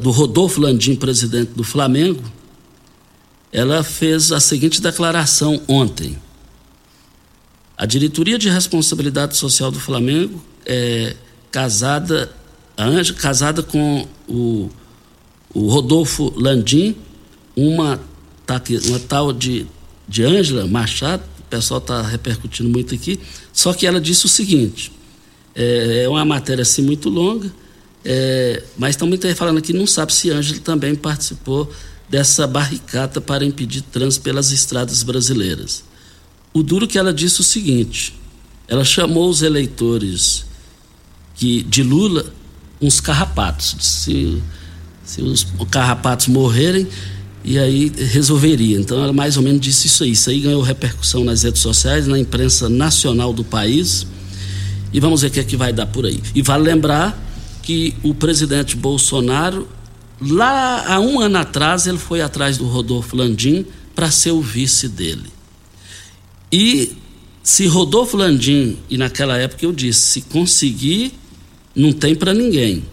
do 0.00 0.10
Rodolfo 0.10 0.60
Landim, 0.60 0.96
presidente 0.96 1.52
do 1.52 1.62
Flamengo, 1.62 2.24
ela 3.52 3.84
fez 3.84 4.32
a 4.32 4.40
seguinte 4.40 4.80
declaração 4.80 5.60
ontem. 5.68 6.18
A 7.76 7.84
diretoria 7.84 8.38
de 8.38 8.48
responsabilidade 8.48 9.36
social 9.36 9.70
do 9.70 9.78
Flamengo 9.78 10.42
é 10.64 11.14
casada, 11.50 12.32
a 12.76 12.84
Anja, 12.84 13.12
casada 13.12 13.62
com 13.62 14.08
o, 14.26 14.70
o 15.52 15.68
Rodolfo 15.68 16.32
Landim, 16.34 16.96
uma, 17.54 18.00
tá 18.46 18.56
aqui, 18.56 18.78
uma 18.86 18.98
tal 18.98 19.32
de, 19.32 19.66
Ângela 20.20 20.66
Machado, 20.66 21.22
o 21.40 21.42
pessoal 21.50 21.78
está 21.78 22.00
repercutindo 22.00 22.70
muito 22.70 22.94
aqui, 22.94 23.20
só 23.52 23.74
que 23.74 23.86
ela 23.86 24.00
disse 24.00 24.24
o 24.24 24.28
seguinte: 24.28 24.90
é, 25.54 26.04
é 26.04 26.08
uma 26.08 26.24
matéria 26.24 26.62
assim 26.62 26.80
muito 26.80 27.10
longa, 27.10 27.52
é, 28.02 28.62
mas 28.78 28.96
também 28.96 29.16
está 29.16 29.34
falando 29.34 29.58
aqui, 29.58 29.74
não 29.74 29.86
sabe 29.86 30.14
se 30.14 30.30
Ângela 30.30 30.60
também 30.60 30.94
participou 30.94 31.70
dessa 32.12 32.46
barricata 32.46 33.22
para 33.22 33.42
impedir 33.42 33.80
trânsito 33.80 34.22
pelas 34.22 34.52
estradas 34.52 35.02
brasileiras. 35.02 35.82
O 36.52 36.62
duro 36.62 36.86
que 36.86 36.98
ela 36.98 37.10
disse 37.10 37.40
o 37.40 37.42
seguinte: 37.42 38.14
ela 38.68 38.84
chamou 38.84 39.30
os 39.30 39.40
eleitores 39.40 40.44
que 41.34 41.62
de 41.62 41.82
Lula 41.82 42.26
uns 42.82 43.00
carrapatos. 43.00 43.76
Se, 43.80 44.42
se 45.02 45.22
os 45.22 45.46
carrapatos 45.70 46.26
morrerem, 46.26 46.86
e 47.42 47.58
aí 47.58 47.90
resolveria. 47.96 48.78
Então 48.78 49.02
ela 49.02 49.12
mais 49.14 49.38
ou 49.38 49.42
menos 49.42 49.62
disse 49.62 49.86
isso 49.86 50.04
aí. 50.04 50.10
Isso 50.10 50.28
aí 50.28 50.40
ganhou 50.40 50.60
repercussão 50.60 51.24
nas 51.24 51.42
redes 51.44 51.62
sociais, 51.62 52.06
na 52.06 52.18
imprensa 52.18 52.68
nacional 52.68 53.32
do 53.32 53.42
país. 53.42 54.06
E 54.92 55.00
vamos 55.00 55.22
ver 55.22 55.28
o 55.28 55.30
que 55.30 55.40
é 55.40 55.44
que 55.44 55.56
vai 55.56 55.72
dar 55.72 55.86
por 55.86 56.04
aí. 56.04 56.20
E 56.34 56.42
vale 56.42 56.64
lembrar 56.64 57.18
que 57.62 57.94
o 58.02 58.12
presidente 58.12 58.76
Bolsonaro 58.76 59.66
Lá 60.24 60.94
há 60.94 61.00
um 61.00 61.20
ano 61.20 61.38
atrás, 61.38 61.86
ele 61.86 61.98
foi 61.98 62.20
atrás 62.20 62.56
do 62.56 62.66
Rodolfo 62.66 63.16
Landim 63.16 63.66
para 63.94 64.10
ser 64.10 64.30
o 64.30 64.40
vice 64.40 64.88
dele. 64.88 65.30
E 66.50 66.92
se 67.42 67.66
Rodolfo 67.66 68.16
Landim, 68.16 68.78
e 68.88 68.96
naquela 68.96 69.36
época 69.36 69.64
eu 69.64 69.72
disse, 69.72 70.00
se 70.00 70.20
conseguir, 70.22 71.12
não 71.74 71.92
tem 71.92 72.14
para 72.14 72.32
ninguém. 72.32 72.84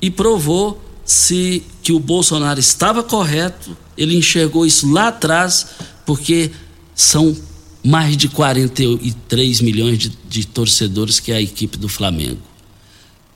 E 0.00 0.10
provou 0.10 0.80
se 1.04 1.62
que 1.82 1.92
o 1.92 1.98
Bolsonaro 1.98 2.60
estava 2.60 3.02
correto, 3.02 3.76
ele 3.96 4.16
enxergou 4.16 4.64
isso 4.64 4.90
lá 4.90 5.08
atrás, 5.08 5.66
porque 6.06 6.50
são 6.94 7.36
mais 7.84 8.16
de 8.16 8.28
43 8.28 9.60
milhões 9.60 9.98
de, 9.98 10.12
de 10.28 10.46
torcedores 10.46 11.20
que 11.20 11.32
é 11.32 11.36
a 11.36 11.42
equipe 11.42 11.76
do 11.76 11.88
Flamengo. 11.88 12.40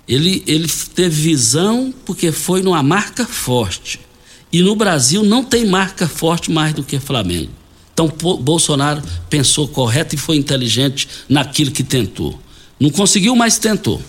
Ele, 0.08 0.42
ele 0.46 0.66
teve 0.94 1.20
visão 1.20 1.92
porque 2.06 2.32
foi 2.32 2.62
numa 2.62 2.82
marca 2.82 3.26
forte. 3.26 4.00
E 4.50 4.62
no 4.62 4.74
Brasil 4.74 5.22
não 5.22 5.44
tem 5.44 5.66
marca 5.66 6.08
forte 6.08 6.50
mais 6.50 6.72
do 6.72 6.82
que 6.82 6.98
Flamengo. 6.98 7.52
Então 7.92 8.08
Bolsonaro 8.08 9.02
pensou 9.28 9.68
correto 9.68 10.14
e 10.14 10.18
foi 10.18 10.36
inteligente 10.36 11.08
naquilo 11.28 11.70
que 11.70 11.82
tentou. 11.82 12.40
Não 12.80 12.90
conseguiu, 12.90 13.34
mas 13.36 13.58
tentou. 13.58 14.00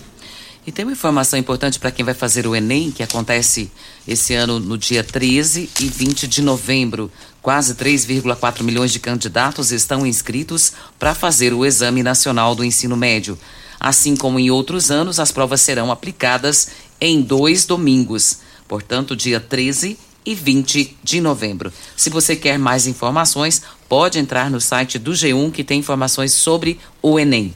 E 0.66 0.70
tem 0.70 0.84
uma 0.84 0.92
informação 0.92 1.38
importante 1.38 1.78
para 1.78 1.90
quem 1.90 2.04
vai 2.04 2.14
fazer 2.14 2.46
o 2.46 2.54
Enem, 2.54 2.90
que 2.90 3.02
acontece 3.02 3.70
esse 4.06 4.34
ano 4.34 4.60
no 4.60 4.78
dia 4.78 5.02
13 5.02 5.68
e 5.80 5.88
20 5.88 6.28
de 6.28 6.42
novembro. 6.42 7.10
Quase 7.42 7.74
3,4 7.74 8.62
milhões 8.62 8.92
de 8.92 9.00
candidatos 9.00 9.72
estão 9.72 10.06
inscritos 10.06 10.72
para 10.98 11.14
fazer 11.14 11.52
o 11.52 11.66
Exame 11.66 12.02
Nacional 12.02 12.54
do 12.54 12.62
Ensino 12.62 12.96
Médio. 12.96 13.38
Assim 13.80 14.14
como 14.14 14.38
em 14.38 14.50
outros 14.50 14.90
anos, 14.90 15.18
as 15.18 15.32
provas 15.32 15.62
serão 15.62 15.90
aplicadas 15.90 16.68
em 17.00 17.22
dois 17.22 17.64
domingos, 17.64 18.40
portanto, 18.68 19.16
dia 19.16 19.40
13 19.40 19.98
e 20.26 20.34
20 20.34 20.98
de 21.02 21.20
novembro. 21.20 21.72
Se 21.96 22.10
você 22.10 22.36
quer 22.36 22.58
mais 22.58 22.86
informações, 22.86 23.62
pode 23.88 24.18
entrar 24.18 24.50
no 24.50 24.60
site 24.60 24.98
do 24.98 25.12
G1 25.12 25.50
que 25.50 25.64
tem 25.64 25.78
informações 25.78 26.34
sobre 26.34 26.78
o 27.00 27.18
Enem. 27.18 27.54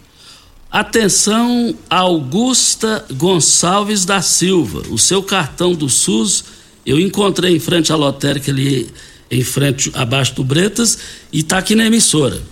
Atenção, 0.71 1.77
Augusta 1.89 3.05
Gonçalves 3.13 4.07
da 4.07 4.23
Silva. 4.23 4.83
O 4.91 4.99
seu 4.99 5.23
cartão 5.23 5.75
do 5.75 5.91
SUS 5.91 6.45
eu 6.87 6.99
encontrei 6.99 7.55
em 7.55 7.61
frente 7.61 7.93
à 7.93 7.97
lotérica 7.97 8.51
ali 8.51 8.91
em 9.31 9.43
frente, 9.43 9.91
abaixo 9.95 10.35
do 10.35 10.45
Bretas, 10.45 10.99
e 11.33 11.41
está 11.41 11.59
aqui 11.59 11.75
na 11.75 11.87
emissora. 11.87 12.43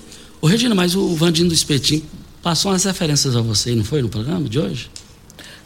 Ô 0.40 0.46
Regina, 0.46 0.74
mas 0.74 0.94
o 0.94 1.14
Vandinho 1.14 1.48
do 1.48 1.54
Espetinho 1.54 2.04
passou 2.42 2.72
umas 2.72 2.84
referências 2.84 3.36
a 3.36 3.40
você, 3.40 3.74
não 3.74 3.84
foi 3.84 4.02
no 4.02 4.08
programa 4.08 4.48
de 4.48 4.58
hoje? 4.58 4.90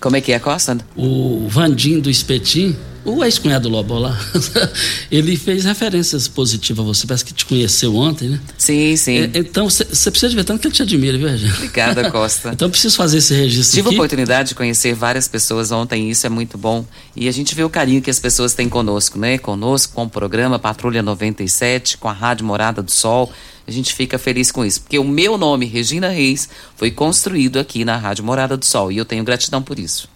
Como 0.01 0.15
é 0.17 0.21
que 0.21 0.33
é, 0.33 0.39
Costa? 0.39 0.79
O 0.95 1.49
Vandinho 1.49 2.03
do 2.03 2.11
Espetinho, 2.11 2.77
o 3.07 3.25
ex-cunhado 3.25 3.69
Lobo 3.69 3.99
lá, 3.99 4.19
ele 5.11 5.37
fez 5.37 5.65
referências 5.65 6.27
positivas 6.27 6.85
a 6.85 6.89
você, 6.89 7.07
parece 7.07 7.25
que 7.25 7.33
te 7.33 7.47
conheceu 7.47 7.95
ontem, 7.95 8.29
né? 8.29 8.41
Sim, 8.59 8.97
sim. 8.97 9.19
É, 9.19 9.31
então, 9.35 9.71
você 9.71 10.11
precisa 10.11 10.29
de 10.29 10.37
ver 10.37 10.45
tanto 10.45 10.61
que 10.61 10.67
ele 10.67 10.75
te 10.75 10.83
admira, 10.83 11.17
viu, 11.17 11.29
Regina? 11.29 11.55
Obrigada, 11.55 12.11
Costa. 12.13 12.51
então, 12.53 12.69
preciso 12.69 12.97
fazer 12.97 13.19
esse 13.19 13.35
registro 13.35 13.77
Tive 13.77 13.89
aqui. 13.89 13.97
a 13.97 14.01
oportunidade 14.01 14.49
de 14.51 14.55
conhecer 14.55 14.95
várias 14.95 15.29
pessoas 15.29 15.71
ontem, 15.71 16.11
isso 16.11 16.27
é 16.27 16.31
muito 16.31 16.59
bom. 16.59 16.85
E 17.15 17.29
a 17.29 17.33
gente 17.33 17.55
vê 17.55 17.63
o 17.63 17.71
carinho 17.71 18.03
que 18.03 18.11
as 18.11 18.19
pessoas 18.19 18.55
têm 18.55 18.69
conosco, 18.69 19.19
né? 19.19 19.39
Conosco, 19.39 19.95
com 19.95 20.05
o 20.05 20.11
programa 20.11 20.59
Patrulha 20.59 21.03
97, 21.03 21.97
com 21.99 22.09
a 22.09 22.13
Rádio 22.13 22.45
Morada 22.45 22.83
do 22.83 22.91
Sol. 22.91 23.33
A 23.67 23.71
gente 23.71 23.95
fica 23.95 24.19
feliz 24.19 24.53
com 24.53 24.65
isso, 24.65 24.81
porque 24.83 24.99
o 24.99 25.05
meu 25.05 25.37
nome, 25.37 25.67
Regina 25.67 26.09
Reis, 26.09 26.49
foi 26.77 26.91
construído 26.91 27.59
aqui 27.59 27.85
na 27.85 27.97
Rádio 27.97 28.25
Morada 28.25 28.57
do 28.57 28.65
Sol 28.65 28.93
e 28.93 28.97
eu 28.97 29.05
tenho 29.05 29.25
gratidão 29.25 29.61
por 29.61 29.79
isso. 29.79 30.09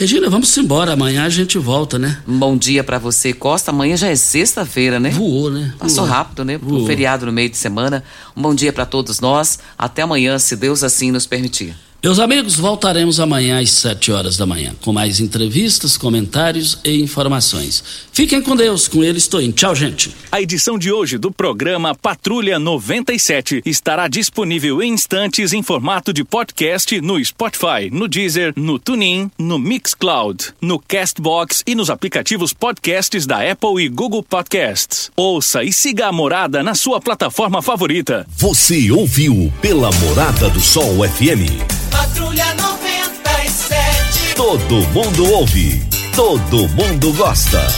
Regina, 0.00 0.30
vamos 0.30 0.56
embora. 0.56 0.94
Amanhã 0.94 1.24
a 1.24 1.28
gente 1.28 1.58
volta, 1.58 1.98
né? 1.98 2.22
Um 2.26 2.38
bom 2.38 2.56
dia 2.56 2.82
para 2.82 2.96
você, 2.96 3.34
Costa. 3.34 3.70
Amanhã 3.70 3.98
já 3.98 4.08
é 4.08 4.16
sexta-feira, 4.16 4.98
né? 4.98 5.10
Voou, 5.10 5.50
né? 5.50 5.74
Passou 5.78 6.06
Voou. 6.06 6.16
rápido, 6.16 6.42
né? 6.42 6.56
Voou. 6.56 6.84
Um 6.84 6.86
feriado 6.86 7.26
no 7.26 7.32
meio 7.32 7.50
de 7.50 7.58
semana. 7.58 8.02
Um 8.34 8.40
bom 8.40 8.54
dia 8.54 8.72
para 8.72 8.86
todos 8.86 9.20
nós. 9.20 9.58
Até 9.76 10.00
amanhã, 10.00 10.38
se 10.38 10.56
Deus 10.56 10.82
assim 10.82 11.10
nos 11.10 11.26
permitir. 11.26 11.76
Meus 12.02 12.18
amigos, 12.18 12.56
voltaremos 12.56 13.20
amanhã 13.20 13.60
às 13.60 13.70
7 13.72 14.10
horas 14.10 14.34
da 14.34 14.46
manhã, 14.46 14.74
com 14.80 14.90
mais 14.90 15.20
entrevistas, 15.20 15.98
comentários 15.98 16.78
e 16.82 16.98
informações. 16.98 17.84
Fiquem 18.10 18.40
com 18.40 18.56
Deus, 18.56 18.88
com 18.88 19.04
ele 19.04 19.18
estou 19.18 19.38
indo. 19.38 19.52
Tchau, 19.52 19.74
gente. 19.74 20.10
A 20.32 20.40
edição 20.40 20.78
de 20.78 20.90
hoje 20.90 21.18
do 21.18 21.30
programa 21.30 21.94
Patrulha 21.94 22.58
97 22.58 23.60
estará 23.66 24.08
disponível 24.08 24.82
em 24.82 24.94
instantes 24.94 25.52
em 25.52 25.62
formato 25.62 26.10
de 26.10 26.24
podcast 26.24 26.98
no 27.02 27.22
Spotify, 27.22 27.90
no 27.92 28.08
Deezer, 28.08 28.54
no 28.56 28.78
TuneIn, 28.78 29.30
no 29.38 29.58
Mixcloud, 29.58 30.54
no 30.58 30.78
Castbox 30.78 31.62
e 31.66 31.74
nos 31.74 31.90
aplicativos 31.90 32.54
podcasts 32.54 33.26
da 33.26 33.50
Apple 33.52 33.84
e 33.84 33.90
Google 33.90 34.22
Podcasts. 34.22 35.10
Ouça 35.14 35.62
e 35.62 35.70
siga 35.70 36.06
a 36.06 36.12
Morada 36.12 36.62
na 36.62 36.74
sua 36.74 36.98
plataforma 36.98 37.60
favorita. 37.60 38.26
Você 38.38 38.90
ouviu 38.90 39.52
pela 39.60 39.90
Morada 39.92 40.48
do 40.48 40.60
Sol 40.60 41.06
FM. 41.06 41.89
Patrulha 41.90 42.54
97. 42.54 44.34
Todo 44.36 44.74
mundo 44.92 45.32
ouve, 45.32 45.82
todo 46.14 46.68
mundo 46.68 47.12
gosta. 47.14 47.60